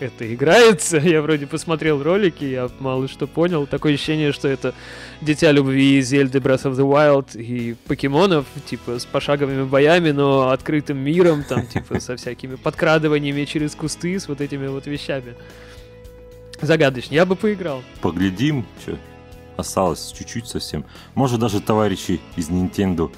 это 0.00 0.34
играется. 0.34 0.96
Я 1.02 1.22
вроде 1.22 1.46
посмотрел 1.46 2.02
ролики, 2.02 2.44
я 2.44 2.68
мало 2.78 3.08
что 3.08 3.26
понял. 3.26 3.66
Такое 3.66 3.94
ощущение, 3.94 4.32
что 4.32 4.48
это 4.48 4.74
Дитя 5.20 5.52
Любви, 5.52 6.00
Зельды, 6.00 6.38
Breath 6.38 6.64
of 6.64 6.74
the 6.74 6.84
Wild 6.88 7.40
и 7.40 7.74
покемонов, 7.86 8.46
типа, 8.66 8.98
с 8.98 9.04
пошаговыми 9.04 9.64
боями, 9.64 10.10
но 10.10 10.50
открытым 10.50 10.98
миром, 10.98 11.44
там, 11.48 11.66
типа, 11.74 12.00
со 12.00 12.16
всякими 12.16 12.54
подкрадываниями 12.56 13.44
через 13.44 13.74
кусты, 13.74 14.18
с 14.18 14.28
вот 14.28 14.40
этими 14.40 14.66
вот 14.66 14.86
вещами. 14.86 15.34
Загадочно. 16.60 17.14
Я 17.14 17.24
бы 17.24 17.36
поиграл. 17.36 17.82
Поглядим, 18.00 18.66
что 18.82 18.98
осталось 19.56 20.12
чуть-чуть 20.16 20.46
совсем. 20.46 20.84
Может 21.14 21.40
даже 21.40 21.60
товарищи 21.60 22.20
из 22.36 22.48
Nintendo 22.48 23.12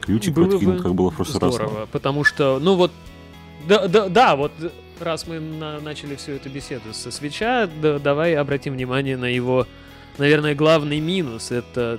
ключик 0.00 0.34
Было 0.34 0.50
подкинут, 0.50 0.76
бы 0.76 0.82
как 0.82 0.94
было 0.94 1.10
в 1.10 1.16
прошлый 1.16 1.40
раз. 1.40 1.54
Здорово, 1.54 1.88
потому 1.90 2.24
что, 2.24 2.58
ну 2.60 2.74
вот, 2.76 2.92
да, 3.68 3.88
да, 3.88 4.08
да, 4.08 4.36
вот 4.36 4.52
раз 5.00 5.26
мы 5.26 5.40
на- 5.40 5.80
начали 5.80 6.16
всю 6.16 6.32
эту 6.32 6.48
беседу 6.48 6.92
со 6.94 7.10
свеча, 7.10 7.66
да- 7.82 7.98
давай 7.98 8.34
обратим 8.34 8.74
внимание 8.74 9.16
на 9.16 9.26
его, 9.26 9.66
наверное, 10.18 10.54
главный 10.54 11.00
минус. 11.00 11.50
Это 11.50 11.98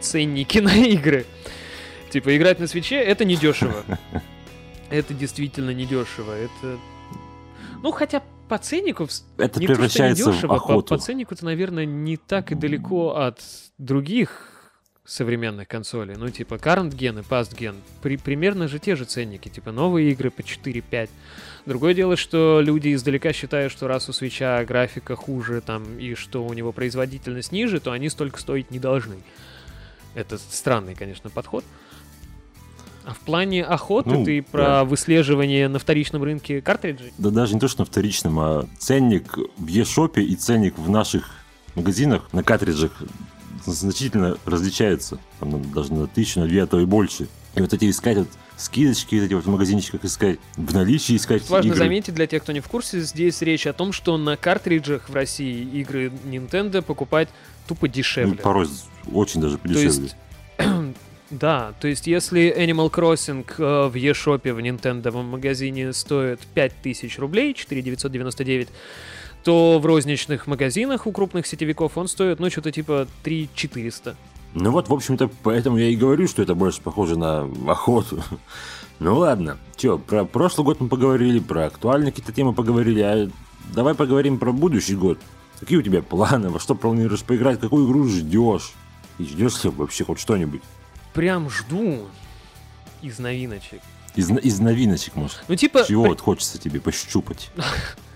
ценники 0.00 0.58
на 0.60 0.74
игры. 0.76 1.26
Типа, 2.10 2.36
играть 2.36 2.58
на 2.60 2.66
свече 2.66 2.96
это 2.96 3.24
недешево. 3.24 3.84
Это 4.90 5.12
действительно 5.14 5.70
недешево. 5.70 6.32
Это. 6.32 6.78
Ну, 7.82 7.90
хотя 7.90 8.22
по 8.48 8.56
ценнику 8.58 9.08
Это 9.36 9.58
не 9.58 9.66
то, 9.66 9.72
что 9.72 9.82
превращается 9.82 10.24
в 10.24 10.28
недешево, 10.28 10.48
по, 10.50 10.56
охоту. 10.56 10.94
по 10.94 10.98
ценнику-то, 11.00 11.44
наверное, 11.44 11.84
не 11.84 12.16
так 12.16 12.52
и 12.52 12.54
далеко 12.54 13.16
от 13.16 13.40
других 13.78 14.55
современных 15.06 15.68
консолей. 15.68 16.16
Ну, 16.16 16.28
типа, 16.30 16.54
current 16.54 16.90
gen 16.90 17.20
и 17.20 17.22
past 17.22 17.56
gen. 17.56 17.76
При, 18.02 18.16
примерно 18.16 18.68
же 18.68 18.78
те 18.78 18.96
же 18.96 19.04
ценники. 19.04 19.48
Типа, 19.48 19.72
новые 19.72 20.10
игры 20.12 20.30
по 20.30 20.40
4-5. 20.40 21.08
Другое 21.64 21.94
дело, 21.94 22.16
что 22.16 22.60
люди 22.62 22.92
издалека 22.92 23.32
считают, 23.32 23.72
что 23.72 23.88
раз 23.88 24.08
у 24.08 24.12
свеча 24.12 24.64
графика 24.64 25.16
хуже, 25.16 25.60
там, 25.60 25.98
и 25.98 26.14
что 26.14 26.44
у 26.44 26.52
него 26.52 26.72
производительность 26.72 27.52
ниже, 27.52 27.80
то 27.80 27.92
они 27.92 28.08
столько 28.08 28.40
стоить 28.40 28.70
не 28.70 28.78
должны. 28.78 29.16
Это 30.14 30.38
странный, 30.38 30.94
конечно, 30.94 31.30
подход. 31.30 31.64
А 33.04 33.14
в 33.14 33.20
плане 33.20 33.62
охоты 33.62 34.10
Ну, 34.10 34.24
ты 34.24 34.42
про 34.42 34.62
да. 34.64 34.84
выслеживание 34.84 35.68
на 35.68 35.78
вторичном 35.78 36.24
рынке 36.24 36.60
картриджей? 36.60 37.12
Да 37.18 37.30
даже 37.30 37.54
не 37.54 37.60
то, 37.60 37.68
что 37.68 37.82
на 37.82 37.86
вторичном, 37.86 38.40
а 38.40 38.68
ценник 38.78 39.36
в 39.36 39.66
eShop 39.66 40.20
и 40.20 40.34
ценник 40.34 40.76
в 40.76 40.90
наших 40.90 41.30
магазинах 41.76 42.32
на 42.32 42.42
картриджах 42.42 43.00
значительно 43.72 44.36
различаются. 44.44 45.18
Там 45.40 45.50
на- 45.50 45.58
даже 45.58 45.92
на 45.92 46.06
тысячу, 46.06 46.40
на 46.40 46.46
две, 46.46 46.62
а 46.62 46.66
то 46.66 46.80
и 46.80 46.84
больше. 46.84 47.28
И 47.54 47.60
вот 47.60 47.72
эти 47.72 47.88
искать 47.90 48.18
вот 48.18 48.28
скидочки, 48.56 49.14
эти 49.16 49.34
вот 49.34 49.44
в 49.44 49.48
магазинчиках 49.48 50.04
искать, 50.04 50.38
в 50.56 50.74
наличии 50.74 51.16
искать 51.16 51.48
Важно 51.48 51.68
игры. 51.68 51.78
заметить 51.78 52.14
для 52.14 52.26
тех, 52.26 52.42
кто 52.42 52.52
не 52.52 52.60
в 52.60 52.68
курсе, 52.68 53.00
здесь 53.00 53.40
речь 53.42 53.66
о 53.66 53.72
том, 53.72 53.92
что 53.92 54.16
на 54.18 54.36
картриджах 54.36 55.08
в 55.08 55.14
России 55.14 55.62
игры 55.80 56.12
Nintendo 56.26 56.82
покупать 56.82 57.28
тупо 57.66 57.86
Ну, 57.86 57.92
дешевле. 57.92 58.36
порой 58.36 58.68
очень 59.12 59.40
даже 59.40 59.56
То 59.56 59.62
подешевле. 59.62 59.88
есть, 60.04 60.16
да, 61.30 61.74
то 61.80 61.88
есть 61.88 62.06
если 62.06 62.54
Animal 62.56 62.90
Crossing 62.90 63.44
э, 63.58 63.88
в 63.88 63.94
eShop 63.96 64.40
в 64.52 64.58
Nintendo 64.58 65.22
магазине 65.22 65.92
стоит 65.92 66.40
5000 66.54 67.18
рублей, 67.18 67.52
4999, 67.54 68.68
то 69.46 69.78
в 69.78 69.86
розничных 69.86 70.48
магазинах 70.48 71.06
у 71.06 71.12
крупных 71.12 71.46
сетевиков 71.46 71.96
он 71.96 72.08
стоит, 72.08 72.40
ну, 72.40 72.50
что-то 72.50 72.72
типа 72.72 73.06
3400. 73.22 74.16
Ну 74.54 74.72
вот, 74.72 74.88
в 74.88 74.92
общем-то, 74.92 75.30
поэтому 75.44 75.78
я 75.78 75.86
и 75.86 75.94
говорю, 75.94 76.26
что 76.26 76.42
это 76.42 76.56
больше 76.56 76.82
похоже 76.82 77.16
на 77.16 77.48
охоту. 77.68 78.24
Ну 78.98 79.18
ладно, 79.18 79.58
чё, 79.76 79.98
про 79.98 80.24
прошлый 80.24 80.64
год 80.64 80.80
мы 80.80 80.88
поговорили, 80.88 81.38
про 81.38 81.66
актуальные 81.66 82.10
какие-то 82.10 82.32
темы 82.32 82.54
поговорили, 82.54 83.00
а 83.02 83.30
давай 83.72 83.94
поговорим 83.94 84.38
про 84.38 84.50
будущий 84.50 84.96
год. 84.96 85.18
Какие 85.60 85.78
у 85.78 85.82
тебя 85.82 86.02
планы, 86.02 86.48
во 86.48 86.58
что 86.58 86.74
планируешь 86.74 87.22
поиграть, 87.22 87.60
какую 87.60 87.86
игру 87.86 88.08
ждешь? 88.08 88.72
И 89.18 89.24
ждешь 89.24 89.62
ли 89.62 89.70
вообще 89.70 90.04
хоть 90.04 90.18
что-нибудь? 90.18 90.62
Прям 91.14 91.50
жду 91.50 92.08
из 93.00 93.20
новиночек. 93.20 93.80
Из, 94.16 94.30
из 94.30 94.60
новиночек, 94.60 95.14
может? 95.14 95.44
Ну, 95.46 95.54
типа... 95.54 95.84
Чего 95.86 96.04
вот 96.06 96.20
хочется 96.20 96.58
тебе 96.58 96.80
пощупать? 96.80 97.50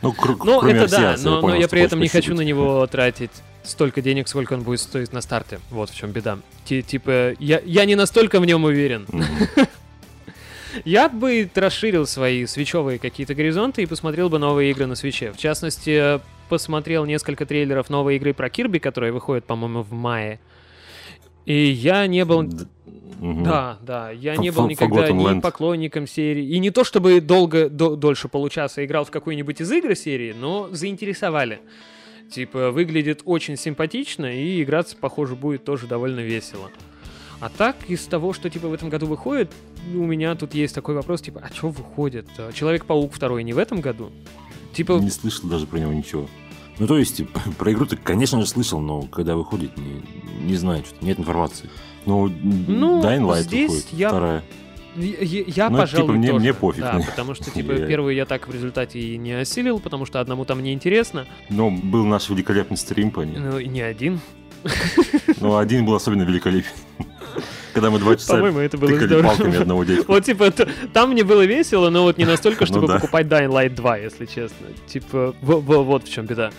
Ну, 0.02 0.12
кр- 0.12 0.38
Ну, 0.42 0.60
кроме 0.60 0.78
это 0.80 0.90
да, 0.90 1.16
но, 1.22 1.34
но 1.36 1.40
понял, 1.42 1.56
я 1.56 1.60
что 1.64 1.68
при 1.72 1.82
этом 1.82 2.00
не 2.00 2.08
хочу 2.08 2.34
на 2.34 2.40
него 2.40 2.86
тратить 2.86 3.30
столько 3.62 4.00
денег, 4.00 4.28
сколько 4.28 4.54
он 4.54 4.62
будет 4.62 4.80
стоить 4.80 5.12
на 5.12 5.20
старте. 5.20 5.60
Вот 5.68 5.90
в 5.90 5.94
чем 5.94 6.10
беда. 6.12 6.38
Ти- 6.64 6.82
типа, 6.82 7.34
я, 7.38 7.60
я 7.66 7.84
не 7.84 7.96
настолько 7.96 8.40
в 8.40 8.46
нем 8.46 8.64
уверен. 8.64 9.06
Я 10.84 11.08
бы 11.08 11.50
расширил 11.54 12.06
свои 12.06 12.46
свечевые 12.46 12.98
какие-то 12.98 13.34
горизонты 13.34 13.82
и 13.82 13.86
посмотрел 13.86 14.28
бы 14.28 14.38
новые 14.38 14.70
игры 14.70 14.86
на 14.86 14.94
свече. 14.94 15.32
В 15.32 15.36
частности, 15.36 16.20
посмотрел 16.48 17.04
несколько 17.04 17.44
трейлеров 17.44 17.90
новой 17.90 18.16
игры 18.16 18.34
про 18.34 18.48
Кирби, 18.48 18.78
которая 18.78 19.12
выходит, 19.12 19.44
по-моему, 19.44 19.82
в 19.82 19.92
мае. 19.92 20.38
И 21.44 21.70
я 21.70 22.06
не 22.06 22.24
был... 22.24 22.48
Мгм. 23.20 23.44
Да, 23.44 23.78
да, 23.82 24.10
я 24.10 24.36
не 24.36 24.50
был 24.50 24.68
никогда 24.68 25.08
Forgotten 25.08 25.36
ни 25.36 25.40
поклонником 25.40 26.06
серии. 26.06 26.46
И 26.46 26.58
не 26.58 26.70
то 26.70 26.84
чтобы 26.84 27.20
долго, 27.20 27.68
до- 27.68 27.96
дольше 27.96 28.28
получаса 28.28 28.84
играл 28.84 29.04
в 29.04 29.10
какую-нибудь 29.10 29.60
из 29.60 29.70
игр 29.70 29.94
серии, 29.94 30.32
но 30.32 30.68
заинтересовали. 30.72 31.60
Типа, 32.30 32.70
выглядит 32.70 33.22
очень 33.24 33.56
симпатично, 33.56 34.26
и 34.26 34.62
играться, 34.62 34.96
похоже, 34.98 35.34
будет 35.34 35.64
тоже 35.64 35.86
довольно 35.86 36.20
весело. 36.20 36.70
А 37.40 37.48
так, 37.48 37.76
из 37.88 38.04
того, 38.06 38.32
что, 38.32 38.48
типа, 38.48 38.68
в 38.68 38.72
этом 38.74 38.88
году 38.88 39.06
выходит, 39.06 39.50
у 39.94 40.04
меня 40.04 40.34
тут 40.34 40.54
есть 40.54 40.74
такой 40.74 40.94
вопрос, 40.94 41.22
типа, 41.22 41.42
а 41.44 41.52
что 41.54 41.68
выходит? 41.70 42.26
Человек-паук 42.54 43.12
второй 43.12 43.42
не 43.44 43.52
в 43.52 43.58
этом 43.58 43.80
году? 43.80 44.12
Типа, 44.72 44.92
Не 44.92 45.10
слышал 45.10 45.48
даже 45.48 45.66
про 45.66 45.78
него 45.78 45.92
ничего. 45.92 46.28
Ну, 46.78 46.86
то 46.86 46.96
есть, 46.98 47.20
про 47.58 47.72
игру 47.72 47.86
ты, 47.86 47.96
конечно 47.96 48.40
же, 48.40 48.46
слышал, 48.46 48.80
но 48.80 49.02
когда 49.02 49.36
выходит, 49.36 49.76
не, 49.76 50.02
не 50.44 50.54
знаю, 50.56 50.84
что-то 50.84 51.04
нет 51.04 51.18
информации. 51.18 51.68
Ну, 52.28 52.32
Ну, 52.68 53.02
Dying 53.02 53.20
Light 53.20 53.42
здесь 53.42 53.70
выходит, 53.70 53.92
я- 53.92 54.08
вторая. 54.08 54.42
Я, 54.96 55.44
я- 55.46 55.70
Ну, 55.70 55.78
пожалуй, 55.78 56.06
типа, 56.08 56.18
мне- 56.18 56.28
тоже. 56.28 56.40
мне 56.40 56.52
пофиг 56.54 56.82
Да, 56.82 57.00
потому 57.08 57.34
что, 57.34 57.50
типа, 57.54 57.72
Я- 57.72 57.86
первую 57.86 58.14
я 58.14 58.26
так 58.26 58.48
в 58.48 58.52
результате 58.52 58.98
и 58.98 59.16
не 59.16 59.32
осилил, 59.32 59.78
потому 59.78 60.04
что 60.06 60.20
одному 60.20 60.44
там 60.44 60.62
не 60.62 60.72
интересно. 60.72 61.26
Но 61.48 61.70
был 61.70 62.04
наш 62.04 62.28
великолепный 62.28 62.76
стрим 62.76 63.10
по 63.12 63.20
ней. 63.20 63.38
Ну, 63.38 63.58
и 63.58 63.68
не 63.68 63.80
один. 63.82 64.20
Но 65.40 65.56
один 65.58 65.86
был 65.86 65.94
особенно 65.94 66.22
великолепен. 66.22 66.70
Когда 67.72 67.90
мы 67.90 68.00
два 68.00 68.16
часа 68.16 68.34
По-моему, 68.34 68.58
это 68.58 68.76
было 68.78 68.96
здорово. 68.96 69.22
палками 69.28 69.56
одного 69.58 69.84
дядьку. 69.84 70.12
Вот, 70.12 70.24
типа, 70.24 70.50
т- 70.50 70.68
там 70.92 71.10
мне 71.12 71.22
было 71.22 71.44
весело, 71.46 71.88
но 71.88 72.02
вот 72.02 72.18
не 72.18 72.24
настолько, 72.24 72.60
Ну 72.62 72.66
чтобы 72.66 72.88
да. 72.88 72.94
покупать 72.96 73.26
Dying 73.28 73.48
Light 73.48 73.74
2, 73.76 73.96
если 73.98 74.26
честно. 74.26 74.66
Типа, 74.88 75.34
во- 75.40 75.60
во- 75.60 75.84
вот 75.84 76.08
в 76.08 76.12
чем 76.12 76.26
беда. 76.26 76.50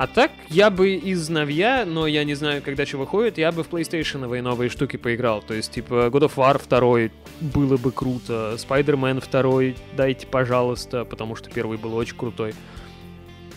А 0.00 0.06
так, 0.06 0.30
я 0.48 0.70
бы 0.70 0.94
из 0.94 1.28
новья, 1.28 1.84
но 1.86 2.06
я 2.06 2.24
не 2.24 2.32
знаю, 2.32 2.62
когда 2.62 2.86
что 2.86 2.96
выходит, 2.96 3.36
я 3.36 3.52
бы 3.52 3.62
в 3.62 3.68
PlayStation 3.68 4.40
новые 4.40 4.70
штуки 4.70 4.96
поиграл. 4.96 5.42
То 5.42 5.52
есть, 5.52 5.72
типа, 5.72 6.08
God 6.10 6.22
of 6.22 6.36
War 6.36 6.58
2 6.58 7.10
было 7.52 7.76
бы 7.76 7.92
круто, 7.92 8.56
Spider-Man 8.56 9.22
2 9.30 9.78
дайте, 9.98 10.26
пожалуйста, 10.26 11.04
потому 11.04 11.36
что 11.36 11.50
первый 11.50 11.76
был 11.76 11.94
очень 11.94 12.16
крутой. 12.16 12.54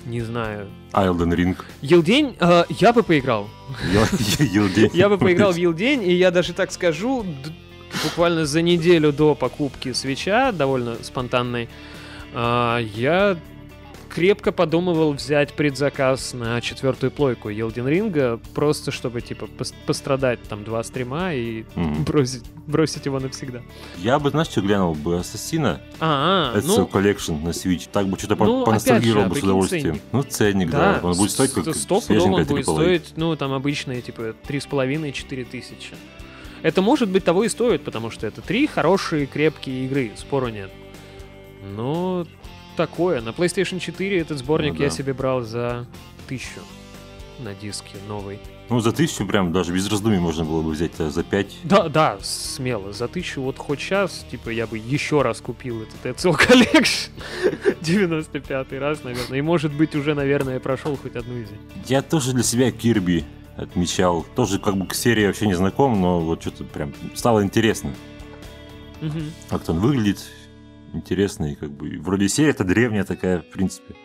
Не 0.06 0.20
знаю. 0.20 0.68
Elden 0.92 1.34
Ring. 1.34 1.56
Елдень 1.82 2.36
э, 2.38 2.66
я 2.72 2.92
бы 2.92 3.04
поиграл. 3.04 3.48
Ел- 3.94 4.46
Елдень. 4.46 4.92
Я 4.94 5.08
бы 5.08 5.18
поиграл 5.18 5.54
в 5.54 5.56
Елдень, 5.56 6.04
и 6.04 6.12
я 6.12 6.30
даже 6.30 6.52
так 6.52 6.74
скажу, 6.74 7.26
буквально 8.04 8.46
за 8.46 8.62
неделю 8.62 9.14
до 9.14 9.34
покупки 9.34 9.94
свеча, 9.94 10.52
довольно 10.52 11.02
спонтанной, 11.04 11.70
а, 12.34 12.80
я 12.80 13.38
крепко 14.14 14.52
подумывал 14.52 15.14
взять 15.14 15.54
предзаказ 15.54 16.34
на 16.34 16.62
четвертую 16.62 17.10
плойку 17.12 17.50
Елден 17.50 17.88
Ринга, 17.88 18.40
просто 18.54 18.92
чтобы, 18.92 19.22
типа, 19.22 19.46
пос- 19.58 19.74
пострадать 19.88 20.40
там 20.44 20.64
два 20.64 20.84
стрима 20.84 21.34
и 21.34 21.64
Мгм. 21.76 22.04
бросить, 22.04 22.44
бросить 22.68 23.06
его 23.08 23.20
навсегда. 23.20 23.62
Я 23.98 24.20
бы, 24.20 24.30
знаешь, 24.30 24.50
что 24.50 24.62
глянул 24.62 24.94
бы? 24.94 25.18
Ассасина. 25.18 25.82
А, 26.00 26.52
а, 26.54 26.58
Ezio 26.60 26.78
ну, 26.78 26.86
Collection 26.86 27.44
на 27.44 27.50
Switch. 27.50 27.90
Так 27.92 28.08
бы 28.08 28.18
что-то 28.20 28.36
Ну, 28.36 28.60
по- 28.60 28.68
поностальгировал 28.68 29.24
же, 29.24 29.30
бы 29.32 29.36
с 29.40 29.44
удовольствием. 29.44 29.84
ценник. 29.84 30.02
Ну, 30.12 30.24
ценник, 30.24 30.70
да. 30.70 31.00
да, 31.02 31.08
Он 31.08 31.18
будет 31.18 31.32
стоить 31.32 31.52
как 31.52 31.64
свеженькая 31.76 32.42
он 32.42 32.46
будет 32.46 32.66
стоить, 32.66 33.14
ну, 33.16 33.36
там 33.36 33.52
обычные, 33.52 34.04
типа, 34.04 34.36
3,5-4 34.48 35.44
тысячи. 35.46 35.96
Это 36.62 36.84
может 36.84 37.10
быть 37.10 37.24
того 37.26 37.44
и 37.46 37.50
стоит, 37.50 37.84
потому 37.84 38.12
что 38.12 38.28
это 38.28 38.42
три 38.42 38.68
хорошие, 38.68 39.26
крепкие 39.26 39.86
игры, 39.86 40.12
спору 40.16 40.50
нет. 40.50 40.70
Но 41.76 42.26
такое. 42.76 43.22
На 43.22 43.30
PlayStation 43.30 43.80
4 43.80 44.20
этот 44.20 44.38
сборник 44.40 44.74
Ну 44.74 44.80
да. 44.80 44.84
я 44.86 44.90
себе 44.90 45.14
брал 45.14 45.42
за 45.42 45.86
тысячу 46.28 46.62
на 47.40 47.54
диске 47.54 47.96
новый. 48.08 48.40
Ну, 48.70 48.80
за 48.80 48.92
тысячу 48.92 49.26
прям 49.28 49.52
даже 49.52 49.74
без 49.74 49.90
раздумий 49.90 50.20
можно 50.20 50.46
было 50.46 50.62
бы 50.62 50.72
взять, 50.72 50.92
а 51.00 51.10
за 51.10 51.24
пять. 51.24 51.54
Да, 51.64 51.90
да, 51.90 52.18
смело. 52.22 52.94
За 52.94 53.08
тысячу 53.08 53.42
вот 53.42 53.58
хоть 53.58 53.80
сейчас, 53.80 54.26
типа, 54.32 54.50
я 54.50 54.66
бы 54.68 54.78
еще 54.78 55.22
раз 55.22 55.42
купил 55.42 55.82
этот 55.84 56.06
Ezio 56.06 56.34
Collection. 56.34 57.10
95 57.82 58.72
раз, 58.74 59.04
наверное. 59.04 59.40
И, 59.40 59.42
может 59.42 59.74
быть, 59.74 59.96
уже, 59.96 60.16
наверное, 60.16 60.60
прошел 60.60 60.96
хоть 60.96 61.16
одну 61.16 61.36
из 61.36 61.52
них. 61.52 61.60
Я 61.88 62.02
тоже 62.02 62.34
для 62.34 62.44
себя 62.44 62.72
Кирби 62.72 63.26
отмечал. 63.58 64.26
Тоже 64.36 64.60
как 64.60 64.78
бы 64.78 64.88
к 64.88 64.94
серии 64.94 65.28
вообще 65.28 65.46
не 65.48 65.56
знаком, 65.56 66.00
но 66.02 66.20
вот 66.22 66.42
что-то 66.42 66.64
прям 66.64 66.94
стало 67.16 67.44
интересно. 67.44 67.94
Мгм. 69.02 69.32
Как-то 69.50 69.74
он 69.74 69.80
выглядит 69.80 70.20
интересно, 70.94 71.52
и 71.52 71.56
как 71.56 71.72
бы 71.72 71.98
вроде 72.00 72.30
серия-то 72.30 72.64
древняя 72.64 73.04
такая, 73.04 73.42
в 73.42 73.46
принципе. 73.48 73.96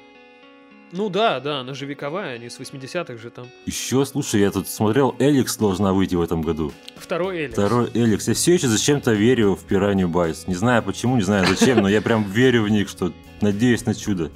Ну 0.91 1.11
да, 1.11 1.39
да, 1.41 1.61
она 1.61 1.74
же 1.74 1.84
вековая, 1.84 2.36
они 2.36 2.49
с 2.49 2.59
80-х 2.59 3.18
же 3.18 3.30
там. 3.30 3.47
Еще, 3.66 4.07
слушай, 4.07 4.41
я 4.41 4.51
тут 4.51 4.68
смотрел, 4.68 5.14
Эликс 5.18 5.57
должна 5.59 5.93
выйти 5.93 6.14
в 6.14 6.22
этом 6.22 6.41
году. 6.41 6.72
Второй 6.97 7.41
Эликс. 7.41 7.53
Второй 7.53 7.91
Эликс. 7.93 8.26
Я 8.26 8.34
все 8.34 8.55
еще 8.55 8.68
зачем-то 8.68 9.12
верю 9.12 9.55
в 9.55 9.64
Пиранью 9.64 10.09
Байс. 10.09 10.47
Не 10.47 10.55
знаю 10.55 10.82
почему, 10.82 11.16
не 11.16 11.22
знаю 11.22 11.47
зачем, 11.47 11.82
но 11.82 11.89
я 11.89 12.01
прям 12.01 12.24
верю 12.24 12.62
в 12.62 12.70
них, 12.70 12.89
что 12.89 13.12
надеюсь 13.43 13.84
на 13.84 13.95
чудо. 13.95 14.30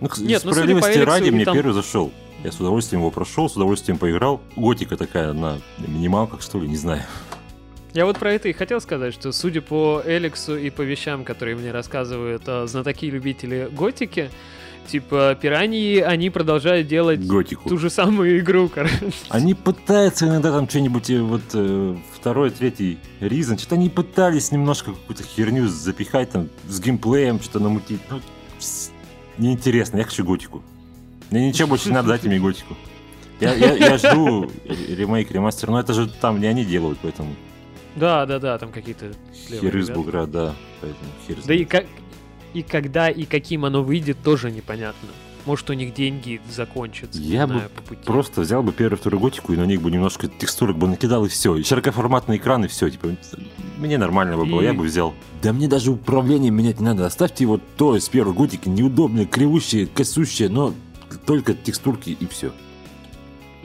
Ну, 0.00 0.08
Нет, 0.18 0.42
ну, 0.44 0.50
справедливости 0.50 0.90
Эликсу, 0.90 1.06
ради, 1.06 1.30
мне 1.30 1.44
там- 1.44 1.54
первый 1.54 1.72
зашел. 1.72 2.12
Я 2.42 2.52
с 2.52 2.56
удовольствием 2.56 3.00
его 3.00 3.10
прошел, 3.10 3.48
с 3.48 3.56
удовольствием 3.56 3.98
поиграл. 3.98 4.40
Готика 4.56 4.96
такая 4.96 5.32
на 5.32 5.58
минималках, 5.78 6.42
что 6.42 6.60
ли, 6.60 6.68
не 6.68 6.76
знаю. 6.76 7.02
Я 7.96 8.04
вот 8.04 8.18
про 8.18 8.30
это 8.30 8.50
и 8.50 8.52
хотел 8.52 8.78
сказать, 8.82 9.14
что 9.14 9.32
судя 9.32 9.62
по 9.62 10.02
Эликсу 10.04 10.54
и 10.54 10.68
по 10.68 10.82
вещам, 10.82 11.24
которые 11.24 11.56
мне 11.56 11.72
рассказывают 11.72 12.42
а, 12.46 12.66
знатоки 12.66 13.06
и 13.06 13.10
любители 13.10 13.70
готики, 13.72 14.28
типа 14.86 15.34
пираньи, 15.40 16.00
они 16.00 16.28
продолжают 16.28 16.88
делать 16.88 17.26
Готику. 17.26 17.70
ту 17.70 17.78
же 17.78 17.88
самую 17.88 18.40
игру, 18.40 18.68
короче. 18.68 18.98
Они 19.30 19.54
пытаются 19.54 20.26
иногда 20.26 20.52
там 20.52 20.68
что-нибудь, 20.68 21.08
э, 21.08 21.22
вот 21.22 21.40
э, 21.54 21.96
второй, 22.12 22.50
третий 22.50 22.98
Ризан, 23.20 23.56
что-то 23.56 23.76
они 23.76 23.88
пытались 23.88 24.52
немножко 24.52 24.92
какую-то 24.92 25.22
херню 25.22 25.66
запихать 25.66 26.32
там 26.32 26.50
с 26.68 26.78
геймплеем, 26.78 27.40
что-то 27.40 27.60
намутить. 27.60 28.02
Ну, 28.10 28.20
неинтересно, 29.38 29.96
я 29.96 30.04
хочу 30.04 30.22
готику. 30.22 30.62
Мне 31.30 31.48
ничего 31.48 31.68
больше 31.68 31.88
не 31.88 31.94
надо, 31.94 32.08
дайте 32.08 32.28
мне 32.28 32.40
готику. 32.40 32.76
Я, 33.40 33.54
я, 33.54 33.72
я 33.72 33.96
жду 33.96 34.50
ремейк, 34.66 35.30
ремастер, 35.30 35.70
но 35.70 35.80
это 35.80 35.94
же 35.94 36.06
там 36.10 36.42
не 36.42 36.46
они 36.46 36.62
делают, 36.62 36.98
поэтому 37.00 37.34
Да, 37.96 38.26
да, 38.26 38.38
да, 38.38 38.58
там 38.58 38.72
какие-то 38.72 39.12
хер 39.34 39.76
из 39.76 39.90
бугра, 39.90 40.26
да, 40.26 40.54
поэтому 40.80 41.10
хер 41.26 41.36
Да 41.46 41.54
и 41.54 41.64
как 41.64 41.86
и 42.54 42.62
когда 42.62 43.10
и 43.10 43.24
каким 43.24 43.64
оно 43.64 43.82
выйдет, 43.82 44.18
тоже 44.22 44.50
непонятно. 44.50 45.08
Может, 45.44 45.70
у 45.70 45.74
них 45.74 45.94
деньги 45.94 46.40
закончатся. 46.50 47.20
Я 47.20 47.46
бы 47.46 47.54
знаю, 47.54 47.70
по 47.70 47.82
пути. 47.82 48.02
Просто 48.04 48.40
взял 48.40 48.64
бы 48.64 48.72
первую, 48.72 48.98
вторую 48.98 49.20
готику 49.20 49.52
и 49.52 49.56
на 49.56 49.64
них 49.64 49.80
бы 49.80 49.92
немножко 49.92 50.26
текстурок 50.26 50.76
бы 50.76 50.88
накидал 50.88 51.24
и 51.24 51.28
все. 51.28 51.54
И 51.54 51.62
широкоформатный 51.62 52.38
экран 52.38 52.64
и 52.64 52.68
все. 52.68 52.90
Типа, 52.90 53.14
мне 53.78 53.96
нормально 53.96 54.36
бы 54.36 54.44
было, 54.44 54.60
И- 54.60 54.64
я 54.64 54.74
бы 54.74 54.82
взял. 54.82 55.14
Да 55.42 55.52
мне 55.52 55.68
даже 55.68 55.92
управление 55.92 56.50
менять 56.50 56.80
не 56.80 56.86
надо. 56.86 57.06
Оставьте 57.06 57.46
вот 57.46 57.62
то 57.76 57.96
из 57.96 58.08
первой 58.08 58.34
готики, 58.34 58.68
неудобное, 58.68 59.24
кривущее, 59.24 59.86
косущее, 59.86 60.48
но 60.48 60.74
только 61.26 61.54
текстурки 61.54 62.10
и 62.18 62.26
все. 62.26 62.50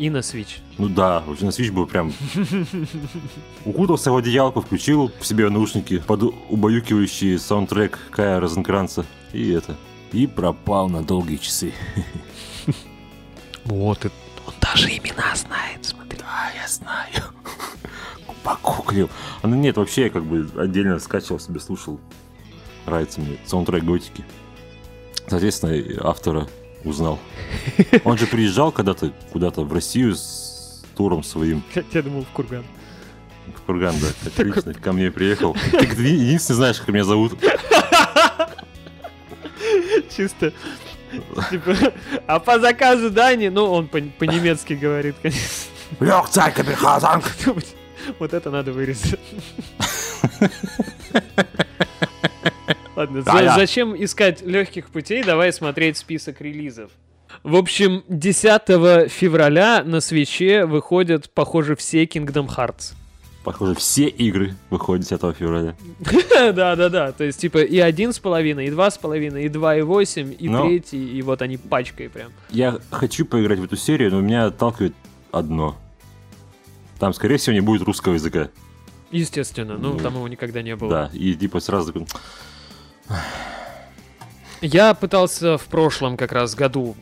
И 0.02 0.10
на 0.10 0.18
Switch. 0.18 0.58
Ну 0.80 0.90
да, 0.90 1.24
уже 1.28 1.46
на 1.46 1.50
Switch 1.50 1.72
бы 1.72 1.86
прям 1.86 2.12
укутался 3.66 4.12
в 4.12 4.18
одеялку, 4.18 4.60
включил 4.62 5.12
в 5.20 5.24
себе 5.28 5.48
наушники 5.48 6.00
под 6.00 6.24
убаюкивающий 6.50 7.38
саундтрек 7.38 8.00
Кая 8.10 8.40
Розенкранца. 8.40 9.06
И 9.32 9.52
это. 9.52 9.78
И 10.12 10.26
пропал 10.26 10.90
на 10.90 11.04
долгие 11.04 11.38
часы. 11.38 11.74
Вот, 13.64 14.04
он 14.04 14.54
даже 14.60 14.90
имена 14.90 15.36
знает, 15.36 15.86
смотри. 15.86 16.18
Да, 16.18 16.50
я 16.60 16.68
знаю. 16.68 17.32
Покуклил. 18.44 19.08
А 19.44 19.48
ну 19.48 19.56
нет, 19.56 19.78
вообще 19.78 20.06
я 20.06 20.10
как 20.10 20.26
бы 20.26 20.50
отдельно 20.60 20.98
скачивал 20.98 21.40
себе, 21.40 21.60
слушал. 21.60 22.00
Нравится 22.88 23.22
мне 23.22 23.38
саундтрек 23.46 23.84
готики. 23.84 24.26
Соответственно, 25.28 25.74
и 25.74 25.96
автора 26.02 26.48
узнал. 26.84 27.20
Он 28.04 28.18
же 28.18 28.28
приезжал 28.28 28.72
когда-то 28.72 29.12
куда-то 29.32 29.64
в 29.64 29.74
Россию 29.74 30.16
с 30.16 30.84
туром 30.96 31.24
своим. 31.24 31.64
Я 31.94 32.02
думал, 32.02 32.24
в 32.24 32.30
Курган. 32.30 32.64
В 33.56 33.62
Курган, 33.62 33.96
да. 34.00 34.08
Отлично, 34.28 34.74
ко 34.74 34.94
мне 34.94 35.12
приехал. 35.12 35.56
Ты 35.72 35.86
единственный 35.86 36.58
знаешь, 36.58 36.80
как 36.80 36.90
меня 36.90 37.04
зовут. 37.04 37.34
Чисто. 40.16 40.54
Типа, 41.50 41.76
а 42.28 42.40
по 42.40 42.60
заказу 42.60 43.10
Дани, 43.10 43.50
ну, 43.50 43.66
он 43.66 43.88
по- 43.88 44.02
по-немецки 44.02 44.74
говорит, 44.74 45.16
конечно. 45.22 45.42
Лёгцай, 46.00 46.52
Капельхазанг! 46.52 47.26
Вот 48.18 48.34
это 48.34 48.50
надо 48.50 48.74
вырезать. 48.74 49.20
Ладно, 53.02 53.24
Да, 53.24 53.32
за- 53.34 53.44
я. 53.44 53.56
зачем 53.56 53.96
искать 54.02 54.42
легких 54.42 54.90
путей? 54.90 55.24
Давай 55.24 55.52
смотреть 55.52 55.98
список 55.98 56.42
релизов. 56.42 56.92
В 57.44 57.56
общем, 57.56 58.04
10 58.10 59.08
февраля 59.10 59.84
на 59.84 60.02
свече 60.02 60.66
выходят, 60.66 61.30
похоже, 61.34 61.76
все 61.76 62.04
Kingdom 62.06 62.48
Hearts. 62.48 62.94
Похоже, 63.44 63.74
все 63.74 64.06
игры 64.08 64.54
выходят 64.70 65.08
10 65.08 65.36
февраля. 65.36 65.76
Да-да-да, 66.54 67.12
то 67.12 67.24
есть 67.24 67.40
типа 67.40 67.60
и 67.64 67.80
один 67.80 68.14
с 68.14 68.20
половиной, 68.20 68.68
и 68.68 68.70
два 68.70 68.92
с 68.92 68.98
половиной, 69.00 69.46
и 69.46 69.50
два 69.50 69.76
и 69.76 69.82
восемь, 69.82 70.32
и 70.38 70.48
третий, 70.48 71.18
и 71.18 71.22
вот 71.24 71.42
они 71.42 71.58
пачкой 71.58 72.10
прям. 72.10 72.32
Я 72.52 72.78
хочу 72.92 73.26
поиграть 73.26 73.58
в 73.58 73.64
эту 73.64 73.78
серию, 73.78 74.12
но 74.12 74.22
меня 74.22 74.46
отталкивает 74.46 74.94
одно. 75.32 75.76
Там, 77.00 77.14
скорее 77.14 77.38
всего, 77.38 77.54
не 77.56 77.62
будет 77.62 77.82
русского 77.82 78.14
языка. 78.14 78.50
Естественно, 79.10 79.76
ну 79.78 79.94
Ну, 79.94 79.98
там 80.00 80.14
его 80.14 80.28
никогда 80.28 80.62
не 80.62 80.76
было. 80.76 80.90
Да, 80.92 81.10
и 81.14 81.34
типа 81.34 81.60
сразу 81.60 81.92
такой, 81.92 82.08
Я 84.62 84.94
пытался 84.94 85.58
в 85.58 85.66
прошлом 85.66 86.18
как 86.18 86.32
раз 86.32 86.54
году 86.56 86.96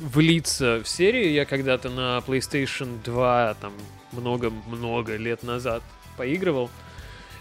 влиться 0.00 0.82
в 0.84 0.88
серию. 0.88 1.32
Я 1.32 1.44
когда-то 1.44 1.88
на 1.88 2.22
PlayStation 2.26 3.02
2, 3.02 3.56
там, 3.60 3.72
много-много 4.12 5.16
лет 5.16 5.42
назад 5.42 5.82
поигрывал. 6.16 6.70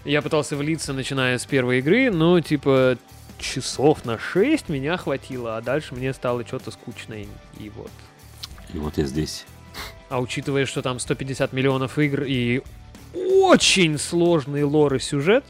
Я 0.05 0.21
пытался 0.21 0.55
влиться, 0.55 0.93
начиная 0.93 1.37
с 1.37 1.45
первой 1.45 1.79
игры, 1.79 2.11
но, 2.11 2.39
типа, 2.39 2.97
часов 3.39 4.05
на 4.05 4.17
6 4.19 4.69
меня 4.69 4.97
хватило, 4.97 5.57
а 5.57 5.61
дальше 5.61 5.95
мне 5.95 6.13
стало 6.13 6.45
что-то 6.45 6.71
скучно, 6.71 7.15
и, 7.15 7.27
и 7.59 7.69
вот. 7.69 7.91
и 8.73 8.77
вот 8.77 8.97
я 8.97 9.05
здесь. 9.05 9.45
А 10.09 10.21
учитывая, 10.21 10.65
что 10.65 10.81
там 10.81 10.99
150 10.99 11.51
миллионов 11.53 11.97
игр 11.97 12.23
и 12.23 12.61
очень 13.13 13.97
сложный 13.97 14.63
лор 14.63 14.93
и 14.95 14.99
сюжет, 14.99 15.43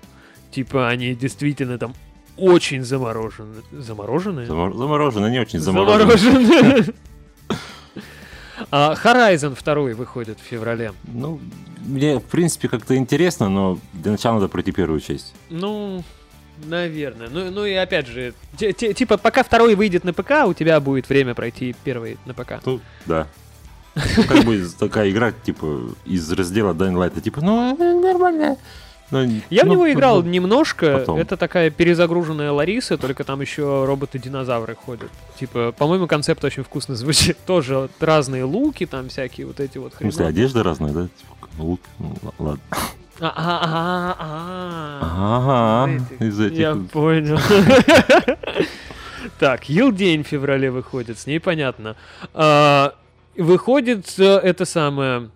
типа, 0.52 0.88
они 0.88 1.14
действительно 1.14 1.78
там 1.78 1.94
очень 2.38 2.84
заморожены. 2.84 3.56
Замороженные? 3.72 4.48
Замор- 4.48 4.76
Заморожено, 4.78 5.28
не 5.28 5.40
очень 5.40 5.60
заморожено. 5.60 6.18
Замороженные. 6.18 6.94
А 8.72 8.94
Horizon 8.96 9.56
2 9.62 9.96
выходит 9.96 10.40
в 10.40 10.44
феврале. 10.44 10.94
Ну, 11.04 11.40
мне, 11.86 12.20
в 12.20 12.24
принципе, 12.24 12.70
как-то 12.70 12.96
интересно, 12.96 13.50
но 13.50 13.78
для 13.94 14.12
начала 14.14 14.36
надо 14.36 14.48
пройти 14.48 14.72
первую 14.72 15.02
часть. 15.02 15.34
Ну, 15.50 16.04
наверное. 16.64 17.28
Ну, 17.30 17.52
ну 17.52 17.66
и 17.66 17.74
опять 17.74 18.08
же, 18.08 18.34
типа, 18.58 19.18
пока 19.18 19.44
второй 19.44 19.76
выйдет 19.76 20.06
на 20.06 20.14
ПК, 20.14 20.46
у 20.48 20.54
тебя 20.54 20.80
будет 20.80 21.10
время 21.10 21.36
пройти 21.36 21.76
первый 21.84 22.18
на 22.26 22.34
ПК. 22.34 22.62
Ну, 22.66 22.80
да. 23.06 23.28
Ну, 23.96 24.24
Как 24.24 24.44
бы 24.46 24.66
такая 24.80 25.10
игра, 25.10 25.32
типа, 25.32 25.90
из 26.06 26.32
раздела 26.32 26.74
Dying 26.74 26.94
Light, 26.96 27.20
типа, 27.22 27.42
ну, 27.42 27.76
нормально. 28.02 28.58
Но, 29.12 29.24
Я 29.50 29.64
в 29.64 29.68
ну, 29.68 29.74
него 29.74 29.92
играл 29.92 30.24
ну, 30.24 30.30
немножко. 30.30 31.00
потом. 31.00 31.20
Это 31.20 31.38
такая 31.38 31.70
перезагруженная 31.70 32.52
Лариса, 32.52 32.98
только 32.98 33.24
там 33.24 33.42
еще 33.42 33.86
роботы-динозавры 33.86 34.76
ходят. 34.76 35.12
Типа, 35.40 35.72
по-моему, 35.78 36.08
концепт 36.08 36.44
очень 36.44 36.64
вкусно 36.64 36.96
звучит. 36.96 37.38
Тоже 37.46 37.78
вот 37.78 37.92
разные 38.00 38.44
луки, 38.44 38.86
там 38.86 39.10
всякие 39.10 39.46
вот 39.48 39.60
эти 39.60 39.78
вот 39.78 39.94
В 39.94 39.98
смысле, 39.98 40.26
одежда 40.26 40.64
разная, 40.64 40.92
да? 40.92 41.04
Типа, 41.04 41.50
лук, 41.60 41.82
ну, 42.00 42.16
ладно. 42.40 42.62
А, 43.22 43.32
а, 43.38 44.16
а. 44.20 45.86
Ага, 45.88 46.06
из 46.20 46.40
этих... 46.40 46.58
Я 46.58 46.76
понял. 46.76 47.40
Так, 49.40 49.70
Елдень 49.70 50.24
в 50.24 50.28
феврале 50.28 50.70
выходит, 50.70 51.18
с 51.18 51.26
ней 51.26 51.40
понятно. 51.40 51.96
Выходит 53.38 54.14
э, 54.18 54.24
это 54.24 54.66
самое 54.66 55.30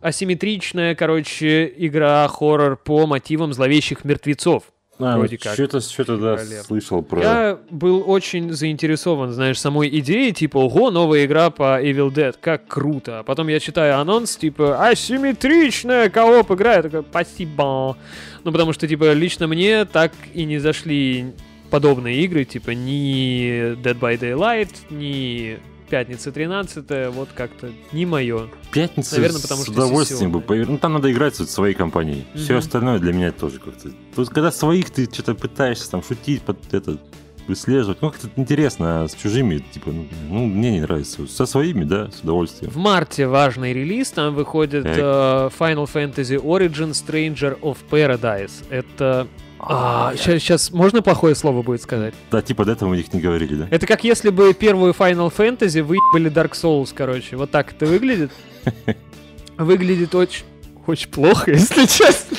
асимметричная, 0.00 0.94
короче, 0.94 1.72
игра 1.76 2.26
хоррор 2.28 2.76
по 2.76 3.06
мотивам 3.06 3.52
зловещих 3.52 4.04
мертвецов. 4.04 4.64
А, 4.98 5.18
вроде 5.18 5.36
как. 5.36 5.52
Что-то, 5.54 5.80
что-то, 5.80 6.16
да, 6.16 6.38
слышал 6.62 7.02
про... 7.02 7.20
Я 7.20 7.58
был 7.70 8.02
очень 8.06 8.52
заинтересован, 8.52 9.32
знаешь, 9.32 9.60
самой 9.60 9.88
идеей, 9.98 10.32
типа, 10.32 10.56
ого, 10.56 10.90
новая 10.90 11.26
игра 11.26 11.50
по 11.50 11.82
Evil 11.82 12.10
Dead, 12.10 12.34
как 12.40 12.66
круто. 12.66 13.20
А 13.20 13.22
потом 13.22 13.48
я 13.48 13.60
читаю 13.60 14.00
анонс, 14.00 14.36
типа, 14.36 14.88
асимметричная 14.88 16.08
кооп 16.08 16.50
игра, 16.52 16.76
я 16.76 16.82
такой, 16.82 17.04
спасибо. 17.10 17.96
Ну, 18.44 18.52
потому 18.52 18.72
что, 18.72 18.88
типа, 18.88 19.12
лично 19.12 19.46
мне 19.46 19.84
так 19.84 20.12
и 20.32 20.44
не 20.44 20.58
зашли 20.58 21.32
подобные 21.70 22.22
игры, 22.22 22.44
типа, 22.44 22.70
ни 22.70 23.74
Dead 23.82 23.98
by 23.98 24.18
Daylight, 24.18 24.70
ни 24.88 25.58
Пятница 25.88 26.32
13 26.32 27.12
вот 27.14 27.28
как-то 27.34 27.70
не 27.92 28.06
мое. 28.06 28.48
Пятница 28.72 29.16
Наверное, 29.16 29.40
потому 29.40 29.60
с 29.60 29.64
что 29.64 29.72
удовольствием 29.72 30.32
бы. 30.32 30.42
Ну, 30.66 30.78
там 30.78 30.94
надо 30.94 31.12
играть 31.12 31.36
с 31.36 31.46
своей 31.46 31.74
компанией. 31.74 32.26
Все 32.34 32.54
Мгм. 32.54 32.58
остальное 32.58 32.98
для 32.98 33.12
меня 33.12 33.32
тоже 33.32 33.58
как-то... 33.58 33.90
Тут, 34.14 34.28
когда 34.30 34.50
своих, 34.50 34.90
ты 34.90 35.04
что-то 35.04 35.34
пытаешься 35.34 35.90
там 35.90 36.02
шутить, 36.02 36.42
под 36.42 36.58
это 36.74 36.98
выслеживать. 37.46 38.02
Ну, 38.02 38.10
как-то 38.10 38.28
интересно, 38.36 39.04
а 39.04 39.08
с 39.08 39.14
чужими, 39.14 39.58
типа, 39.58 39.90
ну, 39.90 40.06
ну, 40.28 40.46
мне 40.46 40.72
не 40.72 40.80
нравится. 40.80 41.26
Со 41.28 41.46
своими, 41.46 41.84
да, 41.84 42.10
с 42.10 42.20
удовольствием. 42.20 42.72
В 42.72 42.76
марте 42.76 43.28
важный 43.28 43.72
релиз, 43.72 44.10
там 44.10 44.34
выходит 44.34 44.84
э, 44.84 45.50
Final 45.58 45.88
Fantasy 45.92 46.42
Origin 46.42 46.90
Stranger 46.90 47.58
of 47.60 47.78
Paradise. 47.88 48.64
Это... 48.70 49.28
А, 49.58 50.14
сейчас, 50.16 50.70
можно 50.70 51.02
плохое 51.02 51.34
слово 51.34 51.62
будет 51.62 51.82
сказать? 51.82 52.14
Да, 52.30 52.42
типа 52.42 52.64
до 52.64 52.72
этого 52.72 52.90
мы 52.90 52.98
их 52.98 53.12
не 53.12 53.20
говорили, 53.20 53.54
да? 53.54 53.68
Это 53.70 53.86
как 53.86 54.04
если 54.04 54.30
бы 54.30 54.52
первую 54.54 54.92
Final 54.92 55.32
Fantasy 55.34 55.82
выебали 55.82 56.30
Dark 56.30 56.52
Souls, 56.52 56.92
короче. 56.94 57.36
Вот 57.36 57.50
так 57.50 57.72
это 57.72 57.86
выглядит. 57.86 58.30
Выглядит 59.56 60.14
очень, 60.14 60.44
очень 60.86 61.08
плохо, 61.08 61.50
если 61.52 61.86
честно. 61.86 62.36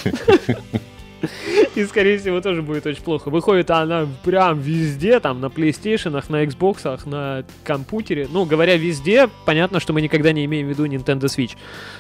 И, 1.76 1.84
скорее 1.86 2.20
всего, 2.20 2.42
тоже 2.42 2.62
будет 2.62 2.86
очень 2.86 3.02
плохо. 3.02 3.30
Выходит 3.30 3.72
она 3.72 4.08
прям 4.24 4.60
везде, 4.60 5.20
там, 5.20 5.42
на 5.42 5.48
PlayStation, 5.48 6.12
на 6.30 6.44
Xbox, 6.44 7.08
на 7.10 7.44
компьютере. 7.64 8.28
Ну, 8.32 8.46
говоря 8.46 8.78
везде, 8.78 9.30
понятно, 9.46 9.80
что 9.80 9.94
мы 9.94 10.02
никогда 10.02 10.32
не 10.32 10.46
имеем 10.46 10.68
в 10.68 10.70
виду 10.70 10.86
Nintendo 10.86 11.26
Switch. 11.26 11.56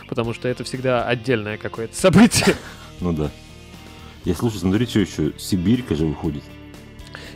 Потому 0.07 0.33
что 0.33 0.47
это 0.47 0.63
всегда 0.63 1.03
отдельное 1.03 1.57
какое-то 1.57 1.95
событие. 1.95 2.55
Ну 2.99 3.13
да. 3.13 3.31
Я 4.27 4.35
слушай, 4.35 4.57
смотри, 4.57 4.85
что 4.85 4.99
еще. 4.99 5.31
Сибирька 5.37 5.95
же 5.95 6.05
выходит. 6.05 6.43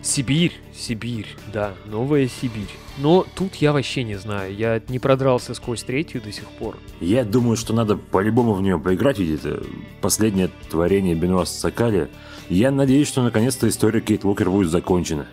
Syberia, 0.01 0.51
Syberia, 0.75 1.27
да, 1.53 1.73
новая 1.85 2.27
Syberia. 2.27 2.67
Но 2.97 3.25
тут 3.33 3.55
я 3.55 3.71
вообще 3.71 4.03
не 4.03 4.15
знаю, 4.15 4.53
я 4.53 4.81
не 4.89 4.99
продрался 4.99 5.53
сквозь 5.53 5.83
третью 5.83 6.21
до 6.21 6.33
сих 6.33 6.43
пор. 6.49 6.77
Я 6.99 7.23
думаю, 7.23 7.55
что 7.55 7.71
надо 7.71 7.95
по-любому 7.95 8.53
в 8.53 8.61
нее 8.61 8.77
поиграть, 8.77 9.19
ведь 9.19 9.39
это 9.39 9.63
последнее 10.01 10.49
творение 10.69 11.15
Бенуа 11.15 11.45
Сокаля. 11.45 12.09
Я 12.49 12.71
надеюсь, 12.71 13.07
что 13.07 13.23
наконец-то 13.23 13.69
история 13.69 14.01
Кейт 14.01 14.25
Уокер 14.25 14.49
будет 14.49 14.69
закончена. 14.69 15.27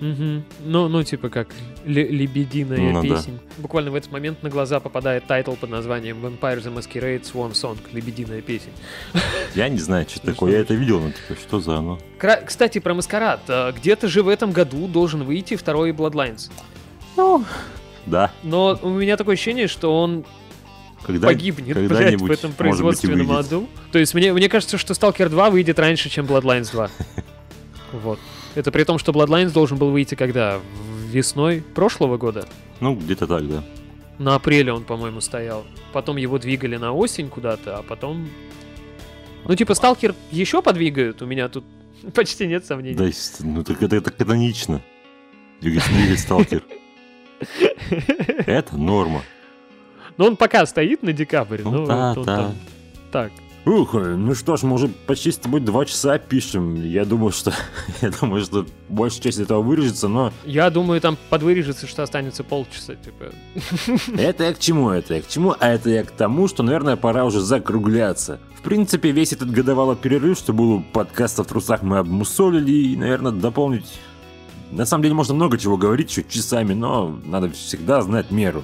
Угу. 0.00 0.42
Ну, 0.66 0.88
ну, 0.88 1.02
типа 1.04 1.28
как 1.28 1.48
ле- 1.84 2.08
лебединая 2.08 2.78
Ну 2.92 3.02
да. 3.02 3.16
песень. 3.16 3.38
Буквально 3.58 3.90
в 3.90 3.94
этот 3.94 4.10
момент 4.10 4.42
на 4.42 4.50
глаза 4.50 4.80
попадает 4.80 5.26
title 5.26 5.52
под 5.52 5.70
названием 5.70 6.18
Vampire 6.24 6.60
the 6.62 6.74
Masquerade 6.74 7.22
Swan 7.22 7.52
Song, 7.52 7.78
лебединая 7.92 8.42
песень. 8.42 8.72
Я 9.54 9.68
не 9.68 9.78
знаю, 9.78 10.06
что 10.08 10.20
Ну, 10.24 10.32
такое. 10.32 10.50
что 10.50 10.56
Я 10.56 10.62
это 10.62 10.74
видел, 10.74 11.00
но 11.00 11.08
типа, 11.12 11.40
что 11.40 11.60
за 11.60 11.76
оно? 11.76 11.98
Кра- 12.18 12.42
Кстати, 12.44 12.80
про 12.80 12.92
Маскарад. 12.94 13.40
А, 13.48 13.72
Где-то 13.72 14.08
же 14.08 14.22
в 14.22 14.28
этом 14.28 14.50
году 14.52 14.88
должен 14.88 15.22
выйти 15.22 15.54
второй 15.56 15.92
Bloodlines. 15.92 16.50
Ну, 17.16 17.44
да. 18.06 18.32
Но 18.42 18.78
у 18.82 18.90
меня 18.90 19.16
такое 19.16 19.34
ощущение, 19.34 19.68
что 19.68 19.96
он 19.98 20.24
Когда, 21.06 21.28
погибнет, 21.28 21.76
блядь, 21.76 21.88
когда-нибудь, 21.88 22.28
в 22.28 22.32
этом 22.32 22.50
быть, 22.50 22.58
производственном 22.58 23.26
выйдет. 23.28 23.46
аду. 23.46 23.68
То 23.92 23.98
есть 24.00 24.12
мне, 24.14 24.32
мне 24.32 24.48
кажется, 24.48 24.76
что 24.76 24.92
Stalker 24.94 25.28
2 25.28 25.50
выйдет 25.50 25.78
раньше, 25.78 26.10
чем 26.10 26.26
Bloodlines 26.26 26.70
2. 26.72 26.90
Вот. 27.92 28.18
Это 28.54 28.70
при 28.70 28.84
том, 28.84 28.98
что 28.98 29.12
Bloodlines 29.12 29.52
должен 29.52 29.78
был 29.78 29.90
выйти 29.90 30.14
когда? 30.14 30.60
Весной 31.10 31.62
прошлого 31.74 32.16
года? 32.16 32.46
Ну, 32.80 32.94
где-то 32.96 33.26
так, 33.26 33.48
да. 33.48 33.62
На 34.18 34.36
апреле 34.36 34.72
он, 34.72 34.84
по-моему, 34.84 35.20
стоял. 35.20 35.64
Потом 35.92 36.16
его 36.16 36.38
двигали 36.38 36.76
на 36.76 36.92
осень 36.92 37.28
куда-то, 37.28 37.78
а 37.78 37.82
потом... 37.82 38.28
Ну, 39.44 39.54
типа, 39.54 39.74
Сталкер 39.74 40.14
еще 40.30 40.62
подвигают, 40.62 41.22
у 41.22 41.26
меня 41.26 41.48
тут 41.48 41.64
почти 42.14 42.46
нет 42.46 42.64
сомнений. 42.64 42.96
Да, 42.96 43.10
ну 43.40 43.62
так 43.64 43.82
это, 43.82 43.96
это 43.96 44.10
канонично. 44.10 44.80
Двигать, 45.60 45.86
двигать 45.88 46.20
сталкер. 46.20 46.62
Это 48.46 48.76
норма. 48.76 49.22
Но 50.16 50.26
он 50.26 50.36
пока 50.36 50.64
стоит 50.66 51.02
на 51.02 51.12
декабрь. 51.12 51.62
Ну 51.62 51.70
Ну, 51.70 51.86
да, 51.86 52.14
да. 52.14 52.54
Так. 53.10 53.32
Ух, 53.66 53.94
ну 53.94 54.34
что 54.34 54.58
ж, 54.58 54.62
мы 54.64 54.74
уже 54.74 54.88
почти 54.88 55.32
с 55.32 55.38
тобой 55.38 55.60
два 55.60 55.86
часа 55.86 56.18
пишем. 56.18 56.74
Я 56.84 57.06
думаю, 57.06 57.32
что 57.32 57.52
я 58.02 58.10
думаю, 58.10 58.44
что 58.44 58.66
большая 58.90 59.22
часть 59.22 59.38
этого 59.38 59.62
вырежется, 59.62 60.06
но 60.08 60.32
Я 60.44 60.68
думаю, 60.68 61.00
там 61.00 61.16
подвырежется, 61.30 61.86
что 61.86 62.02
останется 62.02 62.44
полчаса, 62.44 62.94
типа. 62.94 63.32
это 64.18 64.44
я 64.44 64.52
к 64.52 64.58
чему? 64.58 64.90
Это 64.90 65.14
я 65.14 65.22
к 65.22 65.28
чему? 65.28 65.54
А 65.58 65.68
это 65.70 65.88
я 65.88 66.04
к 66.04 66.10
тому, 66.10 66.46
что, 66.46 66.62
наверное, 66.62 66.96
пора 66.96 67.24
уже 67.24 67.40
закругляться. 67.40 68.38
В 68.54 68.60
принципе, 68.60 69.12
весь 69.12 69.32
этот 69.32 69.50
годовалый 69.50 69.96
перерыв, 69.96 70.38
что 70.38 70.52
был 70.52 70.72
у 70.72 70.80
подкаста 70.80 71.42
в 71.42 71.46
трусах, 71.46 71.82
мы 71.82 71.98
обмусолили 71.98 72.70
и, 72.70 72.96
наверное, 72.96 73.32
дополнить. 73.32 73.86
На 74.72 74.84
самом 74.84 75.04
деле 75.04 75.14
можно 75.14 75.34
много 75.34 75.56
чего 75.56 75.78
говорить 75.78 76.10
еще 76.10 76.24
часами, 76.28 76.74
но 76.74 77.18
надо 77.24 77.50
всегда 77.50 78.02
знать 78.02 78.30
меру. 78.30 78.62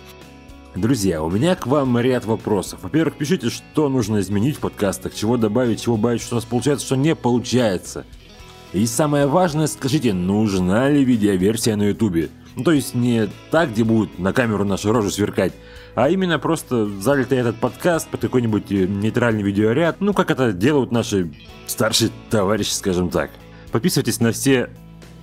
Друзья, 0.76 1.20
у 1.20 1.28
меня 1.28 1.56
к 1.56 1.66
вам 1.66 1.98
ряд 1.98 2.24
вопросов. 2.24 2.80
Во-первых, 2.82 3.16
пишите, 3.16 3.50
что 3.50 3.88
нужно 3.88 4.20
изменить 4.20 4.56
в 4.56 4.60
подкастах, 4.60 5.12
чего 5.12 5.36
добавить, 5.36 5.82
чего 5.82 5.96
убавить, 5.96 6.22
что 6.22 6.36
у 6.36 6.38
нас 6.38 6.44
получается, 6.44 6.86
что 6.86 6.94
не 6.94 7.16
получается. 7.16 8.04
И 8.72 8.86
самое 8.86 9.26
важное, 9.26 9.66
скажите, 9.66 10.12
нужна 10.12 10.88
ли 10.88 11.04
видеоверсия 11.04 11.74
на 11.74 11.88
ютубе? 11.88 12.30
Ну, 12.54 12.62
то 12.62 12.70
есть 12.70 12.94
не 12.94 13.28
так, 13.50 13.72
где 13.72 13.82
будут 13.82 14.20
на 14.20 14.32
камеру 14.32 14.64
наши 14.64 14.92
рожи 14.92 15.10
сверкать, 15.10 15.54
а 15.96 16.08
именно 16.08 16.38
просто 16.38 16.86
залитый 17.00 17.38
этот 17.38 17.56
подкаст 17.56 18.08
под 18.08 18.20
какой-нибудь 18.20 18.70
э, 18.70 18.86
нейтральный 18.86 19.42
видеоряд, 19.42 19.96
ну, 20.00 20.14
как 20.14 20.30
это 20.30 20.52
делают 20.52 20.92
наши 20.92 21.32
старшие 21.66 22.12
товарищи, 22.30 22.70
скажем 22.70 23.10
так. 23.10 23.32
Подписывайтесь 23.72 24.20
на 24.20 24.30
все 24.30 24.70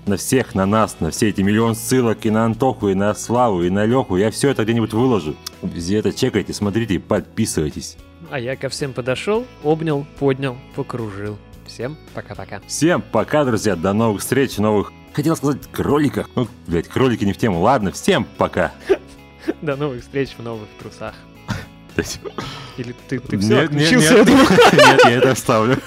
на 0.07 0.17
всех, 0.17 0.55
на 0.55 0.65
нас, 0.65 0.97
на 0.99 1.11
все 1.11 1.29
эти 1.29 1.41
миллион 1.41 1.75
ссылок 1.75 2.25
и 2.25 2.29
на 2.29 2.45
Антоху, 2.45 2.89
и 2.89 2.93
на 2.93 3.13
Славу, 3.13 3.63
и 3.63 3.69
на 3.69 3.85
Леху. 3.85 4.17
Я 4.17 4.31
все 4.31 4.49
это 4.49 4.63
где-нибудь 4.63 4.93
выложу. 4.93 5.35
Везде 5.61 5.97
это 5.97 6.13
чекайте, 6.13 6.53
смотрите, 6.53 6.99
подписывайтесь. 6.99 7.97
А 8.29 8.39
я 8.39 8.55
ко 8.55 8.69
всем 8.69 8.93
подошел, 8.93 9.45
обнял, 9.63 10.05
поднял, 10.19 10.57
покружил. 10.75 11.37
Всем 11.65 11.97
пока-пока. 12.13 12.61
Всем 12.67 13.01
пока, 13.01 13.43
друзья, 13.45 13.75
до 13.75 13.93
новых 13.93 14.21
встреч, 14.21 14.57
новых... 14.57 14.91
Хотел 15.13 15.35
сказать 15.35 15.61
кроликах. 15.71 16.29
Ну, 16.35 16.47
блядь, 16.67 16.87
кролики 16.87 17.25
не 17.25 17.33
в 17.33 17.37
тему. 17.37 17.59
Ладно, 17.61 17.91
всем 17.91 18.25
пока. 18.37 18.71
До 19.61 19.75
новых 19.75 20.01
встреч 20.01 20.29
в 20.37 20.43
новых 20.43 20.67
трусах. 20.79 21.15
Или 22.77 22.93
ты, 23.09 23.19
ты 23.19 23.37
все 23.39 23.61
Нет, 23.61 23.71
нет, 23.71 23.81
отключился? 23.81 24.13
нет. 24.13 24.17
Я 24.17 24.25
думал, 24.25 24.45
Нет, 24.73 25.01
я 25.05 25.11
это 25.11 25.31
оставлю. 25.31 25.77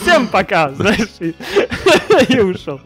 Всем 0.00 0.28
пока, 0.28 0.70
знаешь, 0.74 1.08
и, 1.20 1.34
и 2.32 2.40
ушел. 2.40 2.80